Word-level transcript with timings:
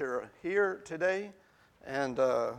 are 0.00 0.30
here 0.42 0.80
today. 0.84 1.30
And 1.86 2.18
uh, 2.18 2.52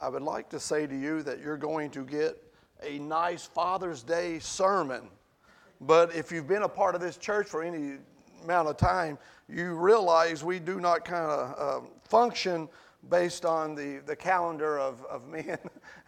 I 0.00 0.08
would 0.08 0.22
like 0.22 0.48
to 0.50 0.60
say 0.60 0.86
to 0.86 0.96
you 0.96 1.22
that 1.22 1.40
you're 1.40 1.56
going 1.56 1.90
to 1.90 2.04
get 2.04 2.40
a 2.82 2.98
nice 2.98 3.46
Father's 3.46 4.02
Day 4.02 4.38
sermon. 4.38 5.08
But 5.80 6.14
if 6.14 6.30
you've 6.30 6.46
been 6.46 6.62
a 6.62 6.68
part 6.68 6.94
of 6.94 7.00
this 7.00 7.16
church 7.16 7.48
for 7.48 7.62
any 7.62 7.98
amount 8.44 8.68
of 8.68 8.76
time, 8.76 9.18
you 9.48 9.74
realize 9.74 10.44
we 10.44 10.58
do 10.58 10.80
not 10.80 11.04
kind 11.04 11.30
of 11.30 11.84
uh, 11.84 11.86
function 12.04 12.68
based 13.08 13.44
on 13.44 13.74
the, 13.74 14.02
the 14.06 14.14
calendar 14.14 14.78
of, 14.78 15.04
of 15.06 15.26
men. 15.28 15.58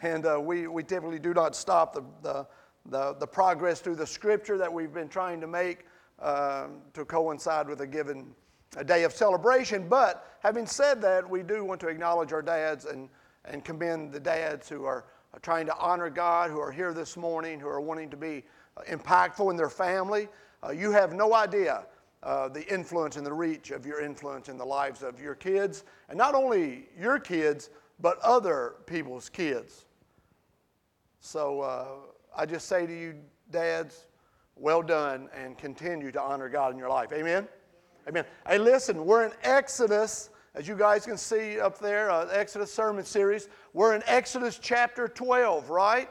and 0.03 0.27
uh, 0.27 0.39
we, 0.41 0.67
we 0.67 0.83
typically 0.83 1.19
do 1.19 1.35
not 1.35 1.57
stop 1.57 1.95
the, 1.95 2.03
the, 2.23 2.47
the, 2.87 3.15
the, 3.15 3.27
progress 3.27 3.81
through 3.81 3.97
the 3.97 4.07
scripture 4.07 4.59
that 4.59 4.73
we've 4.73 4.93
been 4.93 5.09
trying 5.09 5.41
to 5.41 5.47
make 5.47 5.87
uh, 6.19 6.67
to 6.95 7.05
coincide 7.05 7.69
with 7.69 7.81
a 7.81 7.87
given 7.87 8.35
a 8.77 8.85
day 8.85 9.05
of 9.05 9.13
celebration. 9.13 9.89
But 9.89 10.37
having 10.41 10.67
said 10.67 11.01
that, 11.03 11.29
we 11.29 11.43
do 11.43 11.65
want 11.65 11.81
to 11.81 11.89
acknowledge 11.89 12.33
our 12.33 12.43
dads 12.43 12.85
and, 12.85 13.09
and 13.45 13.65
commend 13.65 14.13
the 14.13 14.21
dads 14.21 14.69
who 14.69 14.85
are 14.85 15.05
trying 15.41 15.67
to 15.67 15.77
honor 15.77 16.11
God, 16.11 16.51
who 16.51 16.61
are 16.61 16.73
here 16.73 16.93
this 16.93 17.17
morning, 17.17 17.59
who 17.59 17.69
are 17.69 17.81
wanting 17.81 18.11
to 18.11 18.17
be 18.17 18.45
impactful 18.91 19.51
in 19.51 19.57
their 19.57 19.71
family. 19.71 20.29
Uh, 20.63 20.71
you 20.71 20.91
have 20.93 21.15
no 21.15 21.35
idea 21.35 21.87
uh, 22.23 22.49
the 22.49 22.67
influence 22.73 23.17
and 23.17 23.27
the 23.27 23.33
reach 23.33 23.71
of 23.71 23.85
your 23.85 24.01
influence 24.01 24.49
in 24.49 24.57
the 24.57 24.65
lives 24.65 25.03
of 25.03 25.21
your 25.21 25.35
kids, 25.35 25.85
and 26.09 26.17
not 26.17 26.35
only 26.35 26.89
your 26.99 27.19
kids, 27.19 27.71
but 28.01 28.19
other 28.21 28.75
people's 28.87 29.29
kids. 29.29 29.87
So 31.21 31.61
uh, 31.61 31.87
I 32.37 32.47
just 32.47 32.69
say 32.69 32.87
to 32.87 32.93
you, 32.93 33.15
dads, 33.51 34.07
well 34.57 34.83
done, 34.83 35.29
and 35.35 35.59
continue 35.59 36.13
to 36.13 36.21
honor 36.21 36.49
God 36.49 36.73
in 36.73 36.79
your 36.79 36.89
life. 36.89 37.13
Amen? 37.13 37.49
Amen. 38.09 38.25
Hey, 38.49 38.59
listen, 38.59 39.07
we're 39.07 39.25
in 39.25 39.33
Exodus, 39.45 40.31
as 40.57 40.67
you 40.67 40.75
guys 40.75 41.07
can 41.07 41.17
see 41.17 41.61
up 41.61 41.79
there, 41.79 42.11
uh, 42.11 42.27
Exodus 42.33 42.75
sermon 42.75 43.05
series. 43.05 43.49
We're 43.75 43.95
in 43.95 44.03
Exodus 44.07 44.59
chapter 44.61 45.07
12, 45.07 45.71
right? 45.71 46.11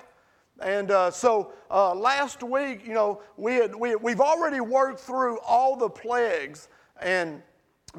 And 0.62 0.90
uh, 0.90 1.12
so 1.12 1.52
uh, 1.70 1.94
last 1.94 2.44
week, 2.44 2.88
you 2.88 2.94
know, 2.94 3.22
we 3.36 3.56
had, 3.56 3.76
we, 3.76 3.98
we've 3.98 4.22
already 4.22 4.62
worked 4.62 5.02
through 5.02 5.40
all 5.40 5.76
the 5.76 5.90
plagues. 5.90 6.70
And 7.02 7.42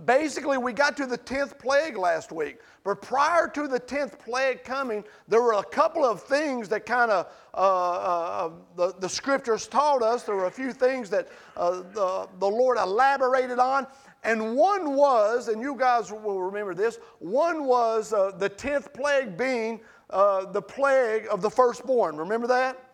basically, 0.04 0.58
we 0.58 0.72
got 0.72 0.96
to 0.96 1.06
the 1.06 1.18
10th 1.18 1.58
plague 1.58 1.96
last 1.96 2.32
week. 2.32 2.58
But 2.84 3.02
prior 3.02 3.46
to 3.48 3.68
the 3.68 3.78
10th 3.78 4.18
plague 4.18 4.64
coming, 4.64 5.04
there 5.28 5.42
were 5.42 5.54
a 5.54 5.64
couple 5.64 6.04
of 6.04 6.22
things 6.22 6.68
that 6.70 6.86
kind 6.86 7.10
of 7.10 7.26
uh, 7.54 7.56
uh, 7.56 8.50
the, 8.76 8.94
the 8.98 9.08
scriptures 9.08 9.66
taught 9.66 10.02
us. 10.02 10.24
There 10.24 10.34
were 10.34 10.46
a 10.46 10.50
few 10.50 10.72
things 10.72 11.10
that 11.10 11.28
uh, 11.56 11.82
the, 11.92 12.28
the 12.38 12.48
Lord 12.48 12.78
elaborated 12.78 13.58
on. 13.58 13.86
And 14.24 14.54
one 14.56 14.94
was, 14.94 15.48
and 15.48 15.60
you 15.60 15.74
guys 15.76 16.12
will 16.12 16.42
remember 16.42 16.74
this, 16.74 16.98
one 17.18 17.64
was 17.64 18.12
uh, 18.12 18.30
the 18.38 18.48
10th 18.48 18.94
plague 18.94 19.36
being 19.36 19.80
uh, 20.10 20.50
the 20.50 20.62
plague 20.62 21.26
of 21.30 21.42
the 21.42 21.50
firstborn. 21.50 22.16
Remember 22.16 22.46
that? 22.46 22.90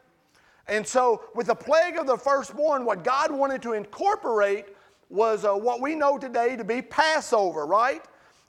And 0.69 0.87
so, 0.87 1.23
with 1.35 1.47
the 1.47 1.55
plague 1.55 1.97
of 1.97 2.07
the 2.07 2.17
firstborn, 2.17 2.85
what 2.85 3.03
God 3.03 3.33
wanted 3.33 3.63
to 3.63 3.73
incorporate 3.73 4.67
was 5.09 5.45
uh, 5.45 5.55
what 5.55 5.81
we 5.81 5.95
know 5.95 6.19
today 6.19 6.57
to 6.57 6.65
be 6.65 6.83
Passover, 6.83 7.67
right? 7.67 8.05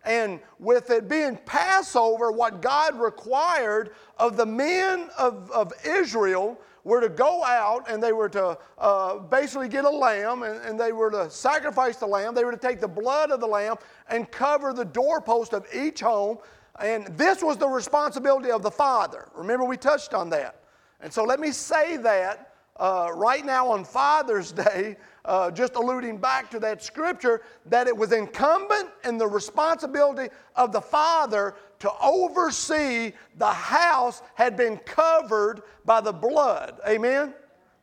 And 0.06 0.40
with 0.60 0.90
it 0.92 1.10
being 1.10 1.38
Passover, 1.46 2.32
what 2.32 2.62
God 2.62 3.00
required 3.00 3.92
of 4.18 4.38
the 4.38 4.46
men 4.46 5.10
of, 5.18 5.52
of 5.52 5.74
Israel 5.86 6.60
were 6.86 7.02
to 7.02 7.10
go 7.10 7.44
out 7.44 7.90
and 7.90 8.02
they 8.02 8.14
were 8.14 8.30
to 8.30 8.58
uh, 8.78 9.18
basically 9.18 9.68
get 9.68 9.84
a 9.86 9.90
lamb 9.90 10.44
and, 10.44 10.60
and, 10.66 10.80
they 10.80 10.94
were 10.94 11.12
to 11.12 11.30
sacrifice 11.30 11.98
the 11.98 12.08
lamb. 12.08 12.34
They 12.34 12.46
were 12.46 12.54
to 12.54 12.58
take 12.58 12.80
the 12.80 12.88
blood 12.88 13.32
of 13.32 13.42
the 13.42 13.48
lamb 13.48 13.76
and 14.10 14.32
cover 14.32 14.72
the 14.72 14.86
doorpost 14.86 15.54
of 15.54 15.68
each 15.74 16.00
home 16.00 16.38
and 16.80 17.08
this 17.18 17.44
was 17.44 17.58
the 17.58 17.68
responsibility 17.68 18.52
of 18.52 18.64
the 18.64 18.72
father. 18.72 19.28
Remember, 19.36 19.66
we 19.66 19.78
touched 19.78 20.14
on 20.14 20.30
that. 20.30 20.64
And 21.02 21.12
so 21.12 21.24
let 21.24 21.40
me 21.40 21.52
say 21.52 21.98
that 21.98 22.54
uh, 22.78 23.12
right 23.14 23.46
now 23.46 23.68
on 23.68 23.84
Father's 23.84 24.52
Day, 24.54 24.98
uh, 25.30 25.52
just 25.52 25.76
alluding 25.76 26.18
back 26.18 26.50
to 26.50 26.60
that 26.60 26.84
scripture, 26.84 27.44
that 27.68 27.88
it 27.88 27.96
was 27.96 28.12
incumbent 28.12 28.90
and 29.04 29.22
the 29.22 29.28
responsibility 29.28 30.34
of 30.56 30.72
the 30.72 30.82
father 30.82 31.54
to 31.78 31.92
oversee 32.02 33.14
the 33.38 33.54
house 33.54 34.24
had 34.34 34.58
been 34.58 34.78
covered 34.78 35.62
by 35.86 36.02
the 36.02 36.12
blood. 36.12 36.80
Amen? 36.88 37.36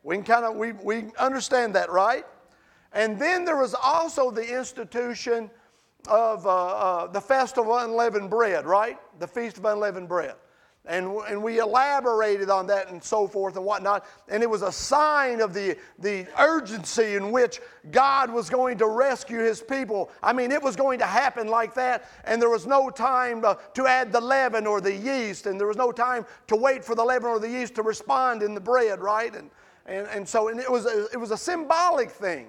We 0.03 0.15
can 0.15 0.25
kind 0.25 0.45
of, 0.45 0.57
we, 0.57 0.73
we 0.73 1.05
understand 1.17 1.73
that, 1.75 1.89
right? 1.89 2.25
And 2.91 3.17
then 3.17 3.45
there 3.45 3.57
was 3.57 3.73
also 3.73 4.29
the 4.29 4.57
institution 4.57 5.49
of 6.09 6.45
uh, 6.45 6.49
uh, 6.49 7.07
the 7.07 7.21
festival 7.21 7.75
of 7.75 7.89
unleavened 7.89 8.29
bread, 8.29 8.65
right? 8.65 8.97
The 9.19 9.27
feast 9.27 9.57
of 9.57 9.63
unleavened 9.63 10.09
bread. 10.09 10.35
And, 10.87 11.17
and 11.27 11.43
we 11.43 11.59
elaborated 11.59 12.49
on 12.49 12.65
that 12.67 12.89
and 12.89 13.03
so 13.03 13.27
forth 13.27 13.57
and 13.57 13.65
whatnot. 13.65 14.05
And 14.29 14.41
it 14.41 14.49
was 14.49 14.61
a 14.61 14.71
sign 14.71 15.41
of 15.41 15.53
the, 15.53 15.77
the 15.99 16.25
urgency 16.39 17.15
in 17.15 17.31
which 17.31 17.59
God 17.91 18.31
was 18.31 18.49
going 18.49 18.77
to 18.77 18.87
rescue 18.87 19.39
his 19.39 19.61
people. 19.61 20.09
I 20.23 20.31
mean, 20.31 20.51
it 20.51 20.63
was 20.63 20.77
going 20.77 20.99
to 20.99 21.05
happen 21.05 21.49
like 21.49 21.73
that. 21.73 22.09
And 22.23 22.41
there 22.41 22.49
was 22.49 22.65
no 22.65 22.89
time 22.89 23.41
to, 23.41 23.57
to 23.73 23.85
add 23.85 24.13
the 24.13 24.21
leaven 24.21 24.65
or 24.65 24.79
the 24.79 24.95
yeast. 24.95 25.45
And 25.45 25.59
there 25.59 25.67
was 25.67 25.77
no 25.77 25.91
time 25.91 26.25
to 26.47 26.55
wait 26.55 26.85
for 26.85 26.95
the 26.95 27.03
leaven 27.03 27.29
or 27.29 27.39
the 27.39 27.49
yeast 27.49 27.75
to 27.75 27.83
respond 27.83 28.41
in 28.41 28.53
the 28.53 28.61
bread, 28.61 29.01
right? 29.01 29.35
And, 29.35 29.49
and, 29.87 30.07
and 30.07 30.27
so 30.27 30.47
and 30.47 30.59
it, 30.59 30.71
was 30.71 30.85
a, 30.85 31.07
it 31.11 31.17
was 31.17 31.31
a 31.31 31.37
symbolic 31.37 32.11
thing 32.11 32.47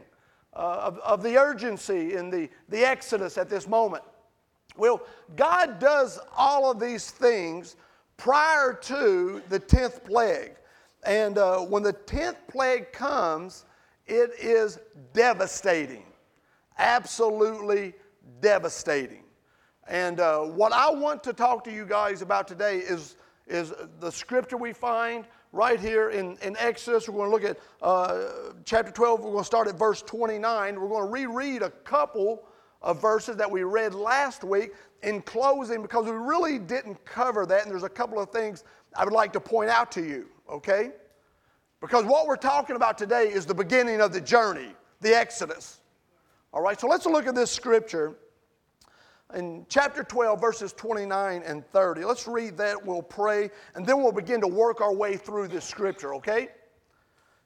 uh, 0.55 0.81
of, 0.85 0.99
of 0.99 1.23
the 1.25 1.37
urgency 1.37 2.15
in 2.15 2.31
the, 2.31 2.49
the 2.69 2.85
Exodus 2.85 3.37
at 3.37 3.51
this 3.51 3.67
moment. 3.67 4.05
Well, 4.77 5.03
God 5.35 5.81
does 5.81 6.21
all 6.37 6.71
of 6.71 6.79
these 6.79 7.11
things 7.11 7.75
prior 8.19 8.75
to 8.75 9.41
the 9.49 9.59
10th 9.59 10.05
plague. 10.05 10.53
And 11.05 11.39
uh, 11.39 11.61
when 11.61 11.83
the 11.83 11.95
10th 11.95 12.37
plague 12.49 12.93
comes, 12.93 13.65
it 14.07 14.33
is 14.39 14.79
devastating. 15.15 16.05
Absolutely 16.77 17.95
devastating. 18.41 19.25
And 19.89 20.21
uh, 20.21 20.41
what 20.41 20.73
I 20.73 20.91
want 20.91 21.25
to 21.25 21.33
talk 21.33 21.65
to 21.65 21.73
you 21.73 21.87
guys 21.87 22.21
about 22.21 22.47
today 22.47 22.79
is, 22.79 23.17
is 23.47 23.73
the 24.01 24.11
scripture 24.11 24.59
we 24.59 24.75
find 24.75 25.25
right 25.53 25.81
here 25.81 26.11
in, 26.11 26.37
in 26.43 26.57
Exodus. 26.59 27.09
We're 27.09 27.27
going 27.27 27.31
to 27.31 27.49
look 27.49 27.57
at 27.57 27.59
uh, 27.81 28.53
chapter 28.65 28.93
12. 28.93 29.21
We're 29.21 29.31
going 29.31 29.39
to 29.39 29.45
start 29.45 29.69
at 29.69 29.79
verse 29.79 30.03
29. 30.03 30.79
We're 30.79 30.89
going 30.89 31.07
to 31.07 31.11
reread 31.11 31.63
a 31.63 31.71
couple 31.71 32.43
of 32.83 33.01
verses 33.01 33.37
that 33.37 33.51
we 33.51 33.63
read 33.63 33.95
last 33.95 34.45
week 34.45 34.73
in 35.03 35.23
closing 35.23 35.83
because 35.83 36.07
we 36.07 36.13
really 36.13 36.59
didn't 36.59 37.05
cover 37.05 37.47
that. 37.47 37.63
And 37.63 37.71
there's 37.71 37.85
a 37.85 37.89
couple 37.89 38.21
of 38.21 38.31
things 38.31 38.65
I 38.97 39.05
would 39.05 39.13
like 39.13 39.33
to 39.35 39.41
point 39.41 39.71
out 39.71 39.93
to 39.93 40.03
you, 40.03 40.27
okay? 40.51 40.91
Because 41.81 42.05
what 42.05 42.27
we're 42.27 42.37
talking 42.37 42.77
about 42.77 42.99
today 42.99 43.29
is 43.29 43.47
the 43.47 43.55
beginning 43.55 44.01
of 44.01 44.13
the 44.13 44.21
journey, 44.21 44.75
the 45.01 45.17
Exodus. 45.17 45.81
All 46.53 46.63
right, 46.63 46.81
so 46.81 46.89
let's 46.89 47.07
look 47.07 47.27
at 47.27 47.35
this 47.35 47.51
scripture 47.51 48.17
in 49.35 49.67
chapter 49.69 50.03
12, 50.03 50.41
verses 50.41 50.73
29 50.73 51.43
and 51.45 51.67
30. 51.73 52.05
Let's 52.05 52.27
read 52.27 52.57
that, 52.57 52.85
we'll 52.85 53.03
pray, 53.03 53.51
and 53.75 53.87
then 53.87 54.03
we'll 54.03 54.13
begin 54.13 54.41
to 54.41 54.49
work 54.49 54.81
our 54.81 54.95
way 54.95 55.17
through 55.17 55.49
this 55.49 55.65
scripture, 55.65 56.15
okay? 56.15 56.49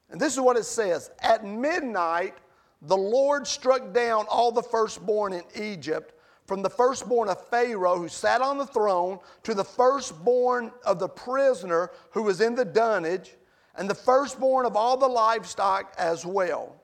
And 0.09 0.19
this 0.19 0.33
is 0.33 0.39
what 0.39 0.57
it 0.57 0.65
says 0.65 1.11
At 1.21 1.45
midnight, 1.45 2.35
the 2.83 2.97
Lord 2.97 3.45
struck 3.47 3.93
down 3.93 4.25
all 4.29 4.51
the 4.51 4.63
firstborn 4.63 5.33
in 5.33 5.43
Egypt, 5.55 6.13
from 6.45 6.61
the 6.61 6.69
firstborn 6.69 7.29
of 7.29 7.47
Pharaoh 7.47 7.97
who 7.97 8.09
sat 8.09 8.41
on 8.41 8.57
the 8.57 8.65
throne 8.65 9.19
to 9.43 9.53
the 9.53 9.63
firstborn 9.63 10.71
of 10.85 10.99
the 10.99 11.07
prisoner 11.07 11.91
who 12.11 12.23
was 12.23 12.41
in 12.41 12.55
the 12.55 12.65
dunnage, 12.65 13.35
and 13.75 13.89
the 13.89 13.95
firstborn 13.95 14.65
of 14.65 14.75
all 14.75 14.97
the 14.97 15.07
livestock 15.07 15.93
as 15.97 16.25
well. 16.25 16.75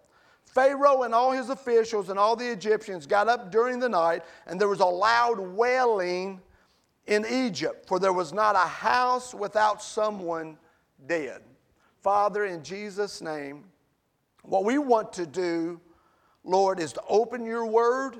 Pharaoh 0.45 1.03
and 1.03 1.13
all 1.13 1.31
his 1.31 1.49
officials 1.49 2.09
and 2.09 2.17
all 2.17 2.35
the 2.35 2.49
Egyptians 2.51 3.05
got 3.05 3.27
up 3.27 3.51
during 3.51 3.79
the 3.79 3.89
night, 3.89 4.23
and 4.47 4.59
there 4.59 4.67
was 4.67 4.79
a 4.79 4.85
loud 4.85 5.39
wailing 5.39 6.41
in 7.05 7.25
Egypt, 7.29 7.87
for 7.87 7.99
there 7.99 8.13
was 8.13 8.33
not 8.33 8.55
a 8.55 8.67
house 8.67 9.33
without 9.33 9.83
someone 9.83 10.57
dead. 11.05 11.41
Father, 12.01 12.45
in 12.45 12.63
Jesus' 12.63 13.21
name, 13.21 13.65
what 14.41 14.63
we 14.63 14.77
want 14.77 15.13
to 15.13 15.25
do, 15.25 15.79
Lord, 16.43 16.79
is 16.79 16.93
to 16.93 17.01
open 17.07 17.45
your 17.45 17.65
word, 17.65 18.17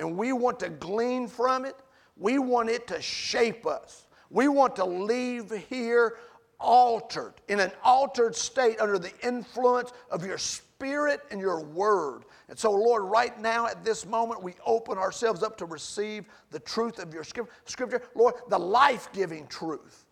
and 0.00 0.16
we 0.16 0.32
want 0.32 0.58
to 0.60 0.68
glean 0.68 1.28
from 1.28 1.64
it. 1.64 1.76
We 2.16 2.38
want 2.38 2.68
it 2.68 2.88
to 2.88 3.00
shape 3.00 3.66
us. 3.66 4.06
We 4.30 4.48
want 4.48 4.74
to 4.76 4.84
leave 4.84 5.52
here 5.68 6.16
altered, 6.58 7.34
in 7.48 7.60
an 7.60 7.72
altered 7.82 8.34
state 8.36 8.80
under 8.80 8.98
the 8.98 9.12
influence 9.26 9.92
of 10.10 10.26
your 10.26 10.36
spirit 10.36 11.20
and 11.30 11.40
your 11.40 11.62
word. 11.62 12.24
And 12.48 12.58
so, 12.58 12.70
Lord, 12.70 13.04
right 13.04 13.38
now 13.40 13.66
at 13.66 13.84
this 13.84 14.04
moment, 14.04 14.42
we 14.42 14.54
open 14.66 14.98
ourselves 14.98 15.42
up 15.42 15.56
to 15.58 15.64
receive 15.64 16.26
the 16.50 16.60
truth 16.60 16.98
of 16.98 17.14
your 17.14 17.24
scripture. 17.24 18.02
Lord, 18.14 18.34
the 18.48 18.58
life 18.58 19.08
giving 19.12 19.46
truth. 19.46 20.04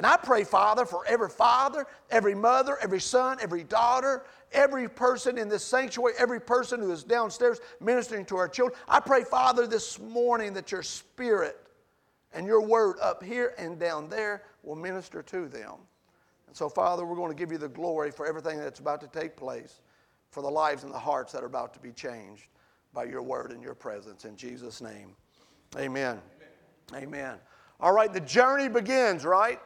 And 0.00 0.06
I 0.06 0.16
pray, 0.16 0.44
Father, 0.44 0.86
for 0.86 1.06
every 1.06 1.28
father, 1.28 1.86
every 2.08 2.34
mother, 2.34 2.78
every 2.80 3.02
son, 3.02 3.36
every 3.42 3.64
daughter, 3.64 4.24
every 4.50 4.88
person 4.88 5.36
in 5.36 5.46
this 5.50 5.62
sanctuary, 5.62 6.14
every 6.18 6.40
person 6.40 6.80
who 6.80 6.90
is 6.90 7.04
downstairs 7.04 7.60
ministering 7.80 8.24
to 8.24 8.38
our 8.38 8.48
children. 8.48 8.80
I 8.88 9.00
pray, 9.00 9.24
Father, 9.24 9.66
this 9.66 9.98
morning 9.98 10.54
that 10.54 10.72
your 10.72 10.82
spirit 10.82 11.58
and 12.32 12.46
your 12.46 12.62
word 12.62 12.96
up 13.02 13.22
here 13.22 13.52
and 13.58 13.78
down 13.78 14.08
there 14.08 14.44
will 14.62 14.74
minister 14.74 15.22
to 15.22 15.48
them. 15.48 15.74
And 16.46 16.56
so, 16.56 16.70
Father, 16.70 17.04
we're 17.04 17.14
going 17.14 17.30
to 17.30 17.36
give 17.36 17.52
you 17.52 17.58
the 17.58 17.68
glory 17.68 18.10
for 18.10 18.26
everything 18.26 18.58
that's 18.58 18.80
about 18.80 19.02
to 19.02 19.06
take 19.08 19.36
place, 19.36 19.82
for 20.30 20.42
the 20.42 20.48
lives 20.48 20.82
and 20.82 20.94
the 20.94 20.98
hearts 20.98 21.30
that 21.32 21.42
are 21.42 21.46
about 21.46 21.74
to 21.74 21.78
be 21.78 21.92
changed 21.92 22.46
by 22.94 23.04
your 23.04 23.20
word 23.20 23.52
and 23.52 23.62
your 23.62 23.74
presence. 23.74 24.24
In 24.24 24.34
Jesus' 24.34 24.80
name, 24.80 25.14
amen. 25.76 26.22
Amen. 26.90 27.02
amen. 27.04 27.38
All 27.80 27.92
right, 27.92 28.10
the 28.10 28.20
journey 28.20 28.70
begins, 28.70 29.26
right? 29.26 29.60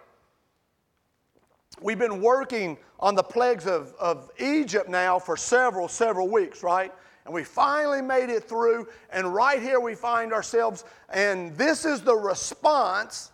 We've 1.80 1.98
been 1.98 2.20
working 2.20 2.78
on 3.00 3.14
the 3.14 3.22
plagues 3.22 3.66
of, 3.66 3.94
of 3.98 4.30
Egypt 4.38 4.88
now 4.88 5.18
for 5.18 5.36
several, 5.36 5.88
several 5.88 6.28
weeks, 6.28 6.62
right? 6.62 6.92
And 7.24 7.34
we 7.34 7.44
finally 7.44 8.02
made 8.02 8.30
it 8.30 8.44
through. 8.44 8.88
And 9.10 9.34
right 9.34 9.60
here 9.60 9.80
we 9.80 9.94
find 9.94 10.32
ourselves, 10.32 10.84
and 11.10 11.56
this 11.56 11.84
is 11.84 12.02
the 12.02 12.14
response 12.14 13.32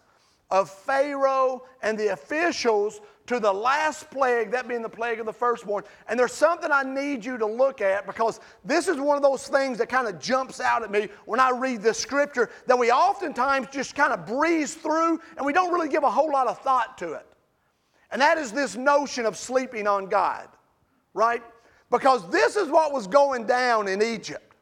of 0.51 0.71
Pharaoh 0.71 1.65
and 1.83 1.99
the 1.99 2.09
officials 2.09 3.01
to 3.27 3.39
the 3.39 3.53
last 3.53 4.11
plague, 4.11 4.51
that 4.51 4.67
being 4.67 4.83
the 4.83 4.89
plague 4.89 5.21
of 5.21 5.27
the 5.27 5.33
firstborn. 5.33 5.85
And 6.09 6.19
there's 6.19 6.33
something 6.33 6.73
I 6.73 6.83
need 6.83 7.25
you 7.25 7.39
to 7.39 7.47
look 7.47 7.81
at 7.81 8.05
because 8.05 8.41
this 8.65 8.89
is 8.89 8.97
one 8.97 9.17
of 9.17 9.23
those 9.23 9.47
things 9.47 9.79
that 9.79 9.89
kind 9.89 10.09
of 10.09 10.19
jumps 10.19 10.61
out 10.61 10.83
at 10.83 10.91
me 10.91 11.09
when 11.27 11.39
I 11.39 11.51
read 11.51 11.83
this 11.83 11.99
scripture 11.99 12.51
that 12.67 12.77
we 12.77 12.91
oftentimes 12.91 13.69
just 13.71 13.95
kind 13.95 14.13
of 14.13 14.27
breeze 14.27 14.75
through 14.75 15.21
and 15.37 15.47
we 15.47 15.53
don't 15.53 15.73
really 15.73 15.89
give 15.89 16.03
a 16.03 16.11
whole 16.11 16.33
lot 16.33 16.49
of 16.49 16.59
thought 16.59 16.99
to 16.99 17.13
it. 17.13 17.30
And 18.13 18.21
that 18.21 18.39
is 18.39 18.53
this 18.53 18.77
notion 18.77 19.27
of 19.27 19.37
sleeping 19.37 19.87
on 19.87 20.07
God, 20.07 20.49
right? 21.15 21.43
Because 21.91 22.29
this 22.31 22.57
is 22.57 22.69
what 22.69 22.93
was 22.93 23.07
going 23.07 23.47
down 23.47 23.89
in 23.89 24.03
Egypt. 24.03 24.55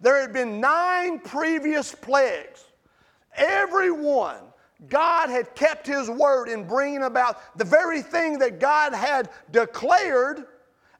There 0.00 0.20
had 0.20 0.32
been 0.32 0.60
nine 0.60 1.18
previous 1.20 1.94
plagues. 1.94 2.64
Every 3.36 3.90
one, 3.90 4.38
God 4.88 5.28
had 5.28 5.54
kept 5.54 5.86
His 5.86 6.08
word 6.08 6.48
in 6.48 6.66
bringing 6.66 7.02
about 7.02 7.56
the 7.58 7.64
very 7.64 8.02
thing 8.02 8.38
that 8.38 8.58
God 8.58 8.94
had 8.94 9.30
declared 9.50 10.46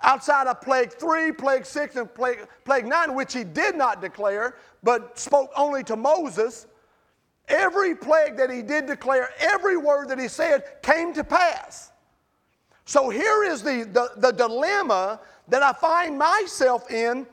outside 0.03 0.47
of 0.47 0.61
plague 0.61 0.93
three, 0.93 1.33
plague 1.33 1.65
six, 1.65 1.97
and 1.97 2.13
plague, 2.15 2.47
plague 2.65 2.87
nine, 2.87 3.15
which 3.15 3.33
He 3.33 3.45
did 3.45 3.75
not 3.75 4.01
declare, 4.01 4.57
but 4.83 5.19
spoke 5.19 5.51
only 5.57 5.83
to 5.85 5.97
Moses. 5.97 6.67
Every 7.51 7.95
plague 7.95 8.37
that 8.37 8.51
he 8.51 8.63
did 8.63 8.87
declare, 8.87 9.31
every 9.41 9.77
word 9.77 10.09
that 10.09 10.19
he 10.19 10.29
said 10.29 10.83
came 10.83 11.13
to 11.15 11.25
pass. 11.25 11.91
So 12.85 13.11
here 13.11 13.45
is 13.45 13.63
the, 13.63 13.89
the, 13.93 14.13
the 14.17 14.31
dilemma 14.31 15.21
that 15.49 15.63
I 15.63 15.73
find 15.73 16.17
myself 16.17 16.91
in 16.91 17.27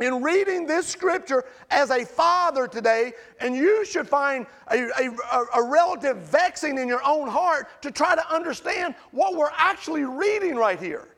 in 0.00 0.22
reading 0.22 0.66
this 0.66 0.86
scripture 0.86 1.44
as 1.70 1.90
a 1.90 2.04
father 2.04 2.66
today, 2.66 3.12
and 3.38 3.54
you 3.54 3.84
should 3.84 4.08
find 4.08 4.46
a, 4.70 4.88
a, 4.98 5.44
a, 5.56 5.62
relative 5.62 6.16
vexing 6.18 6.78
in 6.78 6.88
your 6.88 7.06
own 7.06 7.28
heart 7.28 7.82
to 7.82 7.90
try 7.90 8.14
to 8.14 8.34
understand 8.34 8.94
what 9.10 9.36
we're 9.36 9.52
actually 9.54 10.04
reading 10.04 10.56
right 10.56 10.80
here. 10.80 11.08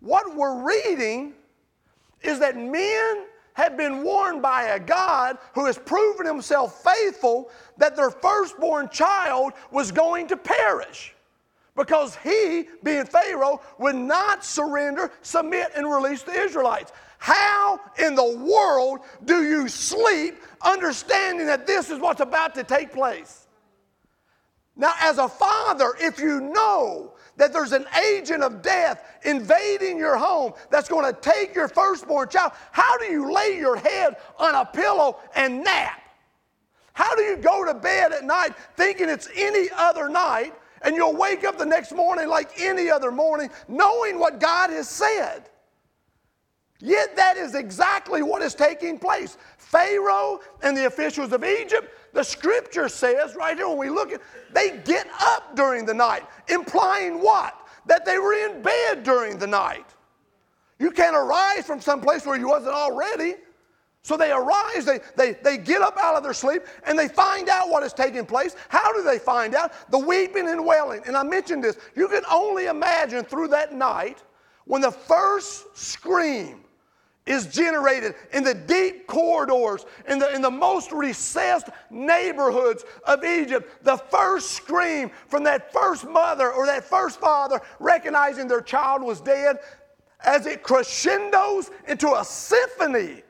What 0.00 0.34
we're 0.34 0.64
reading 0.64 1.34
is 2.22 2.38
that 2.38 2.56
men 2.56 3.26
had 3.54 3.76
been 3.76 4.02
warned 4.02 4.42
by 4.42 4.64
a 4.64 4.80
God 4.80 5.38
who 5.54 5.66
has 5.66 5.78
proven 5.78 6.26
himself 6.26 6.82
faithful 6.82 7.50
that 7.78 7.96
their 7.96 8.10
firstborn 8.10 8.88
child 8.88 9.52
was 9.70 9.92
going 9.92 10.26
to 10.28 10.36
perish 10.36 11.14
because 11.76 12.16
he, 12.16 12.68
being 12.82 13.04
Pharaoh, 13.04 13.60
would 13.78 13.96
not 13.96 14.44
surrender, 14.44 15.10
submit, 15.22 15.70
and 15.74 15.90
release 15.90 16.22
the 16.22 16.32
Israelites. 16.32 16.92
How 17.18 17.80
in 17.98 18.14
the 18.14 18.36
world 18.38 19.00
do 19.24 19.44
you 19.44 19.68
sleep 19.68 20.42
understanding 20.60 21.46
that 21.46 21.66
this 21.66 21.90
is 21.90 21.98
what's 21.98 22.20
about 22.20 22.54
to 22.56 22.64
take 22.64 22.92
place? 22.92 23.46
Now, 24.76 24.92
as 25.00 25.18
a 25.18 25.28
father, 25.28 25.92
if 26.00 26.18
you 26.18 26.40
know 26.40 27.11
that 27.42 27.52
there's 27.52 27.72
an 27.72 27.86
agent 28.14 28.40
of 28.40 28.62
death 28.62 29.04
invading 29.24 29.98
your 29.98 30.16
home 30.16 30.52
that's 30.70 30.88
going 30.88 31.12
to 31.12 31.20
take 31.20 31.56
your 31.56 31.66
firstborn 31.66 32.28
child, 32.28 32.52
how 32.70 32.96
do 32.98 33.06
you 33.06 33.32
lay 33.32 33.58
your 33.58 33.74
head 33.74 34.14
on 34.38 34.54
a 34.54 34.64
pillow 34.64 35.18
and 35.34 35.64
nap? 35.64 36.00
How 36.92 37.16
do 37.16 37.22
you 37.22 37.36
go 37.36 37.64
to 37.64 37.74
bed 37.74 38.12
at 38.12 38.22
night 38.22 38.52
thinking 38.76 39.08
it's 39.08 39.28
any 39.34 39.68
other 39.76 40.08
night 40.08 40.54
and 40.82 40.94
you'll 40.94 41.16
wake 41.16 41.42
up 41.42 41.58
the 41.58 41.66
next 41.66 41.90
morning 41.90 42.28
like 42.28 42.60
any 42.60 42.88
other 42.88 43.10
morning 43.10 43.50
knowing 43.66 44.20
what 44.20 44.38
God 44.38 44.70
has 44.70 44.88
said? 44.88 45.50
Yet 46.78 47.16
that 47.16 47.36
is 47.36 47.56
exactly 47.56 48.22
what 48.22 48.42
is 48.42 48.54
taking 48.54 49.00
place. 49.00 49.36
Pharaoh 49.58 50.38
and 50.62 50.76
the 50.76 50.86
officials 50.86 51.32
of 51.32 51.42
Egypt, 51.42 51.92
the 52.12 52.22
scripture 52.22 52.88
says 52.88 53.34
right 53.34 53.56
here 53.56 53.68
when 53.68 53.78
we 53.78 53.90
look 53.90 54.12
at 54.12 54.20
they 54.52 54.78
get 54.84 55.06
up 55.20 55.56
during 55.56 55.86
the 55.86 55.94
night, 55.94 56.22
implying 56.48 57.22
what? 57.22 57.56
That 57.86 58.04
they 58.04 58.18
were 58.18 58.34
in 58.34 58.62
bed 58.62 59.02
during 59.02 59.38
the 59.38 59.46
night. 59.46 59.86
You 60.78 60.90
can't 60.90 61.16
arise 61.16 61.64
from 61.64 61.80
some 61.80 62.00
place 62.00 62.26
where 62.26 62.38
you 62.38 62.48
wasn't 62.48 62.74
already. 62.74 63.34
So 64.04 64.16
they 64.16 64.32
arise, 64.32 64.84
they, 64.84 64.98
they, 65.16 65.34
they 65.44 65.56
get 65.56 65.80
up 65.80 65.96
out 65.96 66.16
of 66.16 66.24
their 66.24 66.34
sleep, 66.34 66.62
and 66.84 66.98
they 66.98 67.06
find 67.06 67.48
out 67.48 67.70
what 67.70 67.84
is 67.84 67.92
taking 67.92 68.26
place. 68.26 68.56
How 68.68 68.92
do 68.92 69.02
they 69.04 69.18
find 69.18 69.54
out? 69.54 69.72
The 69.92 69.98
weeping 69.98 70.48
and 70.48 70.66
wailing. 70.66 71.02
And 71.06 71.16
I 71.16 71.22
mentioned 71.22 71.62
this. 71.62 71.78
You 71.94 72.08
can 72.08 72.24
only 72.30 72.66
imagine 72.66 73.24
through 73.24 73.48
that 73.48 73.72
night 73.72 74.24
when 74.64 74.82
the 74.82 74.90
first 74.90 75.76
scream 75.76 76.64
is 77.24 77.46
generated 77.46 78.14
in 78.32 78.42
the 78.42 78.54
deep 78.54 79.06
corridors, 79.06 79.86
in 80.08 80.18
the, 80.18 80.34
in 80.34 80.42
the 80.42 80.50
most 80.50 80.90
recessed 80.90 81.68
neighborhoods 81.90 82.84
of 83.06 83.24
Egypt. 83.24 83.84
The 83.84 83.96
first 83.96 84.50
scream 84.52 85.10
from 85.28 85.44
that 85.44 85.72
first 85.72 86.04
mother 86.04 86.50
or 86.52 86.66
that 86.66 86.84
first 86.84 87.20
father 87.20 87.60
recognizing 87.78 88.48
their 88.48 88.60
child 88.60 89.02
was 89.02 89.20
dead 89.20 89.58
as 90.24 90.46
it 90.46 90.62
crescendos 90.62 91.70
into 91.86 92.12
a 92.12 92.24
symphony 92.24 93.22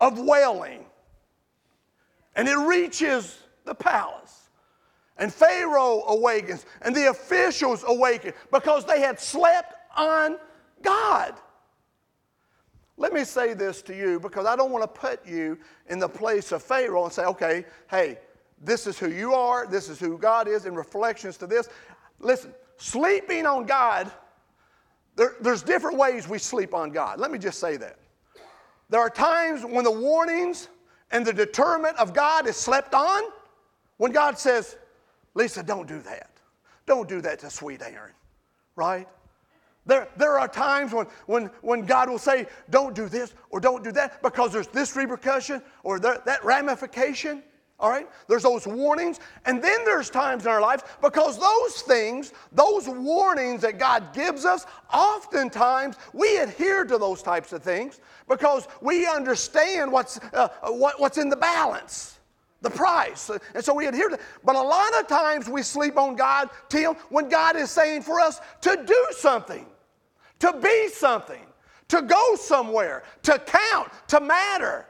of 0.00 0.18
wailing. 0.18 0.84
And 2.34 2.48
it 2.48 2.56
reaches 2.56 3.38
the 3.64 3.74
palace. 3.74 4.48
And 5.18 5.32
Pharaoh 5.32 6.04
awakens, 6.08 6.64
and 6.82 6.96
the 6.96 7.10
officials 7.10 7.84
awaken 7.86 8.32
because 8.50 8.86
they 8.86 9.00
had 9.00 9.20
slept 9.20 9.74
on 9.94 10.36
God. 10.82 11.34
Let 13.00 13.14
me 13.14 13.24
say 13.24 13.54
this 13.54 13.80
to 13.82 13.96
you 13.96 14.20
because 14.20 14.44
I 14.44 14.54
don't 14.56 14.70
want 14.70 14.82
to 14.82 15.00
put 15.00 15.26
you 15.26 15.56
in 15.88 15.98
the 15.98 16.08
place 16.08 16.52
of 16.52 16.62
Pharaoh 16.62 17.04
and 17.04 17.12
say, 17.12 17.24
okay, 17.24 17.64
hey, 17.88 18.18
this 18.62 18.86
is 18.86 18.98
who 18.98 19.10
you 19.10 19.32
are, 19.32 19.66
this 19.66 19.88
is 19.88 19.98
who 19.98 20.18
God 20.18 20.46
is, 20.46 20.66
in 20.66 20.74
reflections 20.74 21.38
to 21.38 21.46
this. 21.46 21.70
Listen, 22.18 22.52
sleeping 22.76 23.46
on 23.46 23.64
God, 23.64 24.12
there, 25.16 25.36
there's 25.40 25.62
different 25.62 25.96
ways 25.96 26.28
we 26.28 26.36
sleep 26.36 26.74
on 26.74 26.90
God. 26.90 27.18
Let 27.18 27.30
me 27.30 27.38
just 27.38 27.58
say 27.58 27.78
that. 27.78 27.96
There 28.90 29.00
are 29.00 29.08
times 29.08 29.64
when 29.64 29.82
the 29.84 29.90
warnings 29.90 30.68
and 31.10 31.24
the 31.24 31.32
deterrent 31.32 31.96
of 31.96 32.12
God 32.12 32.46
is 32.46 32.56
slept 32.56 32.92
on, 32.92 33.22
when 33.96 34.12
God 34.12 34.38
says, 34.38 34.76
Lisa, 35.32 35.62
don't 35.62 35.88
do 35.88 36.00
that. 36.02 36.32
Don't 36.84 37.08
do 37.08 37.22
that 37.22 37.38
to 37.38 37.48
sweet 37.48 37.80
Aaron, 37.80 38.12
right? 38.76 39.08
There, 39.90 40.06
there 40.16 40.38
are 40.38 40.46
times 40.46 40.92
when, 40.92 41.06
when, 41.26 41.46
when 41.62 41.84
God 41.84 42.08
will 42.08 42.20
say, 42.20 42.46
don't 42.70 42.94
do 42.94 43.08
this 43.08 43.34
or 43.50 43.58
don't 43.58 43.82
do 43.82 43.90
that 43.90 44.22
because 44.22 44.52
there's 44.52 44.68
this 44.68 44.94
repercussion 44.94 45.60
or 45.82 45.98
that, 45.98 46.24
that 46.26 46.44
ramification. 46.44 47.42
All 47.80 47.90
right? 47.90 48.08
There's 48.28 48.44
those 48.44 48.68
warnings. 48.68 49.18
And 49.46 49.60
then 49.60 49.84
there's 49.84 50.08
times 50.08 50.44
in 50.44 50.52
our 50.52 50.60
lives 50.60 50.84
because 51.02 51.40
those 51.40 51.82
things, 51.82 52.32
those 52.52 52.86
warnings 52.86 53.62
that 53.62 53.80
God 53.80 54.14
gives 54.14 54.44
us, 54.44 54.64
oftentimes 54.94 55.96
we 56.12 56.36
adhere 56.36 56.84
to 56.84 56.96
those 56.96 57.20
types 57.20 57.52
of 57.52 57.60
things 57.64 58.00
because 58.28 58.68
we 58.80 59.08
understand 59.08 59.90
what's, 59.90 60.20
uh, 60.32 60.50
what, 60.68 61.00
what's 61.00 61.18
in 61.18 61.28
the 61.28 61.36
balance 61.36 62.20
the 62.62 62.70
price. 62.70 63.30
And 63.54 63.64
so 63.64 63.74
we 63.74 63.86
adhere 63.86 64.10
to 64.10 64.16
it. 64.16 64.20
But 64.44 64.54
a 64.54 64.60
lot 64.60 65.00
of 65.00 65.08
times 65.08 65.48
we 65.48 65.62
sleep 65.62 65.96
on 65.96 66.14
God, 66.14 66.50
Tim, 66.68 66.92
when 67.08 67.28
God 67.28 67.56
is 67.56 67.70
saying 67.70 68.02
for 68.02 68.20
us 68.20 68.38
to 68.60 68.84
do 68.86 69.06
something 69.12 69.66
to 70.40 70.52
be 70.62 70.88
something, 70.88 71.42
to 71.88 72.02
go 72.02 72.34
somewhere, 72.36 73.02
to 73.22 73.38
count, 73.38 73.90
to 74.08 74.20
matter. 74.20 74.86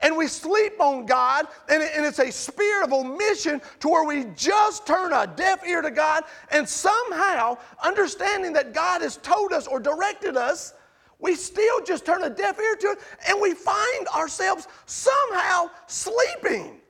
And 0.00 0.16
we 0.16 0.26
sleep 0.26 0.80
on 0.80 1.06
God, 1.06 1.46
and, 1.68 1.82
it's 1.82 2.18
a 2.18 2.32
spirit 2.32 2.84
of 2.84 2.92
omission 2.92 3.60
to 3.80 3.88
where 3.88 4.04
we 4.04 4.24
just 4.34 4.86
turn 4.86 5.12
a 5.12 5.26
deaf 5.26 5.64
ear 5.64 5.80
to 5.80 5.90
God, 5.90 6.24
and 6.50 6.68
somehow, 6.68 7.58
understanding 7.84 8.52
that 8.54 8.74
God 8.74 9.02
has 9.02 9.18
told 9.18 9.52
us 9.52 9.68
or 9.68 9.78
directed 9.78 10.36
us, 10.36 10.74
we 11.20 11.36
still 11.36 11.84
just 11.84 12.04
turn 12.04 12.24
a 12.24 12.30
deaf 12.30 12.58
ear 12.58 12.74
to 12.74 12.86
it, 12.88 12.98
and 13.28 13.40
we 13.40 13.54
find 13.54 14.08
ourselves 14.08 14.66
somehow 14.86 15.70
sleeping. 15.86 16.80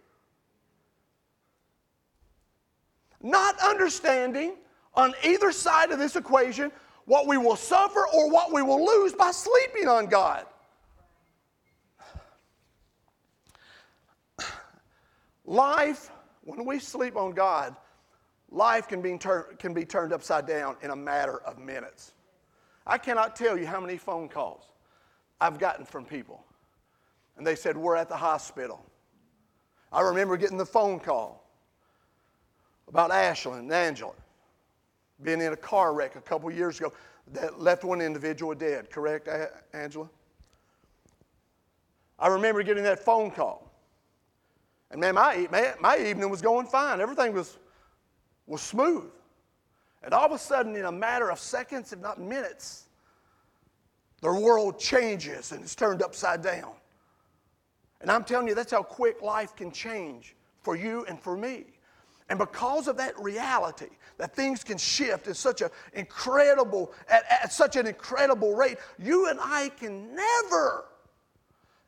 not 3.22 3.58
understanding 3.60 4.54
on 4.94 5.14
either 5.24 5.52
side 5.52 5.90
of 5.90 5.98
this 5.98 6.16
equation 6.16 6.70
what 7.06 7.26
we 7.26 7.36
will 7.36 7.56
suffer 7.56 8.06
or 8.12 8.30
what 8.30 8.52
we 8.52 8.62
will 8.62 8.84
lose 8.84 9.12
by 9.12 9.30
sleeping 9.30 9.88
on 9.88 10.06
God. 10.06 10.46
Life, 15.44 16.10
when 16.44 16.64
we 16.64 16.78
sleep 16.78 17.16
on 17.16 17.32
God, 17.32 17.74
life 18.50 18.86
can 18.86 19.02
be, 19.02 19.18
tur- 19.18 19.54
can 19.58 19.74
be 19.74 19.84
turned 19.84 20.12
upside 20.12 20.46
down 20.46 20.76
in 20.82 20.90
a 20.90 20.96
matter 20.96 21.38
of 21.42 21.58
minutes. 21.58 22.12
I 22.86 22.98
cannot 22.98 23.34
tell 23.36 23.58
you 23.58 23.66
how 23.66 23.80
many 23.80 23.96
phone 23.96 24.28
calls 24.28 24.64
I've 25.40 25.58
gotten 25.58 25.84
from 25.84 26.04
people. 26.04 26.44
And 27.36 27.46
they 27.46 27.56
said, 27.56 27.76
We're 27.76 27.96
at 27.96 28.08
the 28.08 28.16
hospital. 28.16 28.84
I 29.92 30.02
remember 30.02 30.36
getting 30.36 30.56
the 30.56 30.66
phone 30.66 31.00
call 31.00 31.44
about 32.88 33.10
Ashlyn 33.10 33.58
and 33.58 33.72
Angela 33.72 34.14
being 35.22 35.40
in 35.40 35.52
a 35.52 35.56
car 35.56 35.94
wreck 35.94 36.16
a 36.16 36.20
couple 36.20 36.50
years 36.50 36.78
ago 36.78 36.92
that 37.32 37.60
left 37.60 37.84
one 37.84 38.00
individual 38.00 38.54
dead, 38.54 38.90
correct, 38.90 39.28
Angela? 39.72 40.08
I 42.18 42.28
remember 42.28 42.62
getting 42.62 42.84
that 42.84 43.04
phone 43.04 43.30
call. 43.30 43.70
And 44.90 45.00
man, 45.00 45.14
my, 45.14 45.48
my 45.80 45.98
evening 45.98 46.28
was 46.30 46.42
going 46.42 46.66
fine. 46.66 47.00
Everything 47.00 47.32
was, 47.32 47.58
was 48.46 48.60
smooth. 48.60 49.10
And 50.04 50.12
all 50.12 50.26
of 50.26 50.32
a 50.32 50.38
sudden, 50.38 50.76
in 50.76 50.84
a 50.84 50.92
matter 50.92 51.30
of 51.30 51.38
seconds, 51.38 51.92
if 51.92 52.00
not 52.00 52.20
minutes, 52.20 52.86
the 54.20 54.32
world 54.32 54.78
changes 54.78 55.52
and 55.52 55.62
it's 55.62 55.74
turned 55.74 56.02
upside 56.02 56.42
down. 56.42 56.72
And 58.00 58.10
I'm 58.10 58.24
telling 58.24 58.48
you, 58.48 58.54
that's 58.54 58.72
how 58.72 58.82
quick 58.82 59.22
life 59.22 59.54
can 59.54 59.70
change 59.70 60.34
for 60.60 60.76
you 60.76 61.04
and 61.08 61.20
for 61.20 61.36
me. 61.36 61.64
And 62.32 62.38
because 62.38 62.88
of 62.88 62.96
that 62.96 63.12
reality, 63.20 63.90
that 64.16 64.34
things 64.34 64.64
can 64.64 64.78
shift 64.78 65.28
at 65.28 65.36
such 65.36 65.60
an 65.60 65.68
incredible, 65.92 66.94
at, 67.10 67.24
at 67.30 67.52
such 67.52 67.76
an 67.76 67.86
incredible 67.86 68.54
rate, 68.54 68.78
you 68.98 69.28
and 69.28 69.38
I 69.38 69.68
can 69.78 70.14
never, 70.14 70.86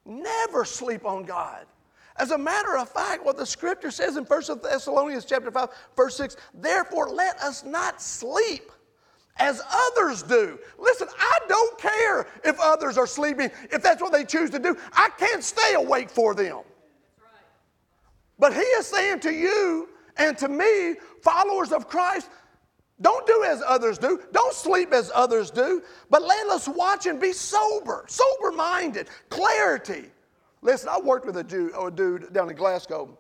never 0.05 0.67
sleep 0.67 1.07
on 1.07 1.25
God. 1.25 1.65
As 2.17 2.31
a 2.31 2.37
matter 2.37 2.77
of 2.77 2.91
fact, 2.91 3.25
what 3.25 3.39
the 3.39 3.47
scripture 3.47 3.91
says 3.91 4.19
in 4.19 4.25
1 4.25 4.43
Thessalonians 4.63 5.25
chapter 5.25 5.51
5, 5.51 5.71
verse 5.97 6.15
6, 6.19 6.37
therefore 6.53 7.09
let 7.09 7.39
us 7.39 7.65
not 7.65 8.03
sleep 8.03 8.71
as 9.39 9.63
others 9.73 10.23
do. 10.23 10.59
Listen, 10.79 11.09
I 11.19 11.39
don't 11.49 11.79
care 11.79 12.27
if 12.45 12.61
others 12.61 12.99
are 12.99 13.07
sleeping, 13.07 13.51
if 13.73 13.83
that's 13.83 14.03
what 14.03 14.13
they 14.13 14.27
choose 14.27 14.51
to 14.51 14.59
do. 14.59 14.77
I 14.93 15.09
can't 15.17 15.43
stay 15.43 15.73
awake 15.73 16.11
for 16.11 16.35
them. 16.35 16.59
But 18.39 18.53
he 18.53 18.61
is 18.61 18.85
saying 18.85 19.21
to 19.21 19.33
you 19.33 19.89
and 20.17 20.37
to 20.39 20.49
me, 20.49 20.97
followers 21.23 21.73
of 21.73 21.89
Christ, 21.89 22.31
don't 23.01 23.27
do 23.27 23.45
as 23.45 23.63
others 23.67 23.99
do. 23.99 24.21
Don't 24.33 24.55
sleep 24.55 24.93
as 24.93 25.11
others 25.15 25.51
do. 25.51 25.83
But 26.11 26.23
let 26.23 26.47
us 26.49 26.69
watch 26.69 27.07
and 27.07 27.21
be 27.21 27.33
sober, 27.33 28.05
sober 28.09 28.53
minded, 28.53 29.09
clarity. 29.29 30.07
Listen, 30.63 30.89
I 30.89 30.99
worked 30.99 31.27
with 31.27 31.37
a 31.37 31.45
dude, 31.45 31.73
a 31.79 31.91
dude 31.91 32.33
down 32.33 32.49
in 32.49 32.57
Glasgow, 32.57 33.19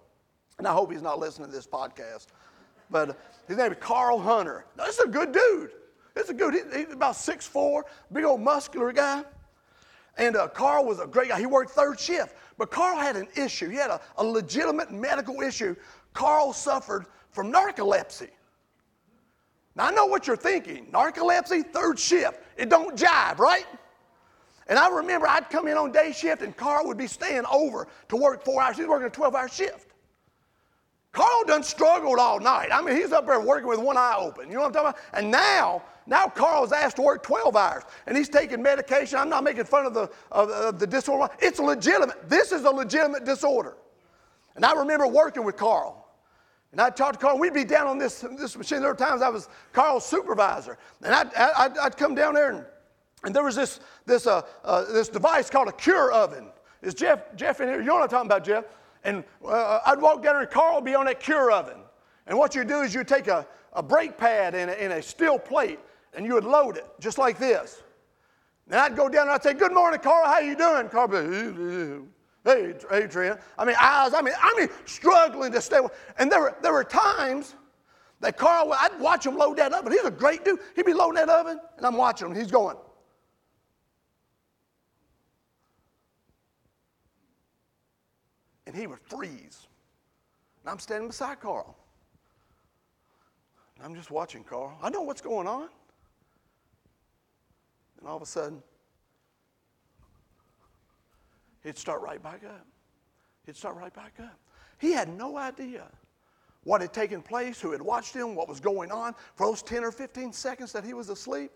and 0.58 0.66
I 0.66 0.72
hope 0.72 0.92
he's 0.92 1.02
not 1.02 1.18
listening 1.18 1.48
to 1.48 1.54
this 1.54 1.66
podcast. 1.66 2.26
But 2.90 3.18
his 3.48 3.56
name 3.56 3.72
is 3.72 3.78
Carl 3.80 4.18
Hunter. 4.18 4.64
Now, 4.78 4.86
this 4.86 4.98
is 4.98 5.04
a 5.04 5.08
good 5.08 5.32
dude. 5.32 5.70
This 6.14 6.24
is 6.24 6.30
a 6.30 6.34
good, 6.34 6.54
he's 6.54 6.92
about 6.92 7.14
6'4, 7.14 7.82
big 8.12 8.24
old 8.24 8.40
muscular 8.40 8.92
guy. 8.92 9.24
And 10.16 10.36
uh, 10.36 10.46
Carl 10.48 10.84
was 10.84 11.00
a 11.00 11.06
great 11.06 11.28
guy. 11.28 11.40
He 11.40 11.46
worked 11.46 11.72
third 11.72 11.98
shift. 11.98 12.36
But 12.56 12.70
Carl 12.70 12.96
had 12.96 13.16
an 13.16 13.26
issue. 13.36 13.68
He 13.68 13.76
had 13.76 13.90
a, 13.90 14.00
a 14.16 14.24
legitimate 14.24 14.92
medical 14.92 15.40
issue. 15.40 15.74
Carl 16.14 16.52
suffered 16.52 17.06
from 17.30 17.52
narcolepsy. 17.52 18.30
Now, 19.76 19.86
I 19.86 19.90
know 19.90 20.06
what 20.06 20.26
you're 20.26 20.36
thinking. 20.36 20.86
Narcolepsy, 20.86 21.66
third 21.72 21.98
shift. 21.98 22.40
It 22.56 22.68
don't 22.70 22.96
jive, 22.96 23.38
right? 23.38 23.66
And 24.68 24.78
I 24.78 24.88
remember 24.88 25.28
I'd 25.28 25.50
come 25.50 25.68
in 25.68 25.76
on 25.76 25.92
day 25.92 26.12
shift 26.12 26.42
and 26.42 26.56
Carl 26.56 26.86
would 26.86 26.96
be 26.96 27.08
staying 27.08 27.44
over 27.52 27.88
to 28.08 28.16
work 28.16 28.44
four 28.44 28.62
hours. 28.62 28.76
He's 28.76 28.86
working 28.86 29.08
a 29.08 29.10
12 29.10 29.34
hour 29.34 29.48
shift. 29.48 29.90
Carl 31.12 31.44
done 31.46 31.62
struggled 31.62 32.18
all 32.18 32.40
night. 32.40 32.70
I 32.72 32.80
mean, 32.80 32.96
he's 32.96 33.12
up 33.12 33.26
there 33.26 33.40
working 33.40 33.68
with 33.68 33.78
one 33.78 33.96
eye 33.96 34.16
open. 34.18 34.48
You 34.48 34.54
know 34.54 34.62
what 34.62 34.68
I'm 34.68 34.72
talking 34.72 34.88
about? 34.90 35.00
And 35.12 35.30
now, 35.30 35.82
now 36.06 36.26
Carl's 36.26 36.72
asked 36.72 36.96
to 36.96 37.02
work 37.02 37.22
12 37.22 37.54
hours 37.54 37.82
and 38.06 38.16
he's 38.16 38.28
taking 38.28 38.62
medication. 38.62 39.18
I'm 39.18 39.28
not 39.28 39.44
making 39.44 39.64
fun 39.64 39.86
of 39.86 39.94
the, 39.94 40.10
of, 40.32 40.50
of 40.50 40.78
the 40.78 40.86
disorder. 40.86 41.32
It's 41.40 41.58
legitimate. 41.58 42.28
This 42.28 42.52
is 42.52 42.64
a 42.64 42.70
legitimate 42.70 43.24
disorder. 43.24 43.76
And 44.56 44.64
I 44.64 44.72
remember 44.72 45.06
working 45.06 45.44
with 45.44 45.56
Carl. 45.56 46.03
And 46.74 46.80
I'd 46.80 46.96
talk 46.96 47.12
to 47.12 47.18
Carl. 47.20 47.38
We'd 47.38 47.54
be 47.54 47.64
down 47.64 47.86
on 47.86 47.98
this, 47.98 48.24
this 48.36 48.56
machine. 48.56 48.80
There 48.80 48.90
were 48.90 48.96
times 48.96 49.22
I 49.22 49.28
was 49.28 49.48
Carl's 49.72 50.04
supervisor. 50.04 50.76
And 51.04 51.14
I'd, 51.14 51.32
I'd, 51.34 51.78
I'd 51.78 51.96
come 51.96 52.16
down 52.16 52.34
there 52.34 52.50
and 52.50 52.64
and 53.24 53.34
there 53.34 53.42
was 53.42 53.56
this, 53.56 53.80
this, 54.06 54.26
uh, 54.26 54.42
uh, 54.64 54.84
this 54.92 55.08
device 55.08 55.48
called 55.48 55.68
a 55.68 55.72
cure 55.72 56.12
oven. 56.12 56.48
Is 56.82 56.94
Jeff, 56.94 57.34
Jeff 57.36 57.60
in 57.60 57.68
here? 57.68 57.80
You 57.80 57.86
know 57.86 57.94
what 57.94 58.02
I'm 58.02 58.08
talking 58.08 58.26
about, 58.26 58.44
Jeff? 58.44 58.64
And 59.02 59.24
uh, 59.46 59.80
I'd 59.86 60.00
walk 60.00 60.22
down 60.22 60.34
there 60.34 60.42
and 60.42 60.50
Carl 60.50 60.76
would 60.76 60.84
be 60.84 60.94
on 60.94 61.06
that 61.06 61.20
cure 61.20 61.50
oven. 61.50 61.78
And 62.26 62.38
what 62.38 62.54
you 62.54 62.64
do 62.64 62.82
is 62.82 62.94
you 62.94 63.02
take 63.02 63.28
a, 63.28 63.46
a 63.72 63.82
brake 63.82 64.18
pad 64.18 64.54
and 64.54 64.70
a, 64.70 64.82
and 64.82 64.92
a 64.92 65.02
steel 65.02 65.38
plate 65.38 65.78
and 66.14 66.26
you 66.26 66.34
would 66.34 66.44
load 66.44 66.76
it 66.76 66.86
just 67.00 67.16
like 67.16 67.38
this. 67.38 67.82
And 68.70 68.76
I'd 68.76 68.96
go 68.96 69.08
down 69.08 69.22
and 69.22 69.30
I'd 69.30 69.42
say, 69.42 69.54
Good 69.54 69.72
morning, 69.72 70.00
Carl. 70.00 70.26
How 70.26 70.40
you 70.40 70.56
doing? 70.56 70.88
Carl 70.88 71.08
would 71.08 71.56
be, 71.56 72.08
Hey, 72.44 72.74
hey, 72.90 73.32
I 73.58 73.64
mean, 73.64 73.76
eyes, 73.80 74.12
I 74.12 74.20
mean, 74.20 74.34
I 74.38 74.54
mean, 74.58 74.68
struggling 74.84 75.50
to 75.52 75.62
stay. 75.62 75.78
And 76.18 76.30
there 76.30 76.40
were, 76.40 76.56
there 76.60 76.72
were 76.74 76.84
times 76.84 77.54
that 78.20 78.36
Carl, 78.36 78.72
I'd 78.72 79.00
watch 79.00 79.24
him 79.24 79.36
load 79.36 79.56
that 79.56 79.72
oven. 79.72 79.92
He's 79.92 80.04
a 80.04 80.10
great 80.10 80.44
dude. 80.44 80.60
He'd 80.76 80.84
be 80.84 80.92
loading 80.92 81.14
that 81.14 81.30
oven, 81.30 81.58
and 81.76 81.86
I'm 81.86 81.96
watching 81.96 82.28
him. 82.28 82.34
He's 82.34 82.50
going, 82.50 82.76
and 88.66 88.76
he 88.76 88.86
would 88.86 89.00
freeze. 89.00 89.68
And 90.62 90.70
I'm 90.70 90.78
standing 90.78 91.08
beside 91.08 91.40
Carl. 91.40 91.76
And 93.76 93.84
I'm 93.84 93.94
just 93.94 94.10
watching 94.10 94.44
Carl. 94.44 94.76
I 94.82 94.90
know 94.90 95.02
what's 95.02 95.20
going 95.20 95.46
on. 95.46 95.68
And 97.98 98.08
all 98.08 98.16
of 98.16 98.22
a 98.22 98.26
sudden, 98.26 98.62
he'd 101.64 101.78
start 101.78 102.00
right 102.02 102.22
back 102.22 102.42
up. 102.44 102.66
He'd 103.46 103.56
start 103.56 103.76
right 103.76 103.92
back 103.92 104.14
up. 104.20 104.38
He 104.78 104.92
had 104.92 105.08
no 105.08 105.36
idea 105.36 105.84
what 106.62 106.80
had 106.80 106.92
taken 106.92 107.20
place, 107.20 107.60
who 107.60 107.72
had 107.72 107.82
watched 107.82 108.14
him, 108.14 108.34
what 108.34 108.48
was 108.48 108.60
going 108.60 108.90
on 108.90 109.14
for 109.34 109.46
those 109.46 109.62
10 109.62 109.84
or 109.84 109.92
15 109.92 110.32
seconds 110.32 110.72
that 110.72 110.84
he 110.84 110.94
was 110.94 111.08
asleep 111.10 111.50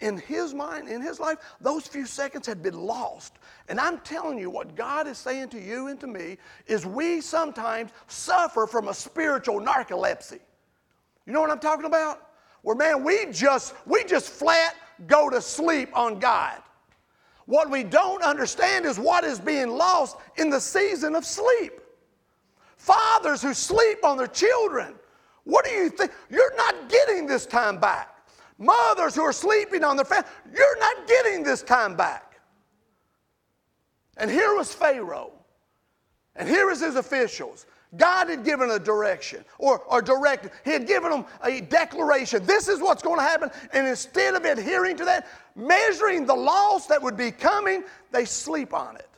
in 0.00 0.18
his 0.18 0.54
mind, 0.54 0.88
in 0.88 1.00
his 1.00 1.20
life, 1.20 1.38
those 1.60 1.86
few 1.86 2.06
seconds 2.06 2.46
had 2.46 2.62
been 2.62 2.78
lost. 2.78 3.34
And 3.68 3.78
I'm 3.78 3.98
telling 4.00 4.38
you, 4.38 4.50
what 4.50 4.74
God 4.74 5.06
is 5.06 5.18
saying 5.18 5.50
to 5.50 5.60
you 5.60 5.86
and 5.86 6.00
to 6.00 6.06
me 6.06 6.38
is 6.66 6.84
we 6.84 7.20
sometimes 7.20 7.92
suffer 8.08 8.66
from 8.66 8.88
a 8.88 8.94
spiritual 8.94 9.60
narcolepsy. 9.60 10.40
You 11.26 11.32
know 11.32 11.40
what 11.40 11.50
I'm 11.50 11.60
talking 11.60 11.86
about? 11.86 12.30
Where, 12.62 12.76
man, 12.76 13.04
we 13.04 13.26
just, 13.30 13.74
we 13.86 14.04
just 14.04 14.28
flat 14.28 14.74
go 15.06 15.30
to 15.30 15.40
sleep 15.40 15.96
on 15.96 16.18
God. 16.18 16.60
What 17.46 17.70
we 17.70 17.82
don't 17.84 18.22
understand 18.22 18.86
is 18.86 18.98
what 18.98 19.24
is 19.24 19.38
being 19.38 19.68
lost 19.68 20.16
in 20.36 20.50
the 20.50 20.60
season 20.60 21.14
of 21.14 21.24
sleep. 21.24 21.72
Fathers 22.76 23.42
who 23.42 23.54
sleep 23.54 24.04
on 24.04 24.16
their 24.16 24.26
children. 24.26 24.94
What 25.44 25.64
do 25.64 25.70
you 25.70 25.90
think? 25.90 26.10
You're 26.30 26.56
not 26.56 26.88
getting 26.88 27.26
this 27.26 27.46
time 27.46 27.78
back. 27.78 28.10
Mothers 28.58 29.14
who 29.14 29.22
are 29.22 29.32
sleeping 29.32 29.84
on 29.84 29.96
their 29.96 30.04
family, 30.04 30.28
you're 30.54 30.78
not 30.78 31.08
getting 31.08 31.42
this 31.42 31.62
time 31.62 31.96
back. 31.96 32.40
And 34.16 34.30
here 34.30 34.54
was 34.54 34.72
Pharaoh, 34.72 35.32
and 36.36 36.48
here 36.48 36.66
was 36.66 36.80
his 36.80 36.96
officials. 36.96 37.66
God 37.96 38.28
had 38.28 38.44
given 38.44 38.70
a 38.70 38.78
direction 38.78 39.44
or, 39.58 39.80
or 39.80 40.02
directed. 40.02 40.50
He 40.64 40.70
had 40.70 40.86
given 40.86 41.10
them 41.10 41.26
a 41.42 41.60
declaration. 41.60 42.44
This 42.46 42.68
is 42.68 42.80
what's 42.80 43.02
going 43.02 43.18
to 43.18 43.24
happen. 43.24 43.50
And 43.72 43.86
instead 43.86 44.34
of 44.34 44.44
adhering 44.44 44.96
to 44.96 45.04
that, 45.04 45.26
measuring 45.54 46.26
the 46.26 46.34
loss 46.34 46.86
that 46.86 47.02
would 47.02 47.16
be 47.16 47.30
coming, 47.30 47.84
they 48.10 48.24
sleep 48.24 48.74
on 48.74 48.96
it. 48.96 49.08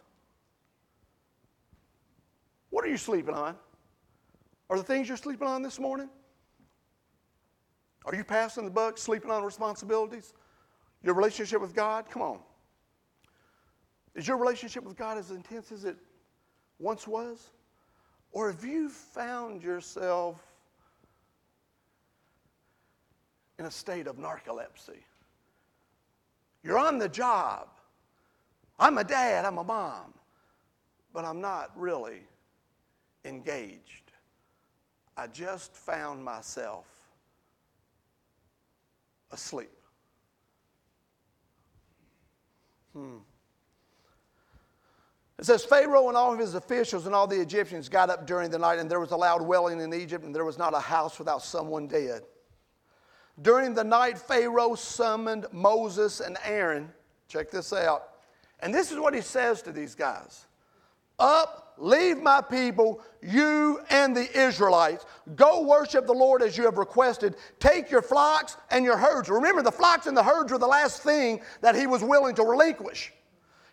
What 2.70 2.84
are 2.84 2.88
you 2.88 2.96
sleeping 2.96 3.34
on? 3.34 3.56
Are 4.68 4.76
the 4.76 4.84
things 4.84 5.08
you're 5.08 5.16
sleeping 5.16 5.46
on 5.46 5.62
this 5.62 5.78
morning? 5.78 6.10
Are 8.04 8.14
you 8.14 8.24
passing 8.24 8.64
the 8.64 8.70
buck, 8.70 8.98
sleeping 8.98 9.30
on 9.30 9.42
responsibilities? 9.42 10.34
Your 11.02 11.14
relationship 11.14 11.60
with 11.60 11.74
God? 11.74 12.10
Come 12.10 12.22
on. 12.22 12.38
Is 14.14 14.26
your 14.26 14.38
relationship 14.38 14.84
with 14.84 14.96
God 14.96 15.18
as 15.18 15.30
intense 15.30 15.72
as 15.72 15.84
it 15.84 15.96
once 16.78 17.06
was? 17.06 17.50
Or 18.36 18.52
have 18.52 18.66
you 18.66 18.90
found 18.90 19.62
yourself 19.62 20.36
in 23.58 23.64
a 23.64 23.70
state 23.70 24.06
of 24.06 24.18
narcolepsy? 24.18 24.98
You're 26.62 26.76
on 26.76 26.98
the 26.98 27.08
job. 27.08 27.68
I'm 28.78 28.98
a 28.98 29.04
dad, 29.04 29.46
I'm 29.46 29.56
a 29.56 29.64
mom, 29.64 30.12
but 31.14 31.24
I'm 31.24 31.40
not 31.40 31.70
really 31.76 32.20
engaged. 33.24 34.12
I 35.16 35.28
just 35.28 35.74
found 35.74 36.22
myself 36.22 36.84
asleep. 39.32 39.72
Hmm. 42.92 43.16
It 45.38 45.44
says 45.44 45.64
Pharaoh 45.64 46.08
and 46.08 46.16
all 46.16 46.32
of 46.32 46.38
his 46.38 46.54
officials 46.54 47.04
and 47.04 47.14
all 47.14 47.26
the 47.26 47.40
Egyptians 47.40 47.88
got 47.88 48.08
up 48.08 48.26
during 48.26 48.50
the 48.50 48.58
night, 48.58 48.78
and 48.78 48.90
there 48.90 49.00
was 49.00 49.10
a 49.10 49.16
loud 49.16 49.42
wailing 49.42 49.80
in 49.80 49.92
Egypt, 49.92 50.24
and 50.24 50.34
there 50.34 50.46
was 50.46 50.56
not 50.56 50.74
a 50.74 50.80
house 50.80 51.18
without 51.18 51.42
someone 51.42 51.86
dead. 51.86 52.22
During 53.42 53.74
the 53.74 53.84
night, 53.84 54.18
Pharaoh 54.18 54.74
summoned 54.74 55.46
Moses 55.52 56.20
and 56.20 56.38
Aaron. 56.42 56.90
Check 57.28 57.50
this 57.50 57.72
out. 57.72 58.08
And 58.60 58.74
this 58.74 58.90
is 58.90 58.98
what 58.98 59.12
he 59.12 59.20
says 59.20 59.60
to 59.62 59.72
these 59.72 59.94
guys 59.94 60.46
Up, 61.18 61.74
leave 61.76 62.22
my 62.22 62.40
people, 62.40 63.02
you 63.20 63.80
and 63.90 64.16
the 64.16 64.26
Israelites. 64.38 65.04
Go 65.34 65.66
worship 65.66 66.06
the 66.06 66.14
Lord 66.14 66.42
as 66.42 66.56
you 66.56 66.64
have 66.64 66.78
requested. 66.78 67.36
Take 67.60 67.90
your 67.90 68.00
flocks 68.00 68.56
and 68.70 68.86
your 68.86 68.96
herds. 68.96 69.28
Remember, 69.28 69.60
the 69.60 69.70
flocks 69.70 70.06
and 70.06 70.16
the 70.16 70.22
herds 70.22 70.50
were 70.50 70.58
the 70.58 70.66
last 70.66 71.02
thing 71.02 71.42
that 71.60 71.74
he 71.74 71.86
was 71.86 72.02
willing 72.02 72.34
to 72.36 72.42
relinquish. 72.42 73.12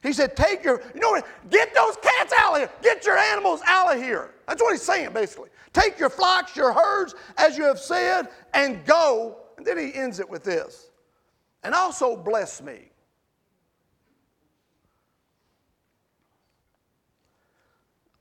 He 0.03 0.11
said, 0.11 0.35
Take 0.35 0.63
your, 0.63 0.81
you 0.93 0.99
know 0.99 1.11
what? 1.11 1.25
Get 1.49 1.73
those 1.73 1.95
cats 1.95 2.33
out 2.37 2.53
of 2.53 2.59
here. 2.59 2.69
Get 2.81 3.05
your 3.05 3.17
animals 3.17 3.61
out 3.65 3.95
of 3.95 4.01
here. 4.01 4.35
That's 4.47 4.61
what 4.61 4.73
he's 4.73 4.83
saying, 4.83 5.13
basically. 5.13 5.49
Take 5.71 5.97
your 5.97 6.09
flocks, 6.09 6.55
your 6.55 6.73
herds, 6.73 7.15
as 7.37 7.57
you 7.57 7.63
have 7.63 7.79
said, 7.79 8.27
and 8.53 8.85
go. 8.85 9.37
And 9.57 9.65
then 9.65 9.77
he 9.77 9.93
ends 9.95 10.19
it 10.19 10.29
with 10.29 10.43
this. 10.43 10.91
And 11.63 11.73
also 11.73 12.17
bless 12.17 12.61
me. 12.61 12.89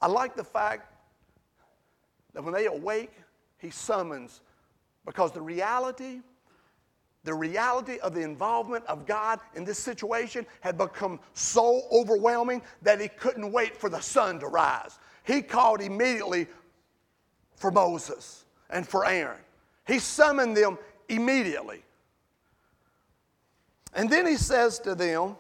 I 0.01 0.07
like 0.07 0.37
the 0.37 0.45
fact 0.45 0.93
that 2.33 2.43
when 2.43 2.55
they 2.55 2.67
awake, 2.67 3.13
he 3.59 3.71
summons 3.71 4.41
because 5.05 5.33
the 5.33 5.43
reality 5.43 6.21
the 7.25 7.35
reality 7.35 7.99
of 7.99 8.15
the 8.15 8.21
involvement 8.21 8.85
of 8.87 9.07
God 9.07 9.39
in 9.55 9.65
this 9.65 9.79
situation 9.79 10.45
had 10.61 10.77
become 10.77 11.21
so 11.35 11.83
overwhelming 11.93 12.63
that 12.83 13.01
he 13.01 13.09
couldn't 13.09 13.53
wait 13.53 13.77
for 13.77 13.89
the 13.89 14.01
sun 14.01 14.41
to 14.41 14.49
rise. 14.49 14.99
He 15.25 15.41
called 15.41 15.81
immediately 15.81 16.49
for 17.55 17.71
Moses 17.71 18.45
and 18.71 18.87
for 18.87 19.07
Aaron. 19.07 19.39
He 19.87 20.01
summoned 20.01 20.57
them 20.57 20.79
immediately. 21.09 21.83
And 23.95 24.11
then 24.11 24.27
he 24.27 24.37
says 24.37 24.79
to 24.81 24.95
them, 24.95 25.37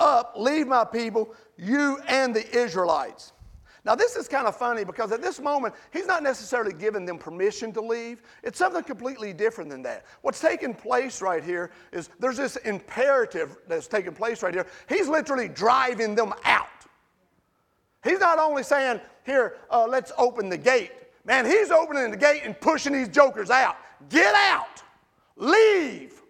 Up, 0.00 0.34
leave 0.36 0.66
my 0.66 0.84
people, 0.84 1.34
you 1.58 2.00
and 2.06 2.34
the 2.34 2.56
Israelites. 2.56 3.32
Now, 3.84 3.94
this 3.94 4.16
is 4.16 4.28
kind 4.28 4.46
of 4.46 4.56
funny 4.56 4.84
because 4.84 5.12
at 5.12 5.22
this 5.22 5.40
moment, 5.40 5.74
he's 5.92 6.06
not 6.06 6.22
necessarily 6.22 6.72
giving 6.72 7.06
them 7.06 7.18
permission 7.18 7.72
to 7.72 7.80
leave. 7.80 8.22
It's 8.42 8.58
something 8.58 8.82
completely 8.82 9.32
different 9.32 9.70
than 9.70 9.82
that. 9.82 10.04
What's 10.22 10.40
taking 10.40 10.74
place 10.74 11.22
right 11.22 11.42
here 11.42 11.70
is 11.92 12.10
there's 12.18 12.36
this 12.36 12.56
imperative 12.56 13.56
that's 13.68 13.86
taking 13.86 14.12
place 14.12 14.42
right 14.42 14.52
here. 14.52 14.66
He's 14.88 15.08
literally 15.08 15.48
driving 15.48 16.14
them 16.14 16.34
out. 16.44 16.66
He's 18.04 18.20
not 18.20 18.38
only 18.38 18.62
saying, 18.62 19.00
Here, 19.24 19.56
uh, 19.70 19.86
let's 19.88 20.12
open 20.18 20.48
the 20.48 20.58
gate. 20.58 20.92
Man, 21.24 21.44
he's 21.44 21.70
opening 21.70 22.10
the 22.10 22.16
gate 22.16 22.42
and 22.44 22.58
pushing 22.58 22.92
these 22.92 23.08
jokers 23.08 23.50
out. 23.50 23.76
Get 24.08 24.34
out. 24.34 24.82
Leave. 25.36 26.22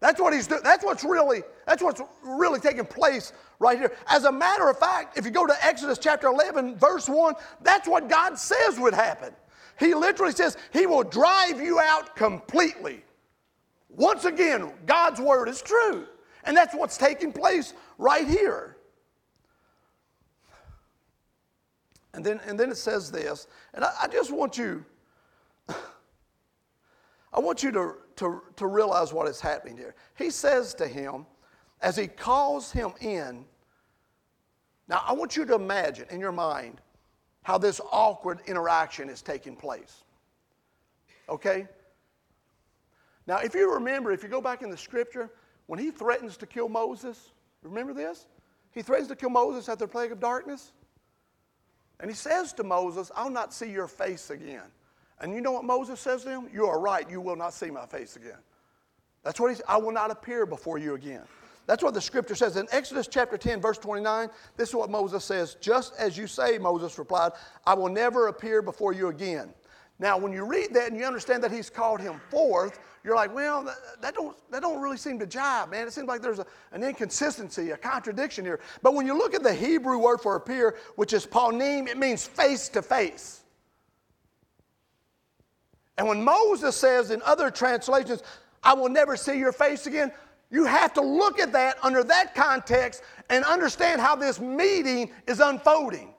That's 0.00 0.20
what 0.20 0.32
he's 0.32 0.46
doing. 0.46 0.62
That's 0.64 0.84
what's 0.84 1.04
really, 1.04 1.42
that's 1.66 1.82
what's 1.82 2.00
really 2.22 2.58
taking 2.58 2.86
place 2.86 3.32
right 3.60 3.78
here. 3.78 3.92
As 4.08 4.24
a 4.24 4.32
matter 4.32 4.68
of 4.68 4.78
fact, 4.78 5.16
if 5.16 5.24
you 5.24 5.30
go 5.30 5.46
to 5.46 5.54
Exodus 5.64 5.98
chapter 5.98 6.26
11, 6.26 6.76
verse 6.76 7.08
1, 7.08 7.34
that's 7.62 7.86
what 7.86 8.08
God 8.08 8.36
says 8.36 8.80
would 8.80 8.94
happen. 8.94 9.32
He 9.78 9.94
literally 9.94 10.32
says, 10.32 10.56
He 10.72 10.86
will 10.86 11.04
drive 11.04 11.60
you 11.60 11.78
out 11.78 12.16
completely. 12.16 13.04
Once 13.88 14.24
again, 14.24 14.72
God's 14.86 15.20
word 15.20 15.48
is 15.48 15.62
true. 15.62 16.06
And 16.44 16.56
that's 16.56 16.74
what's 16.74 16.96
taking 16.96 17.32
place 17.32 17.74
right 17.98 18.26
here. 18.26 18.76
And 22.14 22.24
then, 22.24 22.40
and 22.46 22.58
then 22.58 22.70
it 22.70 22.76
says 22.76 23.12
this, 23.12 23.46
and 23.72 23.84
I, 23.84 23.92
I 24.02 24.08
just 24.08 24.32
want 24.32 24.58
you, 24.58 24.84
I 25.68 27.38
want 27.38 27.62
you 27.62 27.70
to, 27.72 27.94
to, 28.16 28.42
to 28.56 28.66
realize 28.66 29.12
what 29.12 29.28
is 29.28 29.40
happening 29.40 29.76
here. 29.76 29.94
He 30.16 30.30
says 30.30 30.74
to 30.74 30.88
him, 30.88 31.26
as 31.80 31.96
he 31.96 32.08
calls 32.08 32.72
him 32.72 32.92
in, 33.00 33.44
now, 34.90 35.04
I 35.06 35.12
want 35.12 35.36
you 35.36 35.46
to 35.46 35.54
imagine 35.54 36.06
in 36.10 36.18
your 36.18 36.32
mind 36.32 36.80
how 37.42 37.56
this 37.56 37.80
awkward 37.92 38.40
interaction 38.48 39.08
is 39.08 39.22
taking 39.22 39.54
place. 39.54 40.02
Okay? 41.28 41.68
Now, 43.28 43.38
if 43.38 43.54
you 43.54 43.72
remember, 43.72 44.10
if 44.10 44.24
you 44.24 44.28
go 44.28 44.40
back 44.40 44.62
in 44.62 44.70
the 44.70 44.76
scripture, 44.76 45.30
when 45.66 45.78
he 45.78 45.92
threatens 45.92 46.36
to 46.38 46.46
kill 46.46 46.68
Moses, 46.68 47.30
remember 47.62 47.94
this? 47.94 48.26
He 48.72 48.82
threatens 48.82 49.06
to 49.08 49.16
kill 49.16 49.30
Moses 49.30 49.68
at 49.68 49.78
the 49.78 49.86
plague 49.86 50.10
of 50.10 50.18
darkness. 50.18 50.72
And 52.00 52.10
he 52.10 52.16
says 52.16 52.52
to 52.54 52.64
Moses, 52.64 53.12
I'll 53.14 53.30
not 53.30 53.54
see 53.54 53.70
your 53.70 53.86
face 53.86 54.30
again. 54.30 54.66
And 55.20 55.32
you 55.32 55.40
know 55.40 55.52
what 55.52 55.64
Moses 55.64 56.00
says 56.00 56.24
to 56.24 56.30
him? 56.30 56.48
You 56.52 56.66
are 56.66 56.80
right, 56.80 57.08
you 57.08 57.20
will 57.20 57.36
not 57.36 57.54
see 57.54 57.70
my 57.70 57.86
face 57.86 58.16
again. 58.16 58.38
That's 59.22 59.38
what 59.38 59.50
he 59.50 59.54
said. 59.54 59.66
I 59.68 59.76
will 59.76 59.92
not 59.92 60.10
appear 60.10 60.46
before 60.46 60.78
you 60.78 60.94
again. 60.94 61.22
That's 61.70 61.84
what 61.84 61.94
the 61.94 62.00
scripture 62.00 62.34
says. 62.34 62.56
In 62.56 62.66
Exodus 62.72 63.06
chapter 63.06 63.38
10, 63.38 63.60
verse 63.60 63.78
29, 63.78 64.28
this 64.56 64.70
is 64.70 64.74
what 64.74 64.90
Moses 64.90 65.24
says 65.24 65.54
Just 65.60 65.94
as 66.00 66.18
you 66.18 66.26
say, 66.26 66.58
Moses 66.58 66.98
replied, 66.98 67.30
I 67.64 67.74
will 67.74 67.88
never 67.88 68.26
appear 68.26 68.60
before 68.60 68.92
you 68.92 69.06
again. 69.06 69.50
Now, 70.00 70.18
when 70.18 70.32
you 70.32 70.44
read 70.44 70.74
that 70.74 70.90
and 70.90 70.98
you 70.98 71.04
understand 71.04 71.44
that 71.44 71.52
he's 71.52 71.70
called 71.70 72.00
him 72.00 72.20
forth, 72.28 72.80
you're 73.04 73.14
like, 73.14 73.32
well, 73.32 73.62
that, 73.62 73.76
that 74.02 74.14
don't, 74.14 74.36
that 74.50 74.62
don't 74.62 74.82
really 74.82 74.96
seem 74.96 75.20
to 75.20 75.28
jive, 75.28 75.70
man. 75.70 75.86
It 75.86 75.92
seems 75.92 76.08
like 76.08 76.22
there's 76.22 76.40
a, 76.40 76.46
an 76.72 76.82
inconsistency, 76.82 77.70
a 77.70 77.76
contradiction 77.76 78.44
here. 78.44 78.58
But 78.82 78.94
when 78.94 79.06
you 79.06 79.16
look 79.16 79.32
at 79.34 79.44
the 79.44 79.54
Hebrew 79.54 79.98
word 79.98 80.20
for 80.20 80.34
appear, 80.34 80.74
which 80.96 81.12
is 81.12 81.24
panim, 81.24 81.86
it 81.86 81.96
means 81.96 82.26
face 82.26 82.68
to 82.70 82.82
face. 82.82 83.42
And 85.96 86.08
when 86.08 86.24
Moses 86.24 86.74
says 86.74 87.12
in 87.12 87.22
other 87.22 87.48
translations, 87.48 88.24
I 88.60 88.74
will 88.74 88.88
never 88.88 89.16
see 89.16 89.38
your 89.38 89.52
face 89.52 89.86
again, 89.86 90.10
you 90.50 90.64
have 90.64 90.92
to 90.94 91.00
look 91.00 91.38
at 91.38 91.52
that 91.52 91.76
under 91.82 92.02
that 92.04 92.34
context 92.34 93.02
and 93.28 93.44
understand 93.44 94.00
how 94.00 94.16
this 94.16 94.40
meeting 94.40 95.10
is 95.26 95.40
unfolding. 95.40 96.12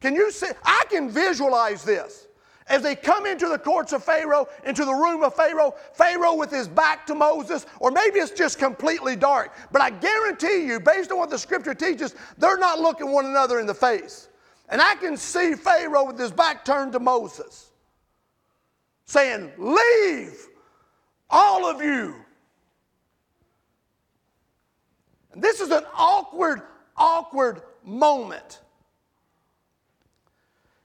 Can 0.00 0.14
you 0.14 0.30
see? 0.30 0.48
I 0.64 0.84
can 0.90 1.10
visualize 1.10 1.82
this. 1.82 2.26
As 2.66 2.82
they 2.82 2.94
come 2.94 3.24
into 3.24 3.48
the 3.48 3.58
courts 3.58 3.94
of 3.94 4.04
Pharaoh, 4.04 4.46
into 4.64 4.84
the 4.84 4.92
room 4.92 5.22
of 5.22 5.34
Pharaoh, 5.34 5.74
Pharaoh 5.94 6.34
with 6.34 6.50
his 6.50 6.68
back 6.68 7.06
to 7.06 7.14
Moses, 7.14 7.64
or 7.80 7.90
maybe 7.90 8.18
it's 8.18 8.30
just 8.30 8.58
completely 8.58 9.16
dark. 9.16 9.54
But 9.72 9.80
I 9.80 9.88
guarantee 9.88 10.66
you, 10.66 10.78
based 10.78 11.10
on 11.10 11.16
what 11.16 11.30
the 11.30 11.38
scripture 11.38 11.72
teaches, 11.72 12.14
they're 12.36 12.58
not 12.58 12.78
looking 12.78 13.10
one 13.10 13.24
another 13.24 13.58
in 13.58 13.66
the 13.66 13.74
face. 13.74 14.28
And 14.68 14.82
I 14.82 14.96
can 14.96 15.16
see 15.16 15.54
Pharaoh 15.54 16.04
with 16.04 16.18
his 16.18 16.30
back 16.30 16.62
turned 16.62 16.92
to 16.92 17.00
Moses 17.00 17.68
saying, 19.08 19.50
Leave, 19.56 20.48
all 21.30 21.68
of 21.68 21.82
you. 21.82 22.14
And 25.27 25.27
this 25.42 25.60
is 25.60 25.70
an 25.70 25.84
awkward, 25.94 26.62
awkward 26.96 27.62
moment. 27.84 28.60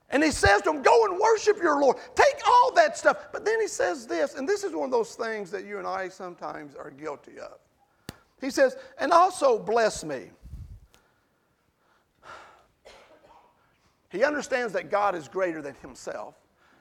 And 0.09 0.23
he 0.23 0.29
says 0.29 0.61
to 0.61 0.69
him, 0.69 0.83
Go 0.83 1.05
and 1.05 1.19
worship 1.19 1.57
your 1.57 1.81
Lord. 1.81 1.97
Take 2.15 2.47
all 2.47 2.71
that 2.75 2.97
stuff. 2.97 3.31
But 3.31 3.45
then 3.45 3.59
he 3.59 3.67
says 3.67 4.05
this, 4.05 4.35
and 4.35 4.47
this 4.47 4.63
is 4.63 4.73
one 4.73 4.85
of 4.85 4.91
those 4.91 5.15
things 5.15 5.49
that 5.51 5.65
you 5.65 5.79
and 5.79 5.87
I 5.87 6.07
sometimes 6.07 6.75
are 6.75 6.91
guilty 6.91 7.39
of. 7.39 7.57
He 8.39 8.51
says, 8.51 8.77
And 8.99 9.11
also 9.11 9.57
bless 9.57 10.03
me. 10.03 10.29
He 14.11 14.23
understands 14.23 14.71
that 14.73 14.91
God 14.91 15.15
is 15.15 15.27
greater 15.27 15.63
than 15.63 15.73
himself. 15.81 16.35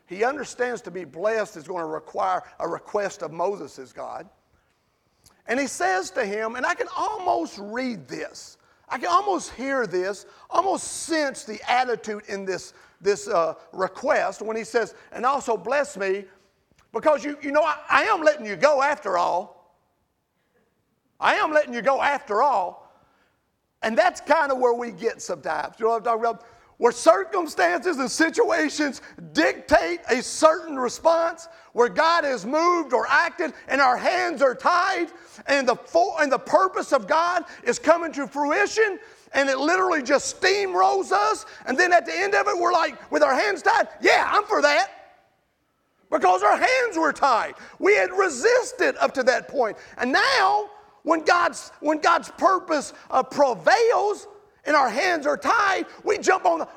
He 0.07 0.25
understands 0.25 0.83
to 0.83 0.91
be 0.91 1.05
blessed 1.05 1.57
is 1.57 1.67
going 1.67 1.81
to 1.81 1.87
require 1.87 2.43
a 2.61 2.69
request 2.69 3.23
of 3.23 3.33
Moses' 3.33 3.79
as 3.79 3.95
God. 3.95 4.29
And 5.47 5.59
he 5.59 5.67
says 5.67 6.11
to 6.13 6.25
him, 6.25 6.57
and 6.57 6.65
I 6.65 6.75
can 6.75 6.87
almost 6.97 7.59
read 7.59 8.09
this, 8.09 8.59
I 8.89 8.99
can 8.99 9.09
almost 9.09 9.53
hear 9.53 9.87
this, 9.87 10.27
almost 10.51 10.87
sense 11.05 11.45
the 11.45 11.59
attitude 11.71 12.25
in 12.29 12.45
this, 12.45 12.75
this 13.01 13.27
uh, 13.27 13.55
request 13.73 14.43
when 14.43 14.57
he 14.57 14.65
says, 14.65 14.95
and 15.13 15.25
also 15.25 15.57
bless 15.57 15.97
me, 15.97 16.25
because 16.93 17.25
you, 17.25 17.39
you 17.43 17.53
know, 17.53 17.63
I, 17.63 17.77
I 17.89 18.03
am 18.05 18.23
letting 18.23 18.45
you 18.45 18.55
go 18.55 18.83
after 18.83 19.17
all. 19.17 19.77
I 21.19 21.35
am 21.35 21.53
letting 21.53 21.73
you 21.73 21.83
go 21.83 22.03
after 22.03 22.43
all. 22.43 22.93
And 23.83 23.97
that's 23.97 24.21
kind 24.21 24.53
of 24.53 24.59
where 24.59 24.75
we 24.75 24.91
get 24.91 25.23
sometimes. 25.23 25.77
You 25.79 25.87
know 25.87 25.93
what 25.93 25.99
I'm 25.99 26.05
talking 26.05 26.21
about? 26.21 26.45
Where 26.79 26.93
circumstances 26.93 27.99
and 27.99 28.11
situations 28.11 29.03
dictate 29.33 30.01
a 30.11 30.23
certain 30.23 30.77
response, 30.77 31.49
where 31.73 31.89
God 31.89 32.25
has 32.25 32.45
moved 32.45 32.93
or 32.93 33.07
acted 33.09 33.53
and 33.69 33.81
our 33.81 33.97
hands 33.97 34.43
are 34.43 34.55
tied, 34.55 35.09
and 35.47 35.69
the, 35.69 35.77
full, 35.77 36.17
and 36.19 36.31
the 36.31 36.39
purpose 36.39 36.93
of 36.93 37.07
God 37.07 37.45
is 37.63 37.79
coming 37.79 38.13
to 38.13 38.27
fruition, 38.27 38.99
and 39.33 39.49
it 39.49 39.59
literally 39.59 40.03
just 40.03 40.41
steamrolls 40.41 41.13
us. 41.13 41.47
And 41.67 41.79
then 41.79 41.93
at 41.93 42.05
the 42.05 42.15
end 42.15 42.35
of 42.35 42.49
it, 42.49 42.59
we're 42.59 42.73
like, 42.73 43.11
with 43.11 43.23
our 43.23 43.35
hands 43.35 43.63
tied, 43.63 43.89
yeah, 44.01 44.29
I'm 44.31 44.45
for 44.45 44.61
that. 44.63 44.91
Because 46.11 46.43
our 46.43 46.59
hands 46.59 46.99
were 46.99 47.13
tied. 47.13 47.55
We 47.79 47.95
had 47.95 48.11
resisted 48.11 48.97
up 48.97 49.15
to 49.15 49.23
that 49.23 49.49
point. 49.49 49.79
And 49.97 50.13
now, 50.13 50.69
when 51.05 51.21
God's, 51.21 51.73
when 51.81 52.01
God's 52.01 52.31
purpose 52.33 52.93
uh, 53.11 53.23
prevails 53.23 54.29
and 54.65 54.77
our 54.77 54.89
hands 54.89 55.27
are 55.27 55.37
tied, 55.37 55.87
we 56.05 56.19
jump 56.19 56.47
on 56.47 56.61
the 56.61 56.69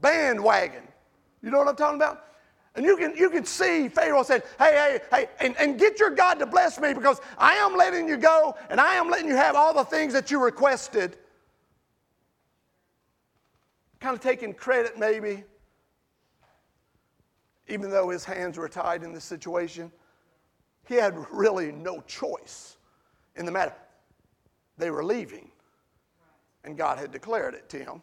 bandwagon. 0.00 0.82
You 1.42 1.50
know 1.50 1.58
what 1.58 1.68
I'm 1.68 1.76
talking 1.76 1.96
about? 1.96 2.24
And 2.74 2.84
you 2.84 2.96
can, 2.96 3.16
you 3.16 3.28
can 3.28 3.44
see 3.44 3.88
Pharaoh 3.88 4.22
said, 4.22 4.44
Hey, 4.58 4.72
hey, 4.74 5.00
hey, 5.10 5.28
and, 5.40 5.56
and 5.58 5.78
get 5.78 5.98
your 5.98 6.10
God 6.10 6.38
to 6.38 6.46
bless 6.46 6.78
me 6.78 6.94
because 6.94 7.20
I 7.36 7.54
am 7.54 7.76
letting 7.76 8.08
you 8.08 8.16
go 8.16 8.54
and 8.70 8.80
I 8.80 8.94
am 8.94 9.10
letting 9.10 9.26
you 9.28 9.36
have 9.36 9.56
all 9.56 9.74
the 9.74 9.84
things 9.84 10.12
that 10.12 10.30
you 10.30 10.42
requested. 10.42 11.16
Kind 13.98 14.14
of 14.14 14.22
taking 14.22 14.54
credit, 14.54 14.96
maybe, 14.96 15.42
even 17.66 17.90
though 17.90 18.10
his 18.10 18.24
hands 18.24 18.56
were 18.56 18.68
tied 18.68 19.02
in 19.02 19.12
this 19.12 19.24
situation. 19.24 19.90
He 20.86 20.94
had 20.94 21.16
really 21.32 21.72
no 21.72 22.00
choice 22.02 22.76
in 23.34 23.44
the 23.44 23.52
matter. 23.52 23.74
They 24.76 24.90
were 24.90 25.04
leaving, 25.04 25.50
and 26.68 26.76
God 26.76 26.98
had 26.98 27.10
declared 27.10 27.54
it 27.54 27.66
to 27.70 27.78
him. 27.78 28.02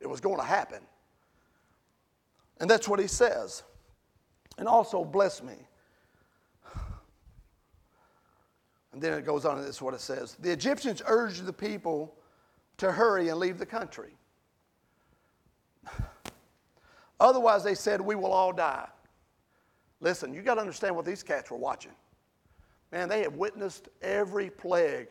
It 0.00 0.10
was 0.10 0.20
going 0.20 0.38
to 0.38 0.44
happen. 0.44 0.80
And 2.58 2.68
that's 2.68 2.88
what 2.88 2.98
he 2.98 3.06
says 3.06 3.62
and 4.58 4.68
also 4.68 5.04
bless 5.04 5.42
me. 5.42 5.54
And 8.92 9.02
then 9.02 9.12
it 9.14 9.26
goes 9.26 9.44
on, 9.44 9.58
and 9.58 9.66
this 9.66 9.76
is 9.76 9.82
what 9.82 9.94
it 9.94 10.00
says 10.00 10.36
The 10.40 10.50
Egyptians 10.50 11.02
urged 11.06 11.46
the 11.46 11.52
people 11.52 12.14
to 12.78 12.92
hurry 12.92 13.28
and 13.28 13.38
leave 13.38 13.58
the 13.58 13.66
country. 13.66 14.10
Otherwise, 17.20 17.64
they 17.64 17.74
said, 17.74 18.00
We 18.00 18.14
will 18.14 18.32
all 18.32 18.52
die. 18.52 18.88
Listen, 20.00 20.34
you 20.34 20.42
got 20.42 20.54
to 20.54 20.60
understand 20.60 20.94
what 20.94 21.04
these 21.04 21.22
cats 21.22 21.50
were 21.50 21.56
watching. 21.56 21.92
Man, 22.92 23.08
they 23.08 23.20
had 23.20 23.36
witnessed 23.36 23.88
every 24.02 24.50
plague 24.50 25.08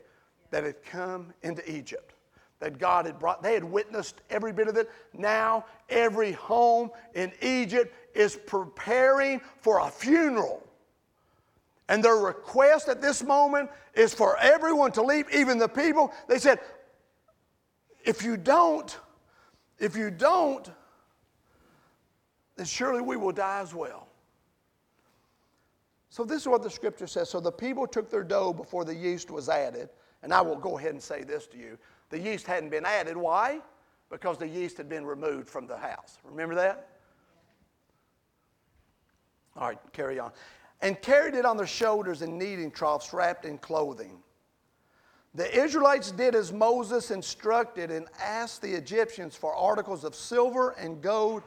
that 0.51 0.63
had 0.63 0.81
come 0.83 1.33
into 1.43 1.69
Egypt 1.69 2.12
that 2.59 2.79
God 2.79 3.05
had 3.05 3.19
brought. 3.19 3.43
They 3.43 3.53
had 3.53 3.63
witnessed 3.63 4.21
every 4.29 4.53
bit 4.53 4.67
of 4.67 4.77
it. 4.77 4.89
Now, 5.13 5.65
every 5.89 6.31
home 6.31 6.91
in 7.13 7.31
Egypt 7.41 7.93
is 8.15 8.35
preparing 8.35 9.41
for 9.61 9.79
a 9.79 9.89
funeral. 9.89 10.63
And 11.89 12.03
their 12.03 12.15
request 12.15 12.87
at 12.87 13.01
this 13.01 13.23
moment 13.23 13.69
is 13.93 14.13
for 14.13 14.37
everyone 14.37 14.91
to 14.93 15.01
leave, 15.01 15.25
even 15.33 15.57
the 15.57 15.67
people. 15.67 16.13
They 16.27 16.39
said, 16.39 16.59
if 18.05 18.23
you 18.23 18.37
don't, 18.37 18.97
if 19.79 19.95
you 19.95 20.09
don't, 20.09 20.69
then 22.55 22.65
surely 22.65 23.01
we 23.01 23.17
will 23.17 23.31
die 23.31 23.59
as 23.59 23.73
well. 23.73 24.07
So, 26.09 26.23
this 26.23 26.43
is 26.43 26.47
what 26.47 26.61
the 26.61 26.69
scripture 26.69 27.07
says. 27.07 27.29
So, 27.29 27.39
the 27.39 27.51
people 27.51 27.87
took 27.87 28.09
their 28.09 28.23
dough 28.23 28.53
before 28.53 28.85
the 28.85 28.93
yeast 28.93 29.31
was 29.31 29.49
added. 29.49 29.89
And 30.21 30.33
I 30.33 30.41
will 30.41 30.55
go 30.55 30.77
ahead 30.77 30.91
and 30.91 31.01
say 31.01 31.23
this 31.23 31.47
to 31.47 31.57
you 31.57 31.77
the 32.13 32.19
yeast 32.19 32.45
hadn't 32.45 32.69
been 32.69 32.85
added. 32.85 33.17
Why? 33.17 33.59
Because 34.11 34.37
the 34.37 34.47
yeast 34.47 34.77
had 34.77 34.87
been 34.87 35.03
removed 35.03 35.49
from 35.49 35.65
the 35.65 35.75
house. 35.75 36.19
Remember 36.23 36.53
that? 36.53 36.89
All 39.57 39.69
right, 39.69 39.79
carry 39.93 40.19
on. 40.19 40.31
And 40.81 41.01
carried 41.01 41.33
it 41.33 41.43
on 41.43 41.57
their 41.57 41.65
shoulders 41.65 42.21
in 42.21 42.37
kneading 42.37 42.69
troughs 42.69 43.13
wrapped 43.13 43.45
in 43.45 43.57
clothing. 43.57 44.19
The 45.33 45.59
Israelites 45.59 46.11
did 46.11 46.35
as 46.35 46.53
Moses 46.53 47.09
instructed 47.09 47.89
and 47.89 48.05
asked 48.21 48.61
the 48.61 48.75
Egyptians 48.75 49.35
for 49.35 49.55
articles 49.55 50.03
of 50.03 50.13
silver 50.13 50.75
and 50.77 51.01
gold 51.01 51.41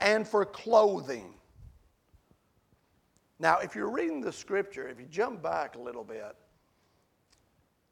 and 0.00 0.28
for 0.28 0.44
clothing. 0.44 1.32
Now, 3.38 3.60
if 3.60 3.74
you're 3.74 3.88
reading 3.88 4.20
the 4.20 4.32
scripture, 4.32 4.86
if 4.86 5.00
you 5.00 5.06
jump 5.06 5.42
back 5.42 5.76
a 5.76 5.80
little 5.80 6.04
bit, 6.04 6.36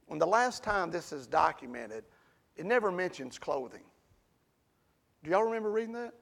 when 0.09 0.19
the 0.19 0.27
last 0.27 0.63
time 0.63 0.91
this 0.91 1.11
is 1.11 1.27
documented, 1.27 2.05
it 2.59 2.67
never 2.67 2.91
mentions 2.91 3.39
clothing. 3.39 3.83
Do 5.23 5.31
y'all 5.31 5.45
remember 5.45 5.71
reading 5.71 5.95
that? 5.95 6.13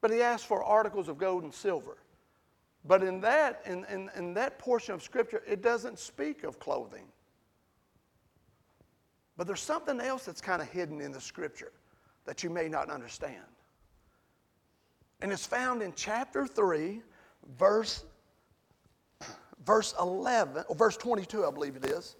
But 0.00 0.10
he 0.10 0.22
asked 0.22 0.46
for 0.46 0.64
articles 0.64 1.08
of 1.08 1.18
gold 1.18 1.42
and 1.42 1.52
silver. 1.52 1.98
But 2.84 3.02
in 3.02 3.20
that, 3.20 3.60
in, 3.66 3.84
in, 3.86 4.10
in 4.16 4.34
that 4.34 4.58
portion 4.58 4.94
of 4.94 5.02
Scripture, 5.02 5.42
it 5.46 5.60
doesn't 5.60 5.98
speak 5.98 6.44
of 6.44 6.58
clothing. 6.58 7.04
But 9.36 9.46
there's 9.46 9.60
something 9.60 10.00
else 10.00 10.24
that's 10.24 10.40
kind 10.40 10.62
of 10.62 10.70
hidden 10.70 11.00
in 11.00 11.12
the 11.12 11.20
Scripture 11.20 11.72
that 12.24 12.42
you 12.42 12.48
may 12.48 12.68
not 12.68 12.90
understand. 12.90 13.44
And 15.20 15.32
it's 15.32 15.46
found 15.46 15.82
in 15.82 15.92
chapter 15.94 16.46
3, 16.46 17.02
verse, 17.58 18.04
verse 19.64 19.94
11, 20.00 20.64
or 20.68 20.76
verse 20.76 20.96
22, 20.96 21.44
I 21.44 21.50
believe 21.50 21.76
it 21.76 21.84
is. 21.84 22.16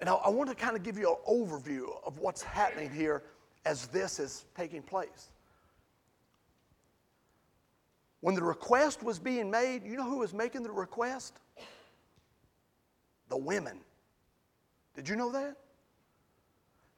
And 0.00 0.08
I, 0.08 0.14
I 0.14 0.28
want 0.28 0.48
to 0.50 0.54
kind 0.54 0.76
of 0.76 0.82
give 0.82 0.98
you 0.98 1.10
an 1.10 1.16
overview 1.28 1.86
of 2.04 2.18
what's 2.18 2.42
happening 2.42 2.90
here 2.90 3.22
as 3.64 3.86
this 3.88 4.18
is 4.18 4.44
taking 4.56 4.82
place. 4.82 5.30
When 8.20 8.34
the 8.34 8.42
request 8.42 9.02
was 9.02 9.18
being 9.18 9.50
made, 9.50 9.84
you 9.84 9.96
know 9.96 10.04
who 10.04 10.18
was 10.18 10.34
making 10.34 10.62
the 10.62 10.70
request? 10.70 11.38
The 13.28 13.36
women. 13.36 13.80
Did 14.94 15.08
you 15.08 15.16
know 15.16 15.30
that? 15.32 15.56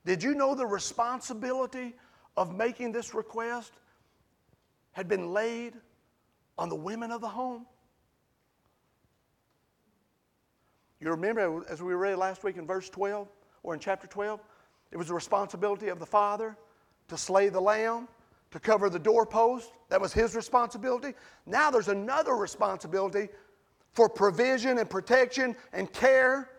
Did 0.04 0.22
you 0.22 0.34
know 0.34 0.54
the 0.54 0.66
responsibility 0.66 1.94
of 2.36 2.54
making 2.54 2.92
this 2.92 3.14
request 3.14 3.72
had 4.92 5.08
been 5.08 5.32
laid 5.32 5.74
on 6.56 6.68
the 6.68 6.76
women 6.76 7.10
of 7.10 7.20
the 7.20 7.28
home? 7.28 7.66
You 11.00 11.10
remember, 11.10 11.64
as 11.68 11.82
we 11.82 11.94
read 11.94 12.16
last 12.16 12.42
week 12.42 12.56
in 12.56 12.66
verse 12.66 12.90
12 12.90 13.28
or 13.62 13.74
in 13.74 13.80
chapter 13.80 14.06
12, 14.06 14.40
it 14.90 14.96
was 14.96 15.08
the 15.08 15.14
responsibility 15.14 15.88
of 15.88 15.98
the 15.98 16.06
father 16.06 16.56
to 17.08 17.16
slay 17.16 17.48
the 17.48 17.60
lamb, 17.60 18.08
to 18.50 18.58
cover 18.58 18.90
the 18.90 18.98
doorpost. 18.98 19.70
That 19.90 20.00
was 20.00 20.12
his 20.12 20.34
responsibility. 20.34 21.14
Now 21.46 21.70
there's 21.70 21.88
another 21.88 22.34
responsibility 22.34 23.28
for 23.92 24.08
provision 24.08 24.78
and 24.78 24.88
protection 24.88 25.56
and 25.72 25.92
care 25.92 26.50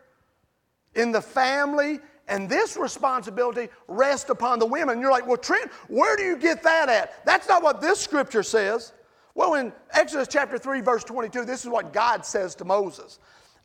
in 0.95 1.11
the 1.11 1.21
family. 1.21 1.99
And 2.27 2.47
this 2.47 2.77
responsibility 2.77 3.69
rests 3.87 4.29
upon 4.29 4.59
the 4.59 4.65
women. 4.65 4.99
You're 4.99 5.11
like, 5.11 5.27
well, 5.27 5.37
Trent, 5.37 5.71
where 5.87 6.15
do 6.15 6.23
you 6.23 6.37
get 6.37 6.63
that 6.63 6.87
at? 6.87 7.25
That's 7.25 7.47
not 7.49 7.63
what 7.63 7.81
this 7.81 7.99
scripture 7.99 8.43
says. 8.43 8.93
Well, 9.33 9.55
in 9.55 9.73
Exodus 9.91 10.27
chapter 10.29 10.57
3, 10.57 10.81
verse 10.81 11.03
22, 11.03 11.45
this 11.45 11.63
is 11.63 11.69
what 11.69 11.93
God 11.93 12.25
says 12.25 12.55
to 12.55 12.65
Moses. 12.65 13.19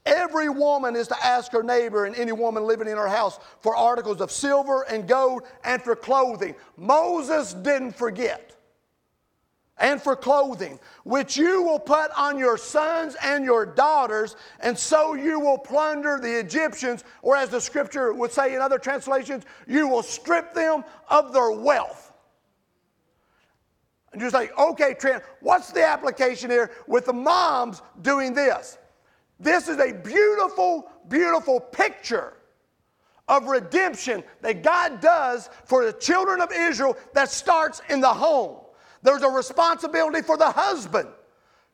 Every 0.06 0.50
woman 0.50 0.96
is 0.96 1.08
to 1.08 1.24
ask 1.24 1.50
her 1.52 1.62
neighbor 1.62 2.04
and 2.04 2.14
any 2.14 2.32
woman 2.32 2.64
living 2.64 2.88
in 2.88 2.96
her 2.96 3.08
house 3.08 3.38
for 3.60 3.74
articles 3.74 4.20
of 4.20 4.30
silver 4.30 4.82
and 4.82 5.08
gold 5.08 5.44
and 5.64 5.80
for 5.80 5.96
clothing. 5.96 6.54
Moses 6.76 7.54
didn't 7.54 7.96
forget. 7.96 8.50
And 9.78 10.00
for 10.00 10.14
clothing, 10.14 10.78
which 11.02 11.36
you 11.36 11.62
will 11.62 11.80
put 11.80 12.10
on 12.16 12.38
your 12.38 12.56
sons 12.56 13.16
and 13.24 13.44
your 13.44 13.66
daughters, 13.66 14.36
and 14.60 14.78
so 14.78 15.14
you 15.14 15.40
will 15.40 15.58
plunder 15.58 16.20
the 16.20 16.38
Egyptians, 16.38 17.02
or 17.22 17.34
as 17.34 17.48
the 17.48 17.60
scripture 17.60 18.12
would 18.12 18.30
say 18.30 18.54
in 18.54 18.60
other 18.60 18.78
translations, 18.78 19.44
you 19.66 19.88
will 19.88 20.04
strip 20.04 20.54
them 20.54 20.84
of 21.08 21.32
their 21.32 21.50
wealth. 21.50 22.12
And 24.12 24.22
you're 24.22 24.70
okay, 24.70 24.94
Trent, 24.94 25.24
what's 25.40 25.72
the 25.72 25.84
application 25.84 26.50
here 26.50 26.70
with 26.86 27.06
the 27.06 27.12
moms 27.12 27.82
doing 28.02 28.32
this? 28.32 28.78
This 29.40 29.68
is 29.68 29.78
a 29.78 29.92
beautiful, 29.92 30.90
beautiful 31.08 31.60
picture 31.60 32.34
of 33.28 33.46
redemption 33.46 34.22
that 34.42 34.62
God 34.62 35.00
does 35.00 35.48
for 35.64 35.84
the 35.86 35.92
children 35.92 36.40
of 36.40 36.52
Israel 36.52 36.96
that 37.14 37.30
starts 37.30 37.80
in 37.88 38.00
the 38.00 38.12
home. 38.12 38.58
There's 39.02 39.22
a 39.22 39.28
responsibility 39.28 40.22
for 40.22 40.36
the 40.36 40.50
husband 40.50 41.08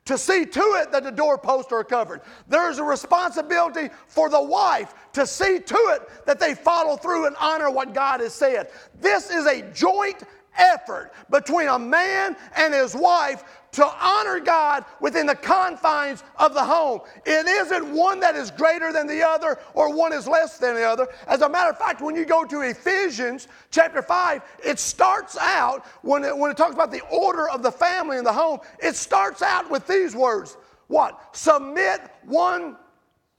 to 0.07 0.17
see 0.17 0.45
to 0.45 0.61
it 0.61 0.91
that 0.93 1.05
the 1.05 1.13
doorposts 1.13 1.73
are 1.73 1.85
covered. 1.85 2.23
There's 2.49 2.79
a 2.79 2.85
responsibility 2.85 3.91
for 4.09 4.29
the 4.29 4.43
wife 4.43 4.95
to 5.13 5.27
see 5.27 5.61
to 5.61 5.77
it 5.95 6.27
that 6.27 6.41
they 6.41 6.55
follow 6.55 6.97
through 6.97 7.27
and 7.27 7.37
honor 7.39 7.71
what 7.71 7.95
God 7.95 8.21
has 8.21 8.33
said. 8.33 8.71
This 9.01 9.31
is 9.31 9.47
a 9.47 9.63
joint 9.73 10.23
effort 10.59 11.13
between 11.31 11.69
a 11.69 11.79
man 11.79 12.37
and 12.57 12.75
his 12.75 12.95
wife 12.95 13.45
to 13.73 13.87
honor 13.87 14.41
God 14.41 14.85
within 15.01 15.27
the 15.27 15.35
confines 15.35 16.25
of 16.37 16.55
the 16.55 16.65
home. 16.65 17.01
It 17.25 17.47
isn't 17.47 17.95
one 17.95 18.21
that 18.21 18.35
is 18.35 18.51
greater 18.51 18.93
than 18.93 19.07
the 19.07 19.23
other 19.23 19.59
or 19.75 19.95
one 19.95 20.13
is 20.13 20.27
less 20.27 20.59
than 20.59 20.75
the 20.75 20.85
other. 20.85 21.07
As 21.27 21.43
a 21.43 21.49
matter 21.49 21.71
of 21.71 21.79
fact, 21.79 22.01
when 22.01 22.17
you 22.17 22.25
go 22.25 22.45
to 22.45 22.63
Ephesians 22.63 23.49
chapter 23.71 24.03
5, 24.03 24.43
it 24.65 24.79
starts 24.79 25.37
out, 25.39 25.87
when 26.03 26.25
it, 26.25 26.37
when 26.37 26.51
it 26.51 26.57
talks 26.57 26.75
about 26.75 26.91
the 26.91 27.03
order 27.11 27.49
of 27.49 27.63
the 27.63 27.71
family 27.73 28.19
in 28.19 28.25
the 28.25 28.33
home, 28.33 28.59
it 28.83 28.97
starts 28.97 29.43
out 29.43 29.71
with 29.71 29.87
these 29.87 30.17
words 30.17 30.57
What? 30.89 31.37
Submit 31.37 32.01
one 32.25 32.77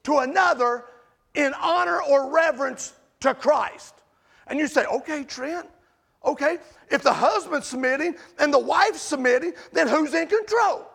to 0.04 0.20
another 0.20 0.86
in 1.34 1.54
honor 1.62 2.02
or 2.02 2.34
reverence 2.34 2.94
to 3.22 3.34
Christ. 3.34 3.96
And 4.48 4.60
you 4.60 4.68
say, 4.68 4.86
okay, 4.86 5.24
Trent, 5.24 5.68
okay, 6.26 6.58
if 6.90 7.02
the 7.02 7.14
husband's 7.14 7.68
submitting 7.68 8.16
and 8.40 8.54
the 8.54 8.60
wife's 8.60 9.02
submitting, 9.02 9.54
then 9.72 9.88
who's 9.88 10.14
in 10.14 10.28
control? 10.28 10.88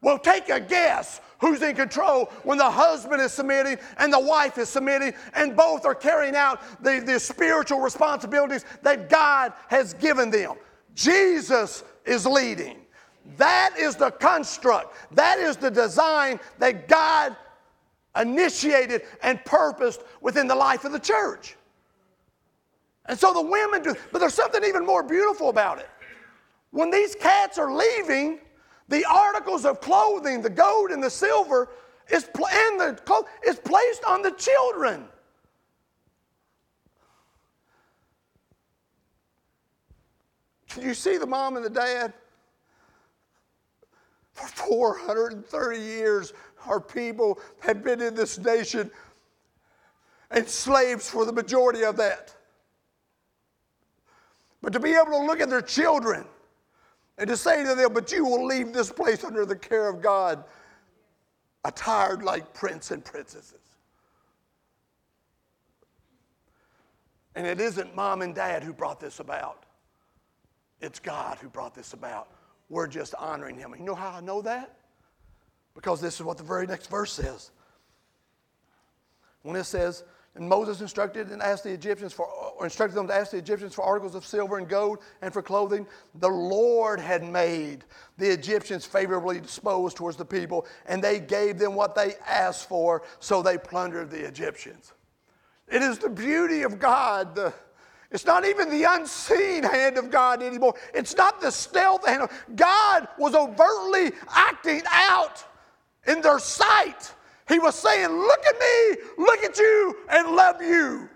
Well, 0.00 0.18
take 0.18 0.48
a 0.48 0.58
guess 0.58 1.20
who's 1.40 1.62
in 1.62 1.76
control 1.76 2.26
when 2.42 2.58
the 2.58 2.70
husband 2.70 3.22
is 3.22 3.32
submitting 3.32 3.78
and 3.98 4.12
the 4.12 4.18
wife 4.18 4.58
is 4.58 4.68
submitting, 4.68 5.12
and 5.34 5.56
both 5.56 5.84
are 5.84 5.94
carrying 5.94 6.36
out 6.36 6.60
the, 6.82 7.02
the 7.04 7.20
spiritual 7.20 7.80
responsibilities 7.80 8.64
that 8.82 9.08
God 9.08 9.52
has 9.68 9.94
given 9.94 10.30
them. 10.30 10.54
Jesus 10.94 11.84
is 12.04 12.26
leading. 12.26 12.78
That 13.36 13.74
is 13.78 13.94
the 13.94 14.10
construct, 14.10 14.94
that 15.14 15.38
is 15.38 15.56
the 15.56 15.70
design 15.70 16.40
that 16.58 16.88
God 16.88 17.36
initiated 18.20 19.02
and 19.22 19.42
purposed 19.44 20.02
within 20.20 20.48
the 20.48 20.54
life 20.54 20.84
of 20.84 20.92
the 20.92 20.98
church. 20.98 21.56
And 23.06 23.18
so 23.18 23.32
the 23.32 23.42
women 23.42 23.82
do, 23.82 23.94
but 24.12 24.20
there's 24.20 24.34
something 24.34 24.62
even 24.64 24.86
more 24.86 25.02
beautiful 25.02 25.48
about 25.48 25.78
it. 25.78 25.88
When 26.70 26.90
these 26.90 27.14
cats 27.14 27.58
are 27.58 27.72
leaving, 27.72 28.38
the 28.88 29.04
articles 29.04 29.64
of 29.64 29.80
clothing, 29.80 30.42
the 30.42 30.50
gold 30.50 30.90
and 30.90 31.02
the 31.02 31.10
silver, 31.10 31.70
is 32.10 32.24
pl- 32.24 32.48
and 32.48 32.80
the 32.80 33.00
clothes, 33.04 33.26
is 33.46 33.58
placed 33.58 34.04
on 34.04 34.22
the 34.22 34.32
children. 34.32 35.04
Can 40.68 40.84
you 40.84 40.94
see 40.94 41.18
the 41.18 41.26
mom 41.26 41.56
and 41.56 41.64
the 41.64 41.70
dad? 41.70 42.14
For 44.32 44.46
430 44.48 45.78
years, 45.78 46.32
our 46.66 46.80
people 46.80 47.38
have 47.60 47.84
been 47.84 48.00
in 48.00 48.14
this 48.14 48.38
nation 48.38 48.90
and 50.30 50.48
slaves 50.48 51.10
for 51.10 51.26
the 51.26 51.32
majority 51.32 51.84
of 51.84 51.96
that. 51.98 52.34
But 54.62 54.72
to 54.72 54.80
be 54.80 54.94
able 54.94 55.18
to 55.18 55.26
look 55.26 55.40
at 55.40 55.50
their 55.50 55.62
children 55.62 56.24
and 57.18 57.28
to 57.28 57.36
say 57.36 57.64
to 57.64 57.74
them, 57.74 57.92
But 57.92 58.12
you 58.12 58.24
will 58.24 58.46
leave 58.46 58.72
this 58.72 58.90
place 58.90 59.24
under 59.24 59.44
the 59.44 59.56
care 59.56 59.88
of 59.88 60.00
God, 60.00 60.44
attired 61.64 62.22
like 62.22 62.54
prince 62.54 62.92
and 62.92 63.04
princesses. 63.04 63.58
And 67.34 67.46
it 67.46 67.60
isn't 67.60 67.94
mom 67.96 68.22
and 68.22 68.34
dad 68.34 68.62
who 68.62 68.72
brought 68.72 69.00
this 69.00 69.20
about, 69.20 69.64
it's 70.80 70.98
God 70.98 71.38
who 71.38 71.48
brought 71.48 71.74
this 71.74 71.92
about. 71.92 72.28
We're 72.68 72.86
just 72.86 73.14
honoring 73.16 73.56
Him. 73.56 73.74
You 73.78 73.84
know 73.84 73.94
how 73.94 74.10
I 74.10 74.20
know 74.20 74.42
that? 74.42 74.76
Because 75.74 76.00
this 76.00 76.14
is 76.14 76.22
what 76.22 76.38
the 76.38 76.42
very 76.42 76.66
next 76.66 76.88
verse 76.90 77.12
says. 77.12 77.50
When 79.42 79.56
it 79.56 79.64
says, 79.64 80.04
and 80.34 80.48
Moses 80.48 80.80
instructed 80.80 81.28
and 81.28 81.42
asked 81.42 81.64
the 81.64 81.72
Egyptians 81.72 82.12
for, 82.12 82.26
or 82.26 82.64
instructed 82.64 82.96
them 82.96 83.06
to 83.08 83.14
ask 83.14 83.32
the 83.32 83.36
Egyptians 83.36 83.74
for 83.74 83.84
articles 83.84 84.14
of 84.14 84.24
silver 84.24 84.56
and 84.56 84.66
gold 84.66 85.00
and 85.20 85.32
for 85.32 85.42
clothing. 85.42 85.86
The 86.14 86.28
Lord 86.28 87.00
had 87.00 87.22
made 87.22 87.84
the 88.16 88.30
Egyptians 88.30 88.86
favorably 88.86 89.40
disposed 89.40 89.96
towards 89.96 90.16
the 90.16 90.24
people, 90.24 90.66
and 90.86 91.04
they 91.04 91.20
gave 91.20 91.58
them 91.58 91.74
what 91.74 91.94
they 91.94 92.14
asked 92.26 92.66
for, 92.66 93.02
so 93.20 93.42
they 93.42 93.58
plundered 93.58 94.10
the 94.10 94.26
Egyptians. 94.26 94.92
It 95.68 95.82
is 95.82 95.98
the 95.98 96.08
beauty 96.08 96.62
of 96.62 96.78
God. 96.78 97.34
The, 97.34 97.52
it's 98.10 98.24
not 98.24 98.46
even 98.46 98.70
the 98.70 98.84
unseen 98.84 99.62
hand 99.64 99.98
of 99.98 100.10
God 100.10 100.42
anymore. 100.42 100.74
It's 100.94 101.16
not 101.16 101.42
the 101.42 101.50
stealth 101.50 102.06
hand. 102.06 102.22
Of, 102.22 102.44
God 102.56 103.06
was 103.18 103.34
overtly 103.34 104.12
acting 104.30 104.82
out 104.90 105.44
in 106.06 106.22
their 106.22 106.38
sight. 106.38 107.12
He 107.48 107.58
was 107.58 107.74
saying, 107.74 108.08
Look 108.08 108.46
at 108.46 108.58
me, 108.58 109.02
look 109.18 109.42
at 109.42 109.58
you, 109.58 109.96
and 110.10 110.36
love 110.36 110.62
you. 110.62 111.08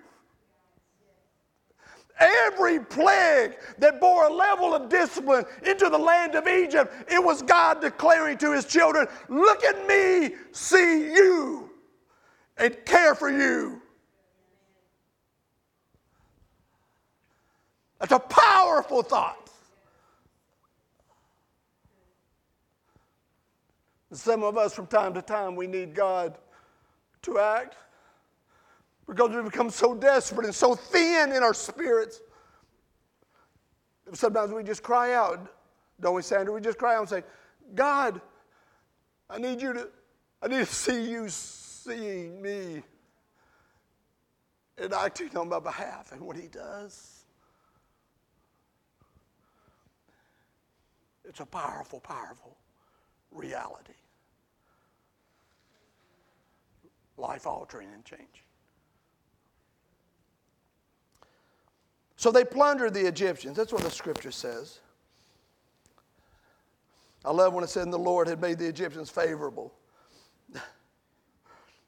Every 2.19 2.81
plague 2.81 3.57
that 3.79 4.01
bore 4.01 4.27
a 4.27 4.33
level 4.33 4.75
of 4.75 4.89
discipline 4.89 5.45
into 5.65 5.91
the 5.91 5.99
land 5.99 6.35
of 6.35 6.49
Egypt, 6.49 6.93
it 7.11 7.23
was 7.23 7.43
God 7.43 7.81
declaring 7.81 8.39
to 8.39 8.53
his 8.53 8.65
children, 8.65 9.07
Look 9.29 9.65
at 9.65 9.87
me, 9.87 10.35
see 10.53 11.13
you, 11.13 11.71
and 12.57 12.77
care 12.87 13.15
for 13.15 13.31
you. 13.31 13.83
That's 18.01 18.13
a 18.13 18.19
powerful 18.19 19.03
thought. 19.03 19.46
Some 24.13 24.45
of 24.45 24.57
us, 24.57 24.75
from 24.75 24.87
time 24.87 25.15
to 25.15 25.23
time, 25.23 25.57
we 25.57 25.67
need 25.67 25.95
God 25.95 26.39
to 27.23 27.39
act 27.39 27.77
because 29.07 29.35
we 29.35 29.43
become 29.43 29.71
so 29.71 29.95
desperate 29.95 30.47
and 30.47 30.55
so 30.55 30.75
thin 30.75 31.33
in 31.33 31.43
our 31.43 31.55
spirits. 31.55 32.21
Sometimes 34.13 34.53
we 34.53 34.63
just 34.63 34.83
cry 34.83 35.15
out, 35.15 35.53
don't 36.01 36.15
we, 36.15 36.23
Sandra? 36.23 36.55
We 36.55 36.61
just 36.61 36.79
cry 36.79 36.95
out 36.95 37.01
and 37.01 37.09
say, 37.09 37.23
God, 37.75 38.21
I 39.29 39.39
need 39.39 39.61
you 39.61 39.73
to, 39.73 39.89
I 40.41 40.47
need 40.49 40.59
to 40.59 40.67
see 40.67 41.11
you 41.11 41.29
seeing 41.29 42.41
me 42.41 42.83
and 44.79 44.93
acting 44.93 45.37
on 45.37 45.49
my 45.49 45.59
behalf. 45.59 46.13
And 46.13 46.21
what 46.21 46.37
he 46.37 46.47
does, 46.47 47.25
it's 51.25 51.41
a 51.41 51.47
powerful, 51.47 51.99
powerful 51.99 52.57
reality. 53.37 53.93
Life 57.17 57.47
altering 57.47 57.89
and 57.95 58.05
change. 58.05 58.45
So 62.17 62.31
they 62.31 62.45
plundered 62.45 62.95
the 62.95 63.07
Egyptians. 63.07 63.57
That's 63.57 63.73
what 63.73 63.83
the 63.83 63.91
scripture 63.91 64.31
says. 64.31 64.81
I 67.25 67.31
love 67.31 67.53
when 67.53 67.65
it 67.65 67.71
said, 67.71 67.91
the 67.91 67.99
Lord 67.99 68.29
had 68.29 68.41
made 68.41 68.59
the 68.59 68.67
Egyptians 68.67 69.11
favorable. 69.11 69.75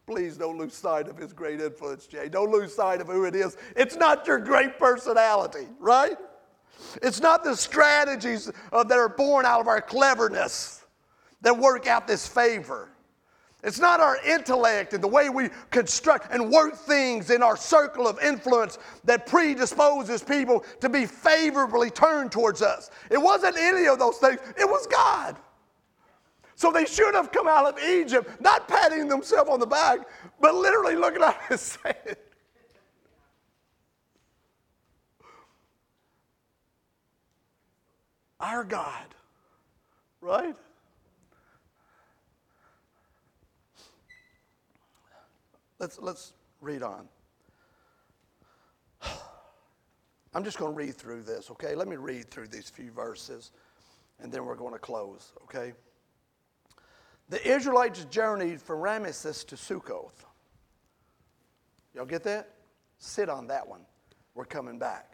Please 0.06 0.36
don't 0.36 0.58
lose 0.58 0.74
sight 0.74 1.08
of 1.08 1.16
his 1.16 1.32
great 1.32 1.60
influence, 1.60 2.06
Jay. 2.06 2.28
Don't 2.28 2.50
lose 2.50 2.74
sight 2.74 3.00
of 3.00 3.06
who 3.06 3.24
it 3.24 3.34
is. 3.34 3.56
It's 3.76 3.96
not 3.96 4.26
your 4.26 4.38
great 4.38 4.78
personality, 4.78 5.68
right? 5.78 6.16
It's 7.02 7.20
not 7.20 7.44
the 7.44 7.56
strategies 7.56 8.50
uh, 8.72 8.84
that 8.84 8.98
are 8.98 9.08
born 9.08 9.46
out 9.46 9.60
of 9.60 9.68
our 9.68 9.80
cleverness 9.80 10.77
that 11.42 11.56
work 11.56 11.86
out 11.86 12.06
this 12.06 12.26
favor. 12.26 12.88
It's 13.64 13.80
not 13.80 13.98
our 13.98 14.18
intellect 14.24 14.94
and 14.94 15.02
the 15.02 15.08
way 15.08 15.30
we 15.30 15.48
construct 15.70 16.32
and 16.32 16.50
work 16.50 16.76
things 16.76 17.30
in 17.30 17.42
our 17.42 17.56
circle 17.56 18.06
of 18.06 18.20
influence 18.20 18.78
that 19.04 19.26
predisposes 19.26 20.22
people 20.22 20.64
to 20.80 20.88
be 20.88 21.06
favorably 21.06 21.90
turned 21.90 22.30
towards 22.30 22.62
us. 22.62 22.90
It 23.10 23.18
wasn't 23.18 23.56
any 23.56 23.88
of 23.88 23.98
those 23.98 24.18
things, 24.18 24.38
it 24.56 24.68
was 24.68 24.86
God. 24.86 25.36
So 26.54 26.72
they 26.72 26.84
should 26.84 27.14
have 27.14 27.32
come 27.32 27.48
out 27.48 27.66
of 27.66 27.82
Egypt, 27.82 28.40
not 28.40 28.68
patting 28.68 29.08
themselves 29.08 29.50
on 29.50 29.60
the 29.60 29.66
back, 29.66 30.00
but 30.40 30.54
literally 30.54 30.96
looking 30.96 31.22
at 31.22 31.40
and 31.50 31.58
saying, 31.58 31.94
Our 38.40 38.62
God, 38.62 39.06
right? 40.20 40.54
Let's, 45.78 45.98
let's 46.00 46.32
read 46.60 46.82
on. 46.82 47.08
I'm 50.34 50.44
just 50.44 50.58
going 50.58 50.72
to 50.72 50.76
read 50.76 50.94
through 50.94 51.22
this, 51.22 51.50
okay? 51.52 51.74
Let 51.74 51.88
me 51.88 51.96
read 51.96 52.30
through 52.30 52.48
these 52.48 52.68
few 52.68 52.90
verses 52.90 53.52
and 54.20 54.32
then 54.32 54.44
we're 54.44 54.56
going 54.56 54.72
to 54.72 54.78
close, 54.78 55.32
okay? 55.44 55.72
The 57.28 57.46
Israelites 57.46 58.04
journeyed 58.06 58.60
from 58.60 58.78
Ramesses 58.78 59.46
to 59.46 59.54
Sukkoth. 59.54 60.24
Y'all 61.94 62.06
get 62.06 62.24
that? 62.24 62.54
Sit 62.98 63.28
on 63.28 63.46
that 63.48 63.66
one. 63.66 63.82
We're 64.34 64.44
coming 64.44 64.78
back. 64.78 65.12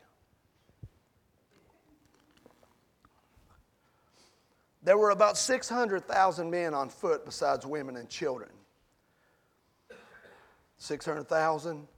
There 4.83 4.98
were 4.98 5.11
about 5.11 5.38
600,000 5.38 6.50
men 6.50 6.74
on 6.74 6.90
foot 6.90 7.24
besides 7.24 7.64
women 7.64 7.96
and 7.96 8.09
children. 8.09 8.50
600,000. 10.85 11.88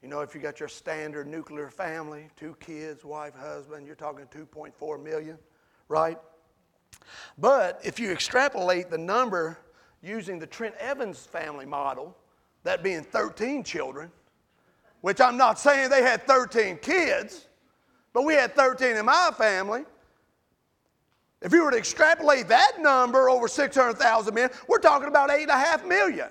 You 0.00 0.08
know, 0.08 0.20
if 0.20 0.34
you 0.34 0.40
got 0.40 0.60
your 0.60 0.68
standard 0.68 1.26
nuclear 1.26 1.70
family, 1.70 2.28
two 2.36 2.56
kids, 2.60 3.04
wife, 3.04 3.34
husband, 3.34 3.86
you're 3.86 3.96
talking 3.96 4.26
2.4 4.26 5.02
million, 5.02 5.38
right? 5.88 6.18
But 7.38 7.80
if 7.84 7.98
you 7.98 8.10
extrapolate 8.10 8.90
the 8.90 8.98
number 8.98 9.58
using 10.02 10.38
the 10.38 10.46
Trent 10.46 10.74
Evans 10.78 11.26
family 11.26 11.66
model, 11.66 12.16
that 12.64 12.82
being 12.82 13.02
13 13.02 13.64
children, 13.64 14.10
which 15.00 15.20
I'm 15.20 15.36
not 15.36 15.58
saying 15.58 15.90
they 15.90 16.02
had 16.02 16.26
13 16.26 16.78
kids, 16.78 17.48
but 18.12 18.22
we 18.22 18.34
had 18.34 18.54
13 18.54 18.96
in 18.96 19.04
my 19.04 19.30
family. 19.36 19.84
If 21.40 21.52
you 21.52 21.64
were 21.64 21.72
to 21.72 21.76
extrapolate 21.76 22.46
that 22.48 22.74
number 22.78 23.28
over 23.28 23.48
600,000 23.48 24.32
men, 24.32 24.50
we're 24.68 24.78
talking 24.78 25.08
about 25.08 25.30
8.5 25.30 25.88
million. 25.88 26.28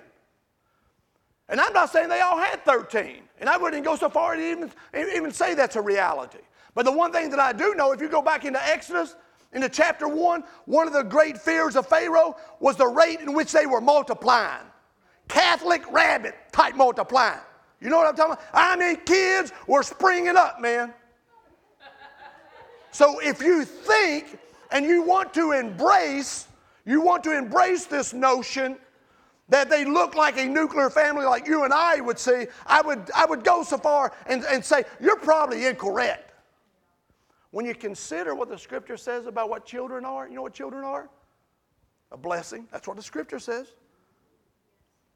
And 1.52 1.60
I'm 1.60 1.74
not 1.74 1.92
saying 1.92 2.08
they 2.08 2.22
all 2.22 2.38
had 2.38 2.64
13. 2.64 3.24
And 3.40 3.50
I 3.50 3.58
wouldn't 3.58 3.84
go 3.84 3.98
so 3.98 4.10
far 4.10 4.36
to 4.36 4.52
even, 4.52 4.72
even 4.96 5.32
say 5.32 5.54
that's 5.54 5.76
a 5.76 5.82
reality. 5.82 6.40
But 6.74 6.86
the 6.86 6.92
one 6.94 7.12
thing 7.12 7.30
that 7.32 7.40
I 7.40 7.52
do 7.52 7.76
know, 7.76 7.92
if 7.92 8.00
you 8.00 8.08
go 8.08 8.22
back 8.22 8.46
into 8.46 8.66
Exodus, 8.66 9.16
into 9.52 9.68
chapter 9.68 10.08
1, 10.08 10.44
one 10.66 10.88
of 10.88 10.94
the 10.94 11.04
great 11.04 11.38
fears 11.38 11.76
of 11.76 11.86
Pharaoh 11.88 12.38
was 12.62 12.78
the 12.78 12.88
rate 12.88 13.20
in 13.20 13.34
which 13.34 13.52
they 13.52 13.66
were 13.66 13.82
multiplying. 13.82 14.66
Catholic 15.28 15.84
rabbit 15.92 16.36
type 16.54 16.76
multiplying. 16.76 17.42
You 17.82 17.90
know 17.90 17.98
what 17.98 18.08
I'm 18.08 18.16
talking 18.16 18.34
about? 18.34 18.46
I 18.54 18.78
mean, 18.78 18.98
kids 19.06 19.52
were 19.68 19.84
springing 19.84 20.38
up, 20.38 20.62
man. 20.62 20.94
So 22.92 23.20
if 23.20 23.42
you 23.42 23.66
think 23.66 24.40
and 24.72 24.86
you 24.86 25.04
want 25.04 25.34
to 25.34 25.52
embrace, 25.52 26.48
you 26.86 27.02
want 27.02 27.24
to 27.26 27.38
embrace 27.38 27.86
this 27.86 28.14
notion 28.14 28.78
that 29.52 29.70
they 29.70 29.84
look 29.84 30.16
like 30.16 30.38
a 30.38 30.46
nuclear 30.46 30.90
family 30.90 31.26
like 31.26 31.46
you 31.46 31.66
and 31.66 31.74
I 31.74 32.00
would 32.00 32.18
see, 32.18 32.48
I 32.66 32.82
would, 32.82 33.12
I 33.14 33.26
would 33.26 33.44
go 33.44 33.64
so 33.64 33.78
far 33.78 34.14
and, 34.26 34.46
and 34.46 34.64
say, 34.64 34.86
you're 35.02 35.20
probably 35.20 35.66
incorrect. 35.66 36.34
When 37.52 37.66
you 37.66 37.76
consider 37.76 38.34
what 38.34 38.48
the 38.48 38.58
scripture 38.58 38.96
says 38.96 39.26
about 39.26 39.50
what 39.50 39.66
children 39.66 40.06
are, 40.06 40.26
you 40.26 40.36
know 40.36 40.42
what 40.42 40.54
children 40.54 40.86
are? 40.86 41.10
A 42.14 42.18
blessing. 42.18 42.66
That's 42.72 42.88
what 42.88 42.96
the 42.96 43.04
scripture 43.04 43.40
says. 43.40 43.68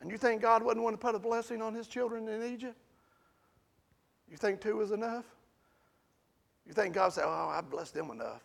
And 0.02 0.12
you 0.12 0.18
think 0.18 0.42
God 0.42 0.62
wouldn't 0.62 0.84
want 0.84 1.00
to 1.00 1.04
put 1.04 1.16
a 1.16 1.20
blessing 1.20 1.62
on 1.62 1.74
his 1.74 1.88
children 1.88 2.28
in 2.28 2.44
Egypt? 2.44 2.76
You 4.30 4.36
think 4.36 4.60
two 4.60 4.82
is 4.82 4.92
enough? 4.92 5.24
You 6.68 6.74
think 6.74 6.94
God 6.94 7.14
said, 7.14 7.24
Oh, 7.26 7.50
I've 7.54 7.70
blessed 7.70 7.94
them 7.94 8.12
enough? 8.12 8.44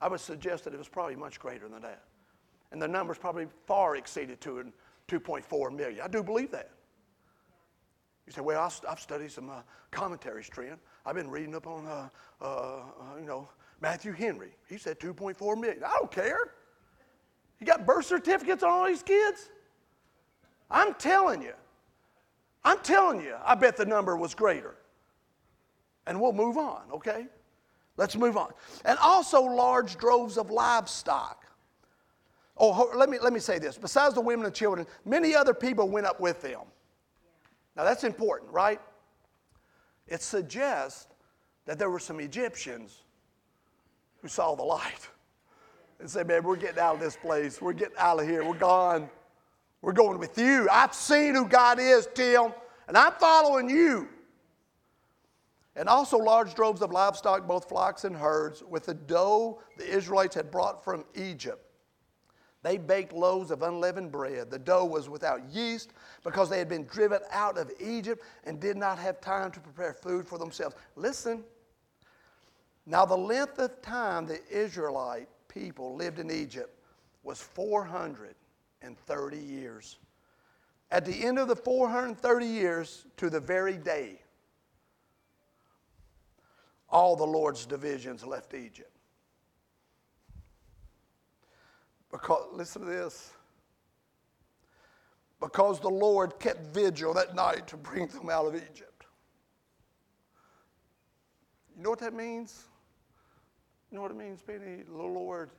I 0.00 0.08
would 0.08 0.20
suggest 0.20 0.64
that 0.64 0.74
it 0.74 0.78
was 0.78 0.88
probably 0.88 1.14
much 1.14 1.38
greater 1.38 1.68
than 1.68 1.82
that. 1.82 2.02
And 2.72 2.80
the 2.80 2.88
numbers 2.88 3.18
probably 3.18 3.46
far 3.66 3.96
exceeded 3.96 4.40
2, 4.40 4.72
2.4 5.08 5.76
million. 5.76 6.00
I 6.02 6.08
do 6.08 6.22
believe 6.22 6.50
that. 6.50 6.70
You 8.26 8.32
say, 8.32 8.40
well, 8.40 8.72
I've 8.88 9.00
studied 9.00 9.30
some 9.30 9.50
uh, 9.50 9.62
commentaries, 9.92 10.48
Trent. 10.48 10.80
I've 11.04 11.14
been 11.14 11.30
reading 11.30 11.54
up 11.54 11.66
on, 11.66 11.86
uh, 11.86 12.08
uh, 12.40 12.44
uh 12.44 12.82
you 13.20 13.26
know, 13.26 13.48
Matthew 13.80 14.12
Henry. 14.12 14.50
He 14.68 14.78
said 14.78 14.98
2.4 14.98 15.60
million. 15.60 15.84
I 15.84 15.94
don't 15.98 16.10
care. 16.10 16.54
You 17.60 17.66
got 17.66 17.86
birth 17.86 18.06
certificates 18.06 18.62
on 18.62 18.70
all 18.70 18.86
these 18.86 19.02
kids? 19.02 19.50
I'm 20.70 20.94
telling 20.94 21.40
you. 21.40 21.54
I'm 22.64 22.80
telling 22.80 23.20
you, 23.20 23.36
I 23.44 23.54
bet 23.54 23.76
the 23.76 23.86
number 23.86 24.16
was 24.16 24.34
greater. 24.34 24.74
And 26.06 26.20
we'll 26.20 26.32
move 26.32 26.58
on, 26.58 26.82
okay? 26.92 27.26
Let's 27.96 28.16
move 28.16 28.36
on. 28.36 28.52
And 28.84 28.98
also 28.98 29.40
large 29.42 29.96
droves 29.96 30.36
of 30.36 30.50
livestock. 30.50 31.46
Oh, 32.58 32.90
let 32.94 33.10
me, 33.10 33.18
let 33.20 33.32
me 33.32 33.40
say 33.40 33.58
this. 33.58 33.76
Besides 33.76 34.14
the 34.14 34.20
women 34.20 34.46
and 34.46 34.54
children, 34.54 34.86
many 35.04 35.34
other 35.34 35.52
people 35.52 35.88
went 35.88 36.06
up 36.06 36.20
with 36.20 36.40
them. 36.40 36.62
Now 37.76 37.84
that's 37.84 38.04
important, 38.04 38.50
right? 38.50 38.80
It 40.06 40.22
suggests 40.22 41.08
that 41.66 41.78
there 41.78 41.90
were 41.90 41.98
some 41.98 42.20
Egyptians 42.20 43.02
who 44.22 44.28
saw 44.28 44.54
the 44.54 44.62
light 44.62 45.08
and 46.00 46.08
said, 46.08 46.26
Man, 46.26 46.42
we're 46.42 46.56
getting 46.56 46.78
out 46.78 46.94
of 46.94 47.00
this 47.00 47.16
place. 47.16 47.60
We're 47.60 47.72
getting 47.74 47.96
out 47.98 48.20
of 48.20 48.26
here. 48.26 48.44
We're 48.44 48.54
gone. 48.54 49.10
We're 49.82 49.92
going 49.92 50.18
with 50.18 50.38
you. 50.38 50.68
I've 50.70 50.94
seen 50.94 51.34
who 51.34 51.46
God 51.46 51.78
is, 51.78 52.08
Tim, 52.14 52.52
and 52.88 52.96
I'm 52.96 53.12
following 53.12 53.68
you. 53.68 54.08
And 55.76 55.88
also 55.88 56.16
large 56.16 56.54
droves 56.54 56.80
of 56.80 56.90
livestock, 56.90 57.46
both 57.46 57.68
flocks 57.68 58.04
and 58.04 58.16
herds, 58.16 58.62
with 58.66 58.86
the 58.86 58.94
dough 58.94 59.60
the 59.76 59.86
Israelites 59.86 60.34
had 60.34 60.50
brought 60.50 60.82
from 60.82 61.04
Egypt. 61.14 61.65
They 62.66 62.78
baked 62.78 63.12
loaves 63.12 63.52
of 63.52 63.62
unleavened 63.62 64.10
bread. 64.10 64.50
The 64.50 64.58
dough 64.58 64.86
was 64.86 65.08
without 65.08 65.48
yeast 65.52 65.92
because 66.24 66.50
they 66.50 66.58
had 66.58 66.68
been 66.68 66.84
driven 66.86 67.20
out 67.30 67.56
of 67.58 67.70
Egypt 67.78 68.24
and 68.42 68.58
did 68.58 68.76
not 68.76 68.98
have 68.98 69.20
time 69.20 69.52
to 69.52 69.60
prepare 69.60 69.94
food 69.94 70.26
for 70.26 70.36
themselves. 70.36 70.74
Listen. 70.96 71.44
Now, 72.84 73.04
the 73.06 73.16
length 73.16 73.60
of 73.60 73.80
time 73.82 74.26
the 74.26 74.40
Israelite 74.50 75.28
people 75.46 75.94
lived 75.94 76.18
in 76.18 76.28
Egypt 76.28 76.76
was 77.22 77.40
430 77.40 79.38
years. 79.38 79.98
At 80.90 81.04
the 81.04 81.24
end 81.24 81.38
of 81.38 81.46
the 81.46 81.54
430 81.54 82.46
years, 82.46 83.06
to 83.18 83.30
the 83.30 83.38
very 83.38 83.76
day, 83.76 84.20
all 86.90 87.14
the 87.14 87.24
Lord's 87.24 87.64
divisions 87.64 88.26
left 88.26 88.54
Egypt. 88.54 88.95
Because, 92.10 92.46
listen 92.52 92.82
to 92.82 92.88
this. 92.88 93.32
Because 95.40 95.80
the 95.80 95.88
Lord 95.88 96.38
kept 96.38 96.74
vigil 96.74 97.12
that 97.14 97.34
night 97.34 97.66
to 97.68 97.76
bring 97.76 98.06
them 98.06 98.30
out 98.30 98.46
of 98.46 98.54
Egypt. 98.54 99.04
You 101.76 101.82
know 101.82 101.90
what 101.90 101.98
that 101.98 102.14
means? 102.14 102.64
You 103.90 103.96
know 103.96 104.02
what 104.02 104.10
it 104.10 104.16
means, 104.16 104.40
Penny? 104.40 104.82
The 104.88 104.96
Lord 104.96 105.50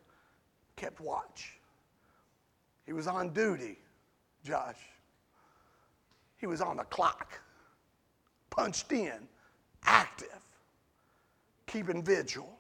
kept 0.75 0.99
watch. 0.99 1.59
He 2.85 2.93
was 2.93 3.07
on 3.07 3.33
duty, 3.33 3.77
Josh. 4.43 4.79
He 6.37 6.47
was 6.47 6.61
on 6.61 6.77
the 6.77 6.83
clock, 6.83 7.39
punched 8.49 8.91
in, 8.91 9.27
active, 9.83 10.41
keeping 11.65 12.03
vigil. 12.03 12.56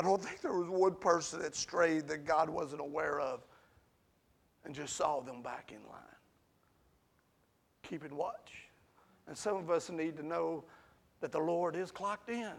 I 0.00 0.02
don't 0.02 0.24
think 0.24 0.40
there 0.40 0.54
was 0.54 0.70
one 0.70 0.94
person 0.94 1.42
that 1.42 1.54
strayed 1.54 2.08
that 2.08 2.24
God 2.24 2.48
wasn't 2.48 2.80
aware 2.80 3.20
of 3.20 3.44
and 4.64 4.74
just 4.74 4.96
saw 4.96 5.20
them 5.20 5.42
back 5.42 5.72
in 5.72 5.86
line. 5.90 6.00
Keeping 7.82 8.16
watch. 8.16 8.70
And 9.26 9.36
some 9.36 9.58
of 9.58 9.70
us 9.70 9.90
need 9.90 10.16
to 10.16 10.22
know 10.22 10.64
that 11.20 11.32
the 11.32 11.38
Lord 11.38 11.76
is 11.76 11.90
clocked 11.90 12.30
in 12.30 12.52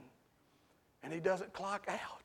and 1.02 1.12
He 1.12 1.20
doesn't 1.20 1.52
clock 1.52 1.88
out. 1.90 2.22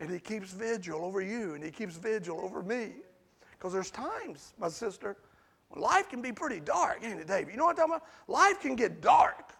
And 0.00 0.10
He 0.10 0.18
keeps 0.18 0.50
vigil 0.50 1.02
over 1.02 1.22
you 1.22 1.54
and 1.54 1.64
He 1.64 1.70
keeps 1.70 1.96
vigil 1.96 2.42
over 2.42 2.62
me. 2.62 2.96
Because 3.52 3.72
there's 3.72 3.90
times, 3.90 4.52
my 4.58 4.68
sister, 4.68 5.16
when 5.70 5.82
life 5.82 6.10
can 6.10 6.20
be 6.20 6.30
pretty 6.30 6.60
dark, 6.60 6.98
ain't 7.02 7.20
it, 7.20 7.26
Dave? 7.26 7.50
You 7.50 7.56
know 7.56 7.64
what 7.64 7.80
I'm 7.80 7.88
talking 7.88 7.94
about? 7.94 8.06
Life 8.28 8.60
can 8.60 8.76
get 8.76 9.00
dark. 9.00 9.54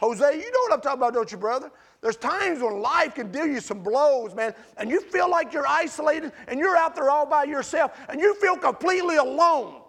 Jose, 0.00 0.32
you 0.32 0.50
know 0.50 0.60
what 0.62 0.72
I'm 0.72 0.80
talking 0.80 0.98
about, 0.98 1.12
don't 1.12 1.30
you, 1.30 1.36
brother? 1.36 1.70
There's 2.00 2.16
times 2.16 2.62
when 2.62 2.80
life 2.80 3.16
can 3.16 3.30
deal 3.30 3.46
you 3.46 3.60
some 3.60 3.82
blows, 3.82 4.34
man, 4.34 4.54
and 4.78 4.88
you 4.88 5.02
feel 5.02 5.30
like 5.30 5.52
you're 5.52 5.66
isolated 5.66 6.32
and 6.48 6.58
you're 6.58 6.74
out 6.74 6.94
there 6.94 7.10
all 7.10 7.26
by 7.26 7.44
yourself 7.44 7.92
and 8.08 8.18
you 8.18 8.34
feel 8.36 8.56
completely 8.56 9.16
alone. 9.16 9.82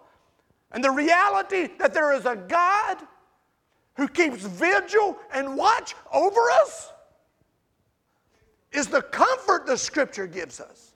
And 0.72 0.84
the 0.84 0.90
reality 0.90 1.70
that 1.78 1.94
there 1.94 2.12
is 2.12 2.26
a 2.26 2.36
God 2.36 2.98
who 3.96 4.06
keeps 4.06 4.44
vigil 4.44 5.16
and 5.32 5.56
watch 5.56 5.94
over 6.12 6.42
us 6.62 6.92
is 8.70 8.88
the 8.88 9.00
comfort 9.00 9.64
the 9.64 9.78
scripture 9.78 10.26
gives 10.26 10.60
us. 10.60 10.92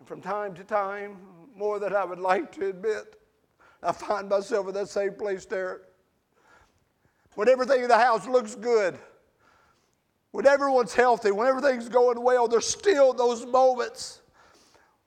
And 0.00 0.08
from 0.08 0.20
time 0.20 0.52
to 0.54 0.64
time, 0.64 1.16
more 1.56 1.78
than 1.78 1.94
I 1.94 2.04
would 2.04 2.18
like 2.18 2.50
to 2.56 2.70
admit, 2.70 3.20
I 3.84 3.92
find 3.92 4.28
myself 4.28 4.66
in 4.66 4.74
that 4.74 4.88
same 4.88 5.14
place 5.14 5.44
there 5.44 5.82
when 7.34 7.48
everything 7.48 7.82
in 7.82 7.88
the 7.88 7.98
house 7.98 8.26
looks 8.26 8.54
good, 8.54 8.98
when 10.30 10.46
everyone's 10.46 10.94
healthy, 10.94 11.30
when 11.30 11.46
everything's 11.46 11.88
going 11.88 12.20
well, 12.20 12.48
there's 12.48 12.66
still 12.66 13.12
those 13.12 13.46
moments 13.46 14.20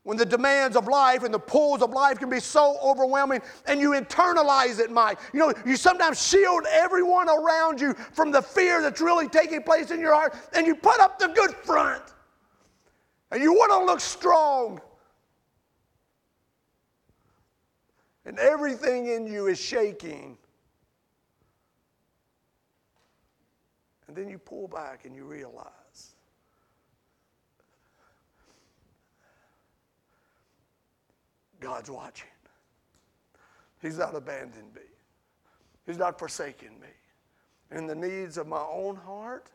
when 0.08 0.16
the 0.16 0.26
demands 0.26 0.78
of 0.78 0.88
life 0.88 1.24
and 1.24 1.34
the 1.34 1.40
pulls 1.40 1.82
of 1.82 1.90
life 1.90 2.18
can 2.18 2.30
be 2.30 2.40
so 2.40 2.78
overwhelming 2.82 3.42
and 3.66 3.82
you 3.82 3.92
internalize 3.92 4.80
it, 4.80 4.90
Mike. 4.90 5.20
You 5.34 5.40
know, 5.42 5.54
you 5.66 5.76
sometimes 5.76 6.26
shield 6.26 6.66
everyone 6.72 7.28
around 7.28 7.82
you 7.82 7.94
from 8.14 8.32
the 8.32 8.42
fear 8.42 8.82
that's 8.82 9.02
really 9.02 9.28
taking 9.28 9.64
place 9.64 9.92
in 9.92 10.00
your 10.00 10.14
heart 10.14 10.34
and 10.54 10.66
you 10.66 10.76
put 10.76 10.98
up 11.02 11.20
the 11.20 11.28
good 11.28 11.54
front 11.54 12.02
and 13.32 13.44
you 13.44 13.52
want 13.52 13.70
to 13.74 13.86
look 13.86 14.00
strong. 14.00 14.80
And 18.24 18.40
everything 18.40 19.08
in 19.08 19.28
you 19.28 19.48
is 19.48 19.60
shaking. 19.60 20.38
And 24.08 24.16
then 24.16 24.30
you 24.30 24.38
pull 24.38 24.68
back 24.68 25.06
and 25.06 25.16
you 25.16 25.26
realize 25.26 26.16
God's 31.60 31.90
watching. 31.90 32.28
He's 33.82 33.98
not 33.98 34.16
abandoned 34.16 34.74
me, 34.74 34.82
He's 35.86 35.98
not 35.98 36.18
forsaken 36.20 36.70
me. 36.80 36.88
And 37.70 37.90
the 37.90 37.96
needs 37.96 38.38
of 38.38 38.48
my 38.48 38.62
own 38.62 38.96
heart, 38.96 39.52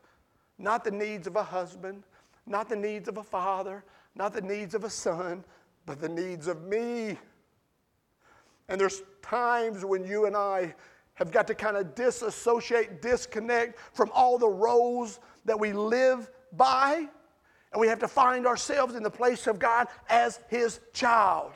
not 0.59 0.85
the 0.85 0.91
needs 0.91 1.27
of 1.27 1.37
a 1.37 1.43
husband, 1.43 2.03
not 2.47 2.69
the 2.69 2.77
needs 2.77 3.09
of 3.09 3.17
a 3.17 3.23
father, 3.23 3.85
not 4.15 4.35
the 4.35 4.43
needs 4.43 4.75
of 4.75 4.85
a 4.85 4.91
son, 4.91 5.45
but 5.87 6.01
the 6.01 6.09
needs 6.09 6.47
of 6.47 6.63
me. 6.65 7.19
And 8.69 8.81
there's 8.81 9.03
times 9.23 9.85
when 9.85 10.05
you 10.05 10.27
and 10.27 10.37
I 10.37 10.75
have 11.23 11.31
got 11.31 11.47
to 11.47 11.55
kind 11.55 11.77
of 11.77 11.95
disassociate, 11.95 13.01
disconnect 13.01 13.79
from 13.95 14.11
all 14.13 14.39
the 14.39 14.49
roles 14.49 15.21
that 15.45 15.59
we 15.59 15.73
live 15.73 16.31
by 16.53 17.07
And 17.73 17.81
we 17.81 17.89
have 17.89 18.01
to 18.01 18.09
find 18.09 18.47
ourselves 18.47 18.97
in 18.97 19.03
the 19.03 19.11
place 19.11 19.47
of 19.47 19.59
God 19.59 19.87
as 20.09 20.41
His 20.49 20.81
child. 20.93 21.53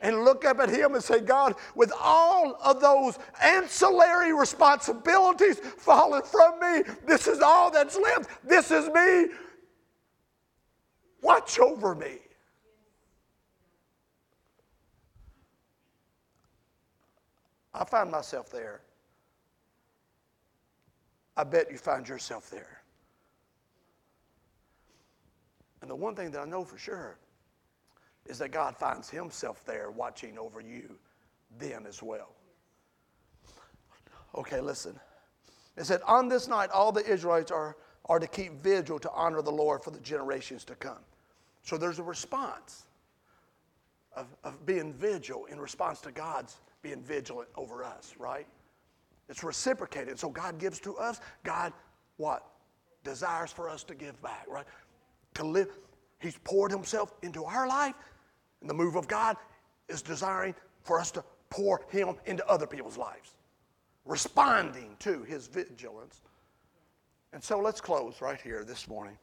And 0.00 0.24
look 0.24 0.44
up 0.44 0.58
at 0.58 0.70
Him 0.70 0.94
and 0.94 1.04
say, 1.04 1.20
God, 1.20 1.54
with 1.74 1.92
all 2.00 2.56
of 2.64 2.80
those 2.80 3.18
ancillary 3.42 4.32
responsibilities 4.32 5.58
falling 5.58 6.22
from 6.22 6.58
me, 6.60 6.82
this 7.06 7.26
is 7.26 7.40
all 7.40 7.70
that's 7.70 7.96
left. 7.96 8.30
This 8.42 8.70
is 8.70 8.88
me. 8.88 9.26
Watch 11.22 11.58
over 11.58 11.94
me. 11.94 12.18
I 17.78 17.84
find 17.84 18.10
myself 18.10 18.50
there. 18.50 18.80
I 21.36 21.44
bet 21.44 21.70
you 21.70 21.78
find 21.78 22.08
yourself 22.08 22.50
there. 22.50 22.82
And 25.80 25.88
the 25.88 25.94
one 25.94 26.16
thing 26.16 26.32
that 26.32 26.40
I 26.40 26.44
know 26.44 26.64
for 26.64 26.76
sure 26.76 27.18
is 28.26 28.38
that 28.38 28.50
God 28.50 28.76
finds 28.76 29.08
Himself 29.08 29.64
there 29.64 29.92
watching 29.92 30.36
over 30.36 30.60
you 30.60 30.96
then 31.56 31.86
as 31.86 32.02
well. 32.02 32.34
Okay, 34.34 34.60
listen. 34.60 34.98
It 35.76 35.86
said, 35.86 36.00
On 36.04 36.28
this 36.28 36.48
night, 36.48 36.70
all 36.70 36.90
the 36.90 37.06
Israelites 37.08 37.52
are, 37.52 37.76
are 38.06 38.18
to 38.18 38.26
keep 38.26 38.60
vigil 38.60 38.98
to 38.98 39.10
honor 39.12 39.40
the 39.40 39.52
Lord 39.52 39.84
for 39.84 39.92
the 39.92 40.00
generations 40.00 40.64
to 40.64 40.74
come. 40.74 40.98
So 41.62 41.78
there's 41.78 42.00
a 42.00 42.02
response 42.02 42.86
of, 44.16 44.26
of 44.42 44.66
being 44.66 44.92
vigil 44.92 45.46
in 45.46 45.60
response 45.60 46.00
to 46.00 46.10
God's 46.10 46.56
being 46.82 47.02
vigilant 47.02 47.48
over 47.56 47.84
us, 47.84 48.14
right? 48.18 48.46
It's 49.28 49.44
reciprocated. 49.44 50.18
So 50.18 50.30
God 50.30 50.58
gives 50.58 50.80
to 50.80 50.96
us, 50.96 51.20
God, 51.44 51.72
what? 52.16 52.46
Desires 53.04 53.52
for 53.52 53.68
us 53.68 53.84
to 53.84 53.94
give 53.94 54.20
back, 54.22 54.46
right? 54.48 54.66
To 55.34 55.44
live. 55.44 55.68
He's 56.20 56.38
poured 56.44 56.70
himself 56.70 57.12
into 57.22 57.44
our 57.44 57.68
life, 57.68 57.94
and 58.60 58.68
the 58.68 58.74
move 58.74 58.96
of 58.96 59.06
God 59.06 59.36
is 59.88 60.02
desiring 60.02 60.54
for 60.82 60.98
us 60.98 61.10
to 61.12 61.24
pour 61.50 61.82
him 61.88 62.14
into 62.26 62.46
other 62.48 62.66
people's 62.66 62.98
lives, 62.98 63.34
responding 64.04 64.96
to 65.00 65.22
his 65.22 65.46
vigilance. 65.46 66.22
And 67.32 67.42
so 67.42 67.58
let's 67.58 67.80
close 67.80 68.20
right 68.20 68.40
here 68.40 68.64
this 68.64 68.88
morning. 68.88 69.16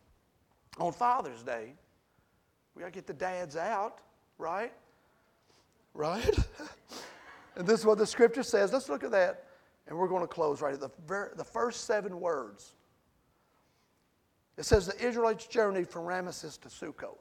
On 0.80 0.92
Father's 0.92 1.44
Day, 1.44 1.74
we 2.76 2.82
got 2.82 2.88
to 2.88 2.92
get 2.92 3.08
the 3.08 3.14
dads 3.14 3.56
out, 3.56 4.00
right? 4.38 4.74
Right? 5.94 6.38
and 7.56 7.66
this 7.66 7.80
is 7.80 7.86
what 7.86 7.98
the 7.98 8.06
scripture 8.06 8.44
says. 8.44 8.74
Let's 8.74 8.90
look 8.90 9.04
at 9.04 9.12
that. 9.12 9.46
And 9.88 9.98
we're 9.98 10.08
going 10.08 10.22
to 10.24 10.28
close 10.28 10.62
right 10.62 10.74
at 10.74 10.80
the, 10.80 10.92
the 11.36 11.44
first 11.44 11.86
seven 11.86 12.20
words. 12.20 12.74
It 14.58 14.66
says 14.66 14.88
the 14.88 15.06
Israelites 15.06 15.48
journeyed 15.48 15.90
from 15.90 16.04
Ramesses 16.04 16.60
to 16.62 16.70
Succoth. 16.70 17.20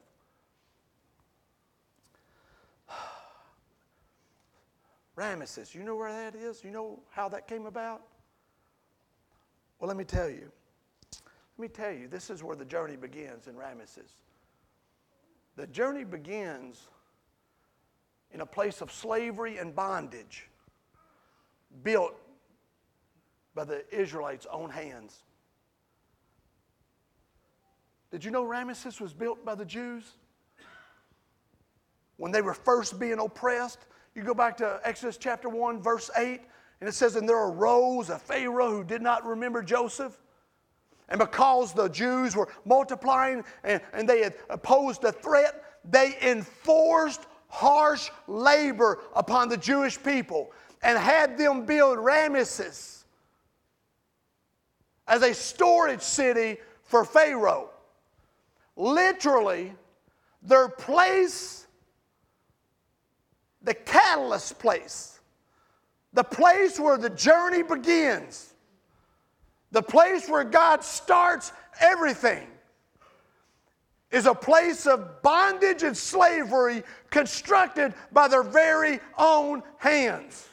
Ramesses, 5.17 5.75
you 5.75 5.83
know 5.83 5.97
where 5.97 6.13
that 6.13 6.35
is? 6.35 6.65
You 6.65 6.71
know 6.71 7.01
how 7.11 7.29
that 7.29 7.47
came 7.47 7.67
about? 7.67 8.03
Well, 9.79 9.89
let 9.89 9.97
me 9.97 10.05
tell 10.05 10.31
you. 10.31 10.51
Let 11.59 11.63
me 11.63 11.69
tell 11.69 11.93
you, 11.93 12.09
this 12.09 12.31
is 12.31 12.43
where 12.43 12.57
the 12.57 12.65
journey 12.65 12.97
begins 12.97 13.47
in 13.47 13.55
Ramesses. 13.55 14.15
The 15.57 15.67
journey 15.69 16.05
begins 16.05 16.89
in 18.35 18.41
a 18.41 18.47
place 18.47 18.81
of 18.81 18.91
slavery 18.93 19.59
and 19.59 19.75
bondage 19.75 20.51
built 21.85 22.15
by 23.55 23.65
the 23.65 23.85
Israelites' 23.97 24.47
own 24.51 24.69
hands. 24.69 25.23
Did 28.11 28.25
you 28.25 28.33
know 28.33 28.45
Ramesses 28.45 29.01
was 29.01 29.13
built 29.13 29.45
by 29.45 29.55
the 29.55 29.65
Jews? 29.65 30.05
When 32.17 32.33
they 32.33 32.43
were 32.43 32.55
first 32.55 32.99
being 32.99 33.21
oppressed, 33.21 33.87
you 34.17 34.23
go 34.23 34.35
back 34.35 34.57
to 34.59 34.81
Exodus 34.85 35.17
chapter 35.17 35.49
1, 35.49 35.81
verse 35.81 36.11
8, 36.17 36.41
and 36.81 36.89
it 36.89 36.93
says, 36.93 37.15
And 37.17 37.29
there 37.29 37.39
arose 37.39 38.11
a 38.11 38.19
Pharaoh 38.19 38.71
who 38.71 38.85
did 38.85 39.03
not 39.03 39.25
remember 39.25 39.63
Joseph. 39.63 40.17
And 41.09 41.19
because 41.19 41.73
the 41.73 41.89
Jews 41.89 42.35
were 42.35 42.49
multiplying 42.65 43.45
and, 43.63 43.81
and 43.93 44.09
they 44.09 44.23
had 44.23 44.35
opposed 44.51 45.03
the 45.03 45.13
threat, 45.13 45.63
they 45.85 46.17
enforced 46.23 47.27
harsh 47.55 48.11
labor 48.27 48.99
upon 49.15 49.49
the 49.49 49.57
Jewish 49.57 50.03
people 50.03 50.51
and 50.83 50.99
had 50.99 51.39
them 51.39 51.65
build 51.65 51.99
Ramesses 51.99 53.05
as 55.07 55.23
a 55.23 55.33
storage 55.33 56.03
city 56.03 56.59
for 56.83 57.05
Pharaoh. 57.05 57.71
Literally, 58.75 59.73
their 60.43 60.69
place, 60.69 61.69
the 63.63 63.75
catalyst 63.75 64.59
place, 64.59 65.21
the 66.13 66.25
place 66.25 66.81
where 66.81 66.99
the 66.99 67.11
journey 67.11 67.63
begins, 67.63 68.53
the 69.71 69.83
place 69.83 70.29
where 70.29 70.43
God 70.43 70.83
starts 70.83 71.53
everything, 71.81 72.49
is 74.15 74.27
a 74.27 74.35
place 74.35 74.87
of 74.87 75.23
bondage 75.23 75.83
and 75.83 75.97
slavery 75.97 76.85
constructed 77.11 77.93
by 78.13 78.29
their 78.29 78.45
very 78.45 79.01
own 79.19 79.61
hands. 79.77 80.49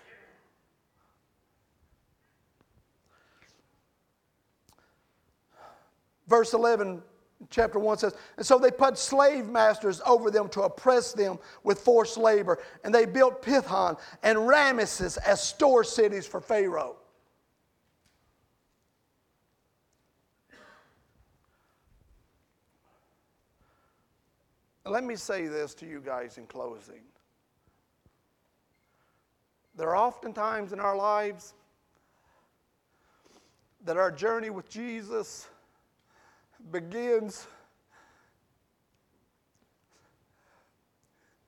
Verse 6.27 6.53
11, 6.53 7.03
chapter 7.51 7.77
1 7.77 7.99
says, 7.99 8.15
And 8.37 8.45
so 8.45 8.57
they 8.57 8.71
put 8.71 8.97
slave 8.97 9.45
masters 9.45 10.01
over 10.07 10.31
them 10.31 10.49
to 10.49 10.63
oppress 10.63 11.11
them 11.13 11.37
with 11.63 11.81
forced 11.81 12.17
labor. 12.17 12.57
And 12.83 12.95
they 12.95 13.05
built 13.05 13.43
Pithom 13.43 13.99
and 14.23 14.39
Ramesses 14.39 15.19
as 15.23 15.43
store 15.43 15.83
cities 15.83 16.25
for 16.25 16.41
Pharaoh. 16.41 16.95
Let 24.85 25.03
me 25.03 25.15
say 25.15 25.47
this 25.47 25.73
to 25.75 25.85
you 25.85 26.01
guys 26.01 26.37
in 26.37 26.47
closing. 26.47 27.01
There 29.75 29.89
are 29.89 29.95
often 29.95 30.33
times 30.33 30.73
in 30.73 30.79
our 30.79 30.95
lives 30.95 31.53
that 33.85 33.97
our 33.97 34.11
journey 34.11 34.49
with 34.49 34.69
Jesus 34.69 35.47
begins 36.71 37.47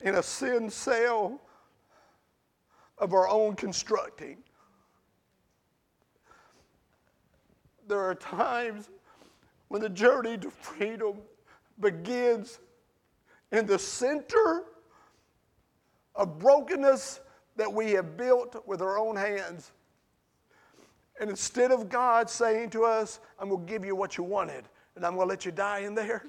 in 0.02 0.16
a 0.16 0.24
sin 0.24 0.70
cell 0.70 1.42
of 2.98 3.14
our 3.14 3.28
own 3.28 3.56
constructing. 3.56 4.38
There 7.88 8.00
are 8.00 8.16
times 8.16 8.90
when 9.68 9.82
the 9.82 9.90
journey 9.90 10.38
to 10.38 10.50
freedom 10.50 11.18
begins 11.80 12.60
in 13.54 13.68
the 13.68 13.80
center 13.80 14.64
of 16.16 16.40
brokenness 16.40 17.22
that 17.56 17.72
we 17.72 17.92
have 17.92 18.18
built 18.18 18.62
with 18.68 18.82
our 18.82 18.98
own 18.98 19.16
hands. 19.16 19.72
And 21.22 21.30
instead 21.30 21.72
of 21.72 21.88
God 21.88 22.30
saying 22.30 22.72
to 22.72 22.84
us, 22.84 23.20
I'm 23.40 23.50
going 23.50 23.66
to 23.66 23.72
give 23.72 23.86
you 23.86 23.96
what 23.96 24.18
you 24.18 24.24
wanted, 24.24 24.66
and 24.96 25.06
I'm 25.06 25.16
going 25.16 25.28
to 25.28 25.30
let 25.30 25.46
you 25.46 25.52
die 25.52 25.80
in 25.80 25.94
there, 25.94 26.26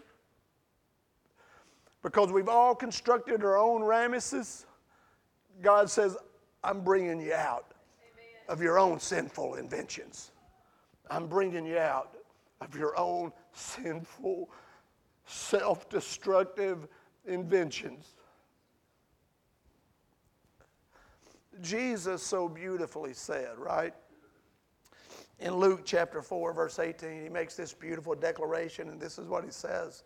because 2.03 2.31
we've 2.31 2.51
all 2.51 2.75
constructed 2.75 3.43
our 3.43 3.57
own 3.57 3.81
Ramesses, 3.81 4.67
God 5.63 5.89
says, 5.89 6.19
I'm 6.63 6.83
bringing 6.83 7.19
you 7.21 7.33
out 7.33 7.73
Amen. 8.03 8.43
of 8.51 8.63
your 8.63 8.79
own 8.79 9.01
sinful 9.01 9.55
inventions. 9.55 10.33
I'm 11.11 11.27
bringing 11.27 11.65
you 11.65 11.79
out 11.79 12.17
of 12.61 12.77
your 12.77 12.99
own 12.99 13.33
sinful, 13.53 14.51
self 15.25 15.89
destructive 15.89 16.87
inventions. 17.27 18.15
Jesus 21.61 22.23
so 22.23 22.49
beautifully 22.49 23.13
said, 23.13 23.59
right? 23.59 23.95
In 25.41 25.55
Luke 25.57 25.83
chapter 25.85 26.23
4, 26.23 26.53
verse 26.53 26.79
18, 26.79 27.23
he 27.23 27.29
makes 27.29 27.57
this 27.57 27.73
beautiful 27.73 28.15
declaration, 28.15 28.89
and 28.89 29.01
this 29.01 29.19
is 29.19 29.29
what 29.29 29.45
he 29.45 29.51
says. 29.51 30.05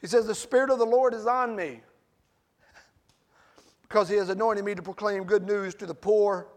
He 0.00 0.06
says, 0.06 0.26
The 0.26 0.34
Spirit 0.34 0.70
of 0.70 0.78
the 0.78 0.86
Lord 0.86 1.14
is 1.14 1.26
on 1.26 1.56
me 1.56 1.80
because 3.82 4.08
he 4.08 4.16
has 4.16 4.28
anointed 4.28 4.64
me 4.64 4.74
to 4.74 4.82
proclaim 4.82 5.24
good 5.24 5.46
news 5.46 5.74
to 5.76 5.86
the 5.86 5.94
poor. 5.94 6.48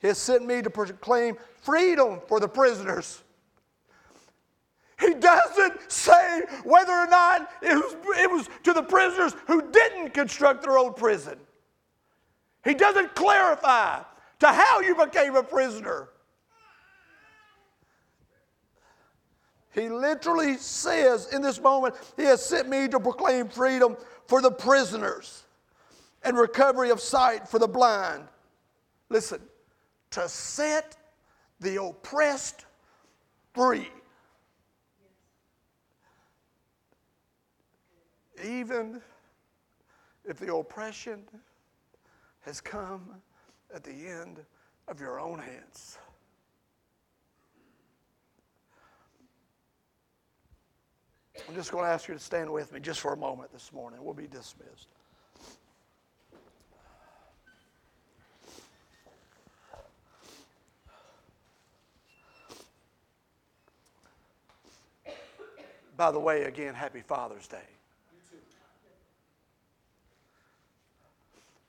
He 0.00 0.08
has 0.08 0.18
sent 0.18 0.44
me 0.46 0.62
to 0.62 0.70
proclaim 0.70 1.36
freedom 1.62 2.20
for 2.28 2.40
the 2.40 2.48
prisoners 2.48 3.22
he 4.98 5.14
doesn't 5.14 5.90
say 5.90 6.42
whether 6.64 6.92
or 6.92 7.06
not 7.06 7.50
it 7.62 7.74
was, 7.74 7.96
it 8.18 8.30
was 8.30 8.48
to 8.62 8.72
the 8.72 8.82
prisoners 8.82 9.34
who 9.46 9.70
didn't 9.70 10.14
construct 10.14 10.62
their 10.62 10.78
own 10.78 10.94
prison. 10.94 11.38
He 12.64 12.74
doesn't 12.74 13.14
clarify 13.14 14.02
to 14.40 14.48
how 14.48 14.80
you 14.80 14.94
became 14.96 15.36
a 15.36 15.42
prisoner. 15.42 16.08
He 19.72 19.90
literally 19.90 20.56
says 20.56 21.32
in 21.32 21.42
this 21.42 21.60
moment, 21.60 21.94
He 22.16 22.24
has 22.24 22.44
sent 22.44 22.68
me 22.68 22.88
to 22.88 22.98
proclaim 22.98 23.48
freedom 23.48 23.96
for 24.26 24.40
the 24.40 24.50
prisoners 24.50 25.44
and 26.22 26.36
recovery 26.36 26.90
of 26.90 27.00
sight 27.00 27.46
for 27.46 27.58
the 27.58 27.68
blind. 27.68 28.24
Listen, 29.10 29.40
to 30.12 30.28
set 30.28 30.96
the 31.60 31.82
oppressed 31.82 32.64
free. 33.54 33.88
Even 38.44 39.00
if 40.24 40.38
the 40.38 40.54
oppression 40.54 41.22
has 42.40 42.60
come 42.60 43.10
at 43.74 43.82
the 43.82 43.90
end 43.90 44.38
of 44.88 45.00
your 45.00 45.18
own 45.18 45.38
hands. 45.38 45.98
I'm 51.48 51.54
just 51.54 51.70
going 51.70 51.84
to 51.84 51.90
ask 51.90 52.08
you 52.08 52.14
to 52.14 52.20
stand 52.20 52.52
with 52.52 52.72
me 52.72 52.80
just 52.80 53.00
for 53.00 53.12
a 53.12 53.16
moment 53.16 53.52
this 53.52 53.72
morning. 53.72 54.02
We'll 54.02 54.14
be 54.14 54.26
dismissed. 54.26 54.88
By 65.96 66.10
the 66.10 66.20
way, 66.20 66.44
again, 66.44 66.74
happy 66.74 67.00
Father's 67.00 67.46
Day. 67.46 67.75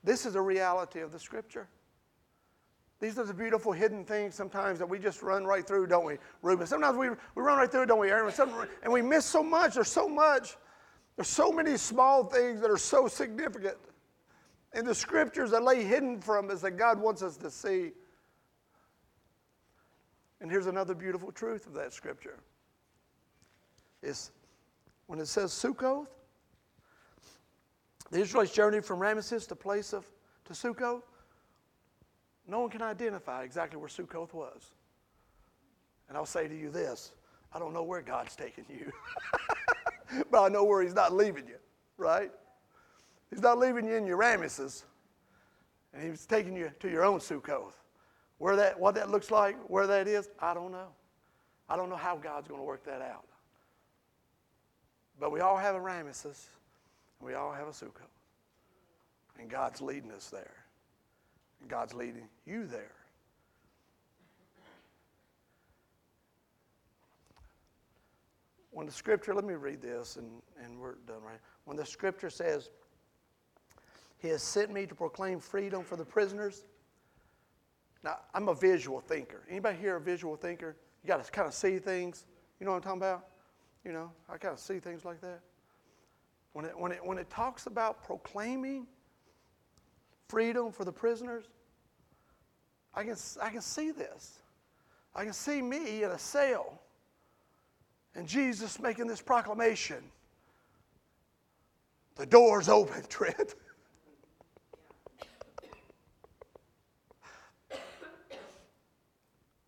This 0.07 0.25
is 0.25 0.35
a 0.35 0.41
reality 0.41 1.01
of 1.01 1.11
the 1.11 1.19
Scripture. 1.19 1.67
These 3.01 3.19
are 3.19 3.25
the 3.25 3.33
beautiful 3.33 3.73
hidden 3.73 4.05
things 4.05 4.35
sometimes 4.35 4.79
that 4.79 4.87
we 4.87 4.99
just 4.99 5.21
run 5.21 5.43
right 5.43 5.67
through, 5.67 5.87
don't 5.87 6.05
we, 6.05 6.15
Ruben? 6.41 6.65
Sometimes 6.65 6.97
we, 6.97 7.09
we 7.09 7.43
run 7.43 7.57
right 7.57 7.69
through, 7.69 7.87
don't 7.87 7.99
we, 7.99 8.09
Aaron? 8.09 8.33
And 8.83 8.93
we 8.93 9.01
miss 9.01 9.25
so 9.25 9.43
much. 9.43 9.73
There's 9.73 9.89
so 9.89 10.07
much. 10.07 10.55
There's 11.17 11.27
so 11.27 11.51
many 11.51 11.75
small 11.75 12.23
things 12.23 12.61
that 12.61 12.71
are 12.71 12.77
so 12.77 13.09
significant 13.09 13.75
in 14.73 14.85
the 14.85 14.95
scriptures 14.95 15.51
that 15.51 15.63
lay 15.63 15.83
hidden 15.83 16.21
from 16.21 16.49
us 16.51 16.61
that 16.61 16.77
God 16.77 17.01
wants 17.01 17.21
us 17.21 17.35
to 17.35 17.51
see. 17.51 17.91
And 20.39 20.49
here's 20.49 20.67
another 20.67 20.95
beautiful 20.95 21.33
truth 21.33 21.67
of 21.67 21.73
that 21.73 21.91
scripture. 21.91 22.39
Is 24.01 24.31
when 25.07 25.19
it 25.19 25.27
says 25.27 25.51
Sukkoth, 25.51 26.07
the 28.11 28.19
Israelites 28.19 28.53
journeyed 28.53 28.85
from 28.85 28.99
Ramesses 28.99 29.47
to 29.47 29.55
place 29.55 29.93
of 29.93 30.05
to 30.45 30.53
Sukkoth. 30.53 31.03
No 32.47 32.61
one 32.61 32.69
can 32.69 32.81
identify 32.81 33.43
exactly 33.43 33.77
where 33.77 33.89
Sukkoth 33.89 34.33
was. 34.33 34.71
And 36.07 36.17
I'll 36.17 36.25
say 36.25 36.47
to 36.47 36.57
you 36.57 36.69
this 36.69 37.11
I 37.53 37.59
don't 37.59 37.73
know 37.73 37.83
where 37.83 38.01
God's 38.01 38.35
taking 38.35 38.65
you, 38.69 38.91
but 40.31 40.43
I 40.43 40.49
know 40.49 40.63
where 40.63 40.81
He's 40.81 40.93
not 40.93 41.13
leaving 41.13 41.47
you, 41.47 41.57
right? 41.97 42.31
He's 43.29 43.41
not 43.41 43.57
leaving 43.57 43.85
you 43.85 43.95
in 43.95 44.07
your 44.07 44.17
Ramesses, 44.17 44.83
and 45.93 46.01
He's 46.01 46.25
taking 46.25 46.55
you 46.55 46.71
to 46.79 46.89
your 46.89 47.03
own 47.03 47.19
Sukkoth. 47.19 47.73
Where 48.37 48.55
that, 48.55 48.79
what 48.79 48.93
that 48.95 49.09
looks 49.09 49.31
like, 49.31 49.57
where 49.67 49.87
that 49.87 50.07
is, 50.07 50.29
I 50.39 50.53
don't 50.53 50.71
know. 50.71 50.89
I 51.67 51.75
don't 51.75 51.89
know 51.89 51.95
how 51.95 52.15
God's 52.15 52.47
going 52.47 52.61
to 52.61 52.65
work 52.65 52.85
that 52.85 53.01
out. 53.01 53.25
But 55.19 55.31
we 55.31 55.39
all 55.39 55.57
have 55.57 55.75
a 55.75 55.79
Ramesses, 55.79 56.45
we 57.19 57.33
all 57.33 57.51
have 57.51 57.67
a 57.67 57.71
Sukkoth. 57.71 58.13
And 59.39 59.49
God's 59.49 59.81
leading 59.81 60.11
us 60.11 60.29
there. 60.29 60.53
And 61.61 61.69
God's 61.69 61.93
leading 61.93 62.27
you 62.45 62.65
there. 62.65 62.93
When 68.71 68.85
the 68.85 68.91
scripture, 68.91 69.33
let 69.33 69.43
me 69.43 69.55
read 69.55 69.81
this 69.81 70.17
and, 70.17 70.29
and 70.63 70.79
we're 70.79 70.95
done 71.07 71.23
right. 71.23 71.39
When 71.65 71.75
the 71.75 71.85
scripture 71.85 72.29
says, 72.29 72.69
He 74.19 74.27
has 74.27 74.43
sent 74.43 74.71
me 74.71 74.85
to 74.85 74.93
proclaim 74.93 75.39
freedom 75.39 75.83
for 75.83 75.95
the 75.95 76.05
prisoners. 76.05 76.65
Now, 78.03 78.19
I'm 78.35 78.49
a 78.49 78.53
visual 78.53 78.99
thinker. 78.99 79.41
Anybody 79.49 79.79
here 79.79 79.95
a 79.95 80.01
visual 80.01 80.35
thinker? 80.35 80.75
You 81.03 81.07
got 81.07 81.23
to 81.23 81.31
kind 81.31 81.47
of 81.47 81.55
see 81.55 81.79
things. 81.79 82.25
You 82.59 82.65
know 82.65 82.71
what 82.71 82.77
I'm 82.77 82.83
talking 82.83 83.01
about? 83.01 83.27
You 83.83 83.93
know, 83.93 84.11
I 84.29 84.37
kind 84.37 84.53
of 84.53 84.59
see 84.59 84.79
things 84.79 85.05
like 85.05 85.21
that. 85.21 85.39
When 86.57 86.65
it, 86.65 86.79
when, 86.79 86.91
it, 86.91 87.05
when 87.05 87.19
it 87.19 87.29
talks 87.29 87.67
about 87.67 88.03
proclaiming 88.03 88.87
freedom 90.27 90.71
for 90.71 90.85
the 90.85 90.91
prisoners, 90.91 91.43
I 92.95 93.03
can, 93.03 93.15
I 93.39 93.51
can 93.51 93.61
see 93.61 93.91
this. 93.91 94.39
I 95.13 95.23
can 95.23 95.33
see 95.33 95.61
me 95.61 96.01
in 96.01 96.09
a 96.09 96.17
cell 96.17 96.81
and 98.15 98.27
Jesus 98.27 98.79
making 98.79 99.05
this 99.05 99.21
proclamation. 99.21 99.97
The 102.15 102.25
door's 102.25 102.69
open, 102.69 103.03
Trent. 103.07 103.53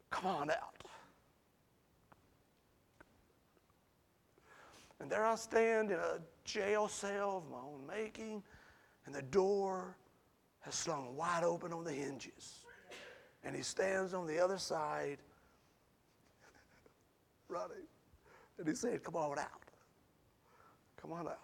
Come 0.10 0.26
on 0.26 0.50
out. 0.50 0.79
And 5.00 5.10
there 5.10 5.26
I 5.26 5.36
stand 5.36 5.92
in 5.92 5.98
a 5.98 6.20
jail 6.44 6.88
cell 6.88 7.38
of 7.38 7.52
my 7.52 7.58
own 7.58 7.88
making, 7.88 8.44
and 9.06 9.16
the 9.16 9.22
door 9.22 9.96
has 10.62 10.76
slung 10.76 11.16
wide 11.16 11.44
open 11.44 11.72
on 11.72 11.84
the 11.84 11.94
hinges. 11.94 12.66
And 13.44 13.56
he 13.56 13.62
stands 13.62 14.14
on 14.14 14.28
the 14.28 14.40
other 14.40 14.58
side, 14.58 15.20
running, 17.48 17.88
and 18.58 18.68
he 18.68 18.76
said, 18.76 19.04
Come 19.04 19.16
on 19.16 19.40
out. 19.40 19.48
Come 21.02 21.14
on 21.14 21.28
out. 21.28 21.38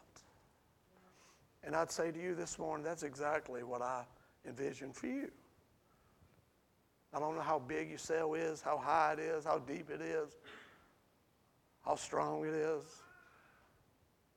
And 1.64 1.76
I'd 1.76 1.92
say 1.92 2.12
to 2.12 2.22
you 2.22 2.36
this 2.36 2.60
morning, 2.60 2.84
that's 2.84 3.04
exactly 3.04 3.64
what 3.64 3.82
I 3.82 4.04
envision 4.46 4.92
for 4.92 5.08
you. 5.08 5.32
I 7.14 7.20
don't 7.20 7.36
know 7.36 7.42
how 7.42 7.60
big 7.60 7.90
your 7.90 7.98
cell 7.98 8.34
is, 8.34 8.62
how 8.62 8.78
high 8.78 9.14
it 9.14 9.20
is, 9.20 9.46
how 9.46 9.60
deep 9.60 9.90
it 9.90 10.02
is, 10.02 10.36
how 11.84 11.96
strong 11.96 12.46
it 12.46 12.54
is. 12.54 12.84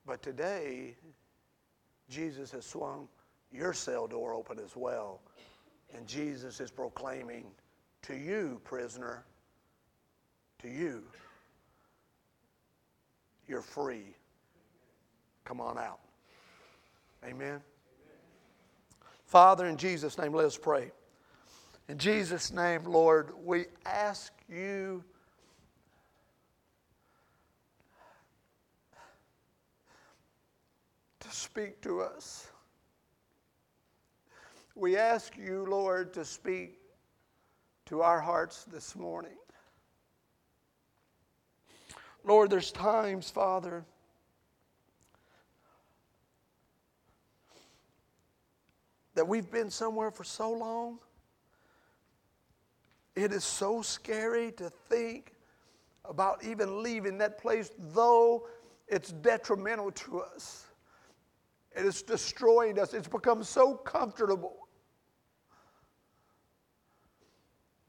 But 0.08 0.22
today, 0.22 0.96
Jesus 2.08 2.50
has 2.52 2.64
swung 2.64 3.08
your 3.52 3.74
cell 3.74 4.06
door 4.06 4.32
open 4.32 4.58
as 4.58 4.74
well. 4.74 5.20
And 5.94 6.06
Jesus 6.06 6.60
is 6.60 6.70
proclaiming 6.70 7.44
to 8.02 8.16
you, 8.16 8.58
prisoner, 8.64 9.22
to 10.62 10.68
you, 10.68 11.02
you're 13.46 13.60
free. 13.60 14.14
Come 15.44 15.60
on 15.60 15.76
out. 15.76 16.00
Amen. 17.22 17.60
Father, 19.26 19.66
in 19.66 19.76
Jesus' 19.76 20.16
name, 20.16 20.32
let 20.32 20.46
us 20.46 20.56
pray. 20.56 20.90
In 21.88 21.98
Jesus' 21.98 22.50
name, 22.50 22.84
Lord, 22.84 23.32
we 23.44 23.66
ask 23.84 24.32
you 24.48 25.04
to 31.28 31.34
speak 31.34 31.80
to 31.82 32.00
us. 32.00 32.48
We 34.74 34.96
ask 34.96 35.36
you, 35.36 35.66
Lord, 35.68 36.14
to 36.14 36.24
speak 36.24 36.78
to 37.86 38.00
our 38.00 38.20
hearts 38.20 38.64
this 38.64 38.96
morning. 38.96 39.36
Lord, 42.24 42.50
there's 42.50 42.72
times, 42.72 43.30
Father, 43.30 43.84
that 49.14 49.26
we've 49.26 49.50
been 49.50 49.70
somewhere 49.70 50.10
for 50.10 50.24
so 50.24 50.50
long. 50.50 50.98
It 53.14 53.32
is 53.32 53.44
so 53.44 53.82
scary 53.82 54.52
to 54.52 54.70
think 54.70 55.34
about 56.04 56.44
even 56.44 56.82
leaving 56.82 57.18
that 57.18 57.38
place, 57.38 57.70
though 57.78 58.46
it's 58.86 59.10
detrimental 59.12 59.90
to 59.90 60.20
us. 60.20 60.67
It 61.78 61.86
is 61.86 62.02
destroying 62.02 62.76
us. 62.80 62.92
It's 62.92 63.06
become 63.06 63.44
so 63.44 63.74
comfortable. 63.74 64.66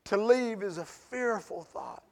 To 0.06 0.18
leave 0.18 0.62
is 0.62 0.78
a 0.78 0.86
fearful 0.86 1.64
thought. 1.64 2.04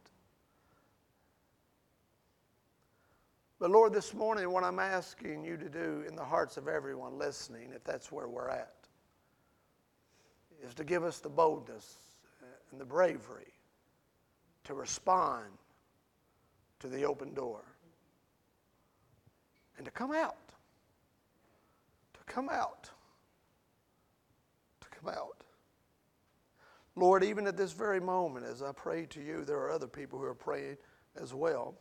But 3.59 3.69
Lord, 3.69 3.93
this 3.93 4.15
morning, 4.15 4.49
what 4.49 4.63
I'm 4.63 4.79
asking 4.79 5.43
you 5.45 5.55
to 5.55 5.69
do 5.69 6.03
in 6.07 6.15
the 6.15 6.23
hearts 6.23 6.57
of 6.57 6.67
everyone 6.67 7.19
listening, 7.19 7.69
if 7.75 7.83
that's 7.83 8.11
where 8.11 8.27
we're 8.27 8.49
at, 8.49 8.73
is 10.63 10.73
to 10.75 10.83
give 10.83 11.03
us 11.03 11.19
the 11.19 11.29
boldness 11.29 11.95
and 12.71 12.81
the 12.81 12.85
bravery 12.85 13.53
to 14.63 14.73
respond 14.73 15.45
to 16.79 16.87
the 16.87 17.03
open 17.03 17.35
door 17.35 17.61
and 19.77 19.85
to 19.85 19.91
come 19.91 20.11
out. 20.11 20.46
Come 22.27 22.49
out. 22.49 22.89
To 24.81 24.87
come 24.89 25.09
out. 25.09 25.43
Lord, 26.95 27.23
even 27.23 27.47
at 27.47 27.57
this 27.57 27.71
very 27.71 27.99
moment, 27.99 28.45
as 28.45 28.61
I 28.61 28.71
pray 28.71 29.05
to 29.07 29.21
you, 29.21 29.45
there 29.45 29.57
are 29.57 29.71
other 29.71 29.87
people 29.87 30.19
who 30.19 30.25
are 30.25 30.35
praying 30.35 30.77
as 31.19 31.33
well. 31.33 31.75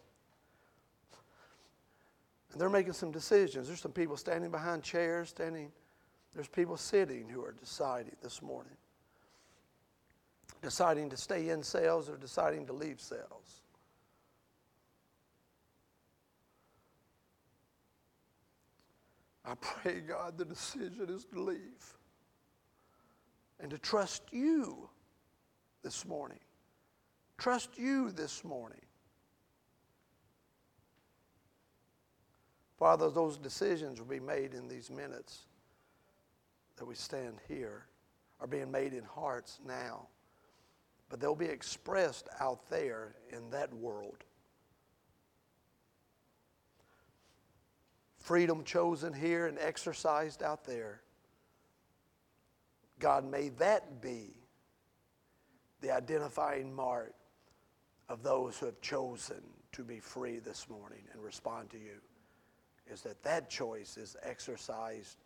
And 2.52 2.60
they're 2.60 2.70
making 2.70 2.92
some 2.92 3.10
decisions. 3.10 3.66
There's 3.66 3.80
some 3.80 3.92
people 3.92 4.16
standing 4.16 4.50
behind 4.50 4.82
chairs, 4.82 5.30
standing, 5.30 5.72
there's 6.34 6.48
people 6.48 6.76
sitting 6.76 7.28
who 7.28 7.42
are 7.44 7.52
deciding 7.52 8.16
this 8.22 8.40
morning. 8.40 8.76
Deciding 10.62 11.10
to 11.10 11.16
stay 11.16 11.48
in 11.48 11.62
cells 11.62 12.08
or 12.08 12.16
deciding 12.16 12.66
to 12.66 12.72
leave 12.72 13.00
cells. 13.00 13.62
I 19.46 19.54
pray, 19.60 20.00
God, 20.00 20.36
the 20.36 20.44
decision 20.44 21.08
is 21.08 21.24
to 21.26 21.40
leave 21.40 21.94
and 23.60 23.70
to 23.70 23.78
trust 23.78 24.22
you 24.32 24.88
this 25.82 26.04
morning. 26.04 26.40
Trust 27.38 27.78
you 27.78 28.10
this 28.10 28.42
morning. 28.42 28.80
Father, 32.76 33.08
those 33.08 33.38
decisions 33.38 34.00
will 34.00 34.08
be 34.08 34.20
made 34.20 34.52
in 34.52 34.68
these 34.68 34.90
minutes 34.90 35.46
that 36.76 36.84
we 36.84 36.94
stand 36.94 37.38
here, 37.48 37.86
are 38.40 38.46
being 38.46 38.70
made 38.70 38.92
in 38.92 39.04
hearts 39.04 39.60
now, 39.66 40.08
but 41.08 41.20
they'll 41.20 41.34
be 41.34 41.46
expressed 41.46 42.28
out 42.40 42.68
there 42.68 43.14
in 43.30 43.48
that 43.50 43.72
world. 43.72 44.24
Freedom 48.26 48.64
chosen 48.64 49.12
here 49.12 49.46
and 49.46 49.56
exercised 49.60 50.42
out 50.42 50.64
there. 50.64 51.00
God, 52.98 53.24
may 53.24 53.50
that 53.50 54.02
be 54.02 54.34
the 55.80 55.92
identifying 55.92 56.74
mark 56.74 57.14
of 58.08 58.24
those 58.24 58.58
who 58.58 58.66
have 58.66 58.80
chosen 58.80 59.40
to 59.70 59.84
be 59.84 60.00
free 60.00 60.40
this 60.40 60.68
morning 60.68 61.04
and 61.12 61.22
respond 61.22 61.70
to 61.70 61.78
you 61.78 62.00
is 62.90 63.00
that 63.02 63.22
that 63.22 63.48
choice 63.48 63.96
is 63.96 64.16
exercised 64.24 65.18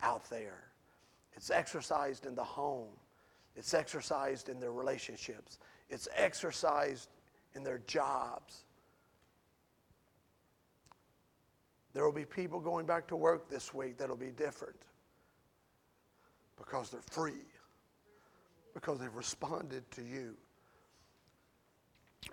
out 0.00 0.24
there. 0.30 0.70
It's 1.34 1.50
exercised 1.50 2.24
in 2.24 2.34
the 2.34 2.44
home. 2.44 2.96
It's 3.56 3.74
exercised 3.74 4.48
in 4.48 4.58
their 4.58 4.72
relationships. 4.72 5.58
It's 5.90 6.08
exercised 6.16 7.10
in 7.54 7.62
their 7.62 7.82
jobs. 7.86 8.64
There 11.94 12.04
will 12.04 12.12
be 12.12 12.24
people 12.24 12.60
going 12.60 12.86
back 12.86 13.06
to 13.08 13.16
work 13.16 13.48
this 13.48 13.72
week 13.72 13.98
that'll 13.98 14.16
be 14.16 14.30
different 14.30 14.76
because 16.56 16.90
they're 16.90 17.00
free, 17.00 17.46
because 18.74 18.98
they've 18.98 19.14
responded 19.14 19.88
to 19.92 20.02
you. 20.02 20.34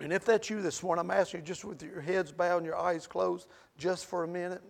And 0.00 0.12
if 0.12 0.24
that's 0.24 0.50
you 0.50 0.60
this 0.60 0.82
morning, 0.82 1.00
I'm 1.00 1.10
asking 1.10 1.40
you 1.40 1.46
just 1.46 1.64
with 1.64 1.82
your 1.82 2.00
heads 2.00 2.32
bowed 2.32 2.58
and 2.58 2.66
your 2.66 2.76
eyes 2.76 3.06
closed, 3.06 3.48
just 3.78 4.06
for 4.06 4.24
a 4.24 4.28
minute. 4.28 4.62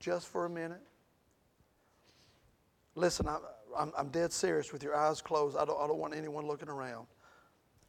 Just 0.00 0.28
for 0.28 0.44
a 0.44 0.50
minute. 0.50 0.82
Listen, 2.94 3.26
I'm, 3.76 3.92
I'm, 3.96 4.08
dead 4.08 4.32
serious 4.32 4.72
with 4.72 4.82
your 4.82 4.94
eyes 4.94 5.22
closed. 5.22 5.56
I 5.56 5.64
don't, 5.64 5.80
I 5.80 5.86
don't 5.86 5.98
want 5.98 6.14
anyone 6.14 6.46
looking 6.46 6.68
around. 6.68 7.06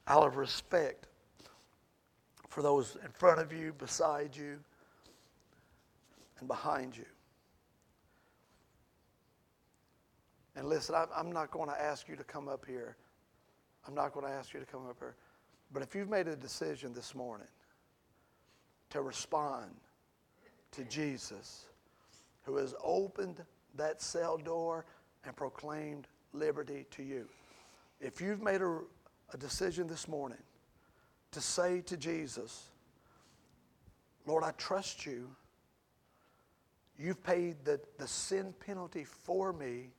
Out 0.08 0.26
of 0.26 0.38
respect 0.38 1.08
for 2.48 2.62
those 2.62 2.98
in 3.04 3.12
front 3.12 3.42
of 3.42 3.52
you, 3.52 3.74
beside 3.74 4.36
you, 4.36 4.60
and 6.40 6.48
behind 6.48 6.96
you. 6.98 7.06
And 10.56 10.68
listen, 10.68 10.96
I'm 11.16 11.32
not 11.32 11.52
going 11.52 11.70
to 11.70 11.82
ask 11.82 12.08
you 12.08 12.16
to 12.16 12.24
come 12.24 12.48
up 12.48 12.66
here. 12.66 12.96
I'm 13.88 13.94
not 13.94 14.14
going 14.14 14.26
to 14.26 14.32
ask 14.32 14.54
you 14.54 14.60
to 14.60 14.66
come 14.66 14.88
up 14.90 14.98
here. 15.00 15.16
But 15.74 15.84
if 15.84 15.94
you've 15.96 16.10
made 16.10 16.28
a 16.28 16.36
decision 16.36 16.94
this 16.94 17.14
morning 17.14 17.48
to 18.92 19.02
respond 19.02 19.72
to 20.72 20.84
Jesus, 20.86 21.66
who 22.44 22.56
has 22.58 22.74
opened 22.84 23.44
that 23.76 24.02
cell 24.02 24.38
door 24.38 24.86
and 25.26 25.36
proclaimed 25.36 26.08
liberty 26.34 26.86
to 26.92 27.04
you, 27.04 27.28
if 28.00 28.22
you've 28.22 28.42
made 28.42 28.62
a, 28.62 28.80
a 29.34 29.38
decision 29.38 29.88
this 29.88 30.08
morning 30.08 30.38
to 31.32 31.42
say 31.42 31.82
to 31.82 31.98
Jesus, 31.98 32.70
Lord, 34.26 34.44
I 34.44 34.52
trust 34.52 35.06
you. 35.06 35.30
You've 36.98 37.24
paid 37.24 37.58
the, 37.66 37.80
the 37.98 38.08
sin 38.08 38.54
penalty 38.66 39.04
for 39.04 39.52
me. 39.54 39.90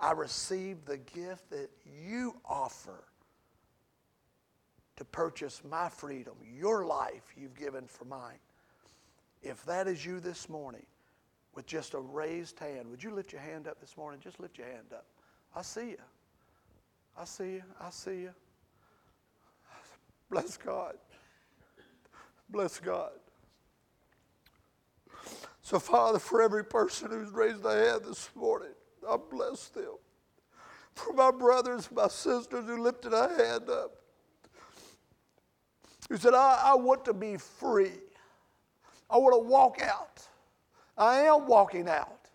I 0.00 0.12
receive 0.12 0.84
the 0.84 0.98
gift 0.98 1.50
that 1.50 1.70
you 2.06 2.36
offer 2.44 3.04
to 4.96 5.04
purchase 5.04 5.62
my 5.68 5.88
freedom, 5.88 6.34
your 6.58 6.84
life 6.84 7.34
you've 7.36 7.56
given 7.56 7.86
for 7.86 8.04
mine. 8.04 8.38
If 9.42 9.64
that 9.64 9.88
is 9.88 10.04
you 10.04 10.20
this 10.20 10.48
morning, 10.48 10.84
with 11.54 11.66
just 11.66 11.94
a 11.94 11.98
raised 11.98 12.58
hand, 12.58 12.88
would 12.90 13.02
you 13.02 13.12
lift 13.12 13.32
your 13.32 13.40
hand 13.40 13.66
up 13.66 13.80
this 13.80 13.96
morning? 13.96 14.20
Just 14.22 14.40
lift 14.40 14.58
your 14.58 14.66
hand 14.66 14.92
up. 14.92 15.06
I 15.54 15.62
see 15.62 15.90
you. 15.90 15.98
I 17.18 17.24
see 17.24 17.52
you. 17.54 17.62
I 17.80 17.90
see 17.90 18.20
you. 18.20 18.30
Bless 20.30 20.56
God. 20.56 20.94
Bless 22.48 22.78
God. 22.78 23.10
So, 25.70 25.78
Father, 25.78 26.18
for 26.18 26.42
every 26.42 26.64
person 26.64 27.12
who's 27.12 27.30
raised 27.30 27.64
a 27.64 27.72
hand 27.72 28.00
this 28.04 28.28
morning, 28.34 28.72
I 29.08 29.16
bless 29.16 29.68
them. 29.68 29.98
For 30.96 31.12
my 31.12 31.30
brothers, 31.30 31.88
my 31.92 32.08
sisters 32.08 32.64
who 32.66 32.82
lifted 32.82 33.12
a 33.12 33.28
hand 33.28 33.70
up, 33.70 33.92
who 36.08 36.16
said, 36.16 36.34
I, 36.34 36.60
I 36.64 36.74
want 36.74 37.04
to 37.04 37.12
be 37.14 37.36
free. 37.36 37.92
I 39.08 39.18
want 39.18 39.32
to 39.32 39.48
walk 39.48 39.80
out. 39.80 40.26
I 40.98 41.20
am 41.20 41.46
walking 41.46 41.88
out. 41.88 42.26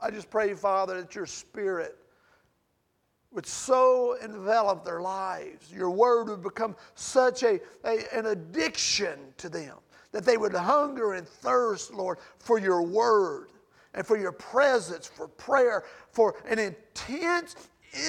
I 0.00 0.10
just 0.10 0.30
pray, 0.30 0.54
Father, 0.54 0.98
that 1.02 1.14
your 1.14 1.26
spirit 1.26 1.98
would 3.34 3.46
so 3.46 4.16
envelop 4.22 4.84
their 4.84 5.02
lives. 5.02 5.72
Your 5.72 5.90
word 5.90 6.28
would 6.28 6.42
become 6.42 6.76
such 6.94 7.42
a, 7.42 7.60
a, 7.84 8.16
an 8.16 8.26
addiction 8.26 9.18
to 9.38 9.48
them 9.48 9.76
that 10.12 10.24
they 10.24 10.36
would 10.36 10.54
hunger 10.54 11.14
and 11.14 11.26
thirst, 11.26 11.92
Lord, 11.92 12.18
for 12.38 12.60
your 12.60 12.82
word 12.82 13.48
and 13.94 14.06
for 14.06 14.16
your 14.16 14.30
presence, 14.30 15.08
for 15.08 15.26
prayer, 15.26 15.84
for 16.12 16.36
an 16.48 16.60
intense 16.60 17.56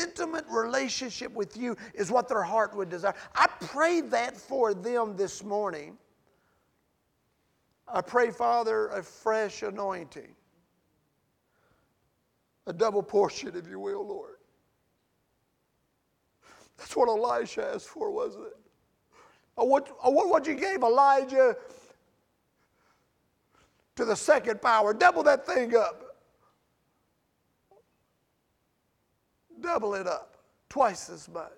intimate 0.01 0.45
relationship 0.49 1.31
with 1.33 1.57
you 1.57 1.75
is 1.93 2.11
what 2.11 2.27
their 2.27 2.43
heart 2.43 2.75
would 2.75 2.89
desire. 2.89 3.15
I 3.33 3.47
pray 3.59 4.01
that 4.01 4.37
for 4.37 4.73
them 4.73 5.17
this 5.17 5.43
morning. 5.43 5.97
I 7.87 8.01
pray, 8.01 8.31
Father, 8.31 8.87
a 8.87 9.01
fresh 9.03 9.63
anointing, 9.63 10.35
a 12.67 12.73
double 12.73 13.03
portion, 13.03 13.51
if 13.55 13.67
you 13.67 13.79
will, 13.79 14.07
Lord. 14.07 14.34
That's 16.77 16.95
what 16.95 17.07
Elisha 17.07 17.71
asked 17.73 17.87
for, 17.87 18.11
wasn't 18.11 18.47
it? 18.47 18.57
I 19.57 19.63
want 19.63 19.87
what 20.01 20.45
you 20.45 20.55
gave 20.55 20.83
Elijah 20.83 21.55
to 23.95 24.05
the 24.05 24.15
second 24.15 24.61
power. 24.61 24.93
Double 24.93 25.23
that 25.23 25.45
thing 25.45 25.75
up. 25.75 26.05
double 29.65 29.95
it 29.95 30.07
up, 30.07 30.37
twice 30.69 31.09
as 31.09 31.27
much. 31.29 31.51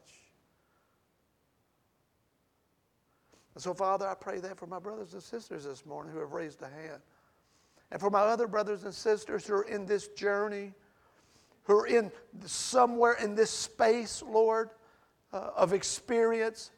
And 3.53 3.63
so, 3.63 3.74
Father, 3.74 4.07
I 4.07 4.13
pray 4.13 4.39
that 4.39 4.57
for 4.57 4.68
my 4.68 4.80
brothers 4.80 5.13
and 5.13 5.22
sisters 5.22 5.65
this 5.65 5.86
morning 5.86 6.13
who 6.13 6.20
have 6.20 6.32
raised 6.32 6.61
a 6.61 6.70
hand. 6.70 7.01
And 7.91 7.99
for 7.99 8.09
my 8.09 8.20
other 8.20 8.47
brothers 8.47 8.84
and 8.84 8.93
sisters 8.93 9.47
who 9.47 9.55
are 9.55 9.63
in 9.63 9.86
this 9.86 10.09
journey, 10.09 10.74
who 11.63 11.80
are 11.80 11.88
in 11.88 12.11
somewhere 12.45 13.13
in 13.13 13.36
this 13.36 13.49
space, 13.49 14.22
Lord, 14.22 14.70
uh, 15.34 15.49
of 15.55 15.73
experience. 15.73 16.71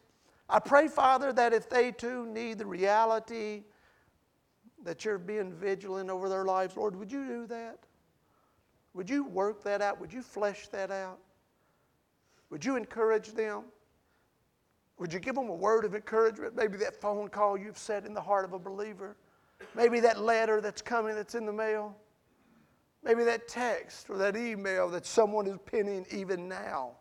I 0.50 0.60
pray, 0.60 0.88
Father, 0.88 1.32
that 1.34 1.54
if 1.54 1.70
they 1.70 1.92
too 1.92 2.26
need 2.26 2.58
the 2.58 2.66
reality 2.66 3.64
that 4.84 5.06
you're 5.06 5.20
being 5.20 5.54
vigilant 5.54 6.10
over 6.10 6.30
their 6.30 6.46
lives, 6.46 6.76
Lord, 6.76 6.96
would 6.96 7.12
you 7.12 7.28
do 7.28 7.48
that? 7.48 7.80
Would 8.94 9.10
you 9.10 9.24
work 9.24 9.64
that 9.64 9.82
out? 9.82 10.00
Would 10.00 10.12
you 10.12 10.22
flesh 10.22 10.68
that 10.70 10.90
out? 10.90 11.20
Would 12.50 12.66
you 12.66 12.76
encourage 12.76 13.34
them? 13.34 13.66
Would 14.98 15.14
you 15.14 15.20
give 15.20 15.36
them 15.36 15.50
a 15.50 15.56
word 15.56 15.86
of 15.86 15.94
encouragement? 15.94 16.56
Maybe 16.56 16.78
that 16.78 17.00
phone 17.00 17.30
call 17.30 17.58
you've 17.58 17.78
set 17.78 18.06
in 18.06 18.14
the 18.14 18.22
heart 18.22 18.44
of 18.44 18.54
a 18.54 18.60
believer. 18.60 19.16
Maybe 19.76 20.00
that 20.00 20.20
letter 20.20 20.62
that's 20.62 20.82
coming 20.82 21.16
that's 21.16 21.36
in 21.36 21.46
the 21.46 21.54
mail. 21.54 21.96
Maybe 23.04 23.24
that 23.24 23.48
text 23.48 24.10
or 24.10 24.18
that 24.18 24.36
email 24.36 24.90
that 24.90 25.06
someone 25.06 25.48
is 25.48 25.58
penning 25.66 26.06
even 26.12 26.50
now 26.50 26.99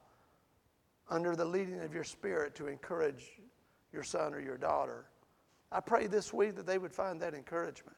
under 1.10 1.34
the 1.34 1.44
leading 1.44 1.80
of 1.80 1.94
your 1.94 2.04
spirit 2.04 2.54
to 2.56 2.66
encourage 2.66 3.40
your 3.92 4.02
son 4.02 4.34
or 4.34 4.40
your 4.40 4.58
daughter. 4.58 5.06
I 5.72 5.80
pray 5.80 6.06
this 6.06 6.32
week 6.32 6.56
that 6.56 6.66
they 6.66 6.78
would 6.78 6.92
find 6.92 7.20
that 7.20 7.34
encouragement. 7.34 7.96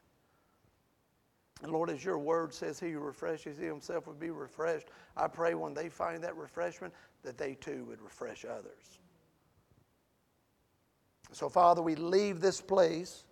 And 1.62 1.72
Lord, 1.72 1.90
as 1.90 2.04
your 2.04 2.18
word 2.18 2.54
says, 2.54 2.80
he 2.80 2.90
who 2.90 3.00
refreshes 3.00 3.58
himself 3.58 4.06
would 4.06 4.18
be 4.18 4.30
refreshed. 4.30 4.88
I 5.16 5.28
pray 5.28 5.54
when 5.54 5.74
they 5.74 5.88
find 5.88 6.24
that 6.24 6.36
refreshment, 6.36 6.94
that 7.22 7.36
they 7.36 7.54
too 7.54 7.84
would 7.84 8.00
refresh 8.00 8.44
others. 8.44 8.98
So, 11.32 11.48
Father, 11.48 11.82
we 11.82 11.94
leave 11.94 12.40
this 12.40 12.60
place 12.60 13.24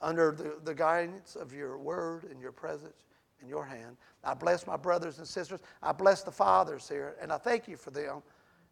under 0.00 0.32
the, 0.32 0.56
the 0.64 0.74
guidance 0.74 1.36
of 1.36 1.52
your 1.52 1.78
word 1.78 2.24
and 2.24 2.40
your 2.40 2.52
presence 2.52 3.04
in 3.42 3.48
your 3.48 3.64
hand. 3.64 3.96
I 4.24 4.34
bless 4.34 4.66
my 4.66 4.76
brothers 4.76 5.18
and 5.18 5.26
sisters. 5.26 5.60
I 5.82 5.92
bless 5.92 6.22
the 6.22 6.32
fathers 6.32 6.88
here, 6.88 7.16
and 7.20 7.30
I 7.30 7.38
thank 7.38 7.68
you 7.68 7.76
for 7.76 7.90
them 7.90 8.22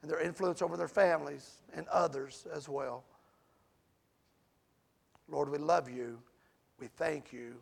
and 0.04 0.10
their 0.10 0.20
influence 0.20 0.60
over 0.60 0.76
their 0.76 0.86
families 0.86 1.62
and 1.74 1.88
others 1.88 2.46
as 2.52 2.68
well. 2.68 3.04
Lord, 5.30 5.48
we 5.48 5.56
love 5.56 5.88
you. 5.88 6.18
We 6.78 6.88
thank 6.88 7.32
you. 7.32 7.54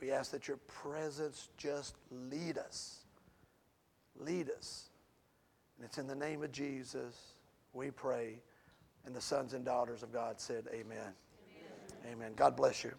We 0.00 0.10
ask 0.10 0.30
that 0.30 0.48
your 0.48 0.56
presence 0.56 1.50
just 1.58 1.96
lead 2.10 2.56
us. 2.56 3.00
Lead 4.18 4.48
us. 4.48 4.88
And 5.76 5.84
it's 5.84 5.98
in 5.98 6.06
the 6.06 6.14
name 6.14 6.42
of 6.42 6.52
Jesus 6.52 7.34
we 7.74 7.90
pray. 7.90 8.38
And 9.04 9.14
the 9.14 9.20
sons 9.20 9.52
and 9.52 9.62
daughters 9.62 10.02
of 10.02 10.10
God 10.10 10.40
said, 10.40 10.64
Amen. 10.72 10.96
Amen. 10.96 12.12
Amen. 12.14 12.32
God 12.34 12.56
bless 12.56 12.82
you. 12.82 12.94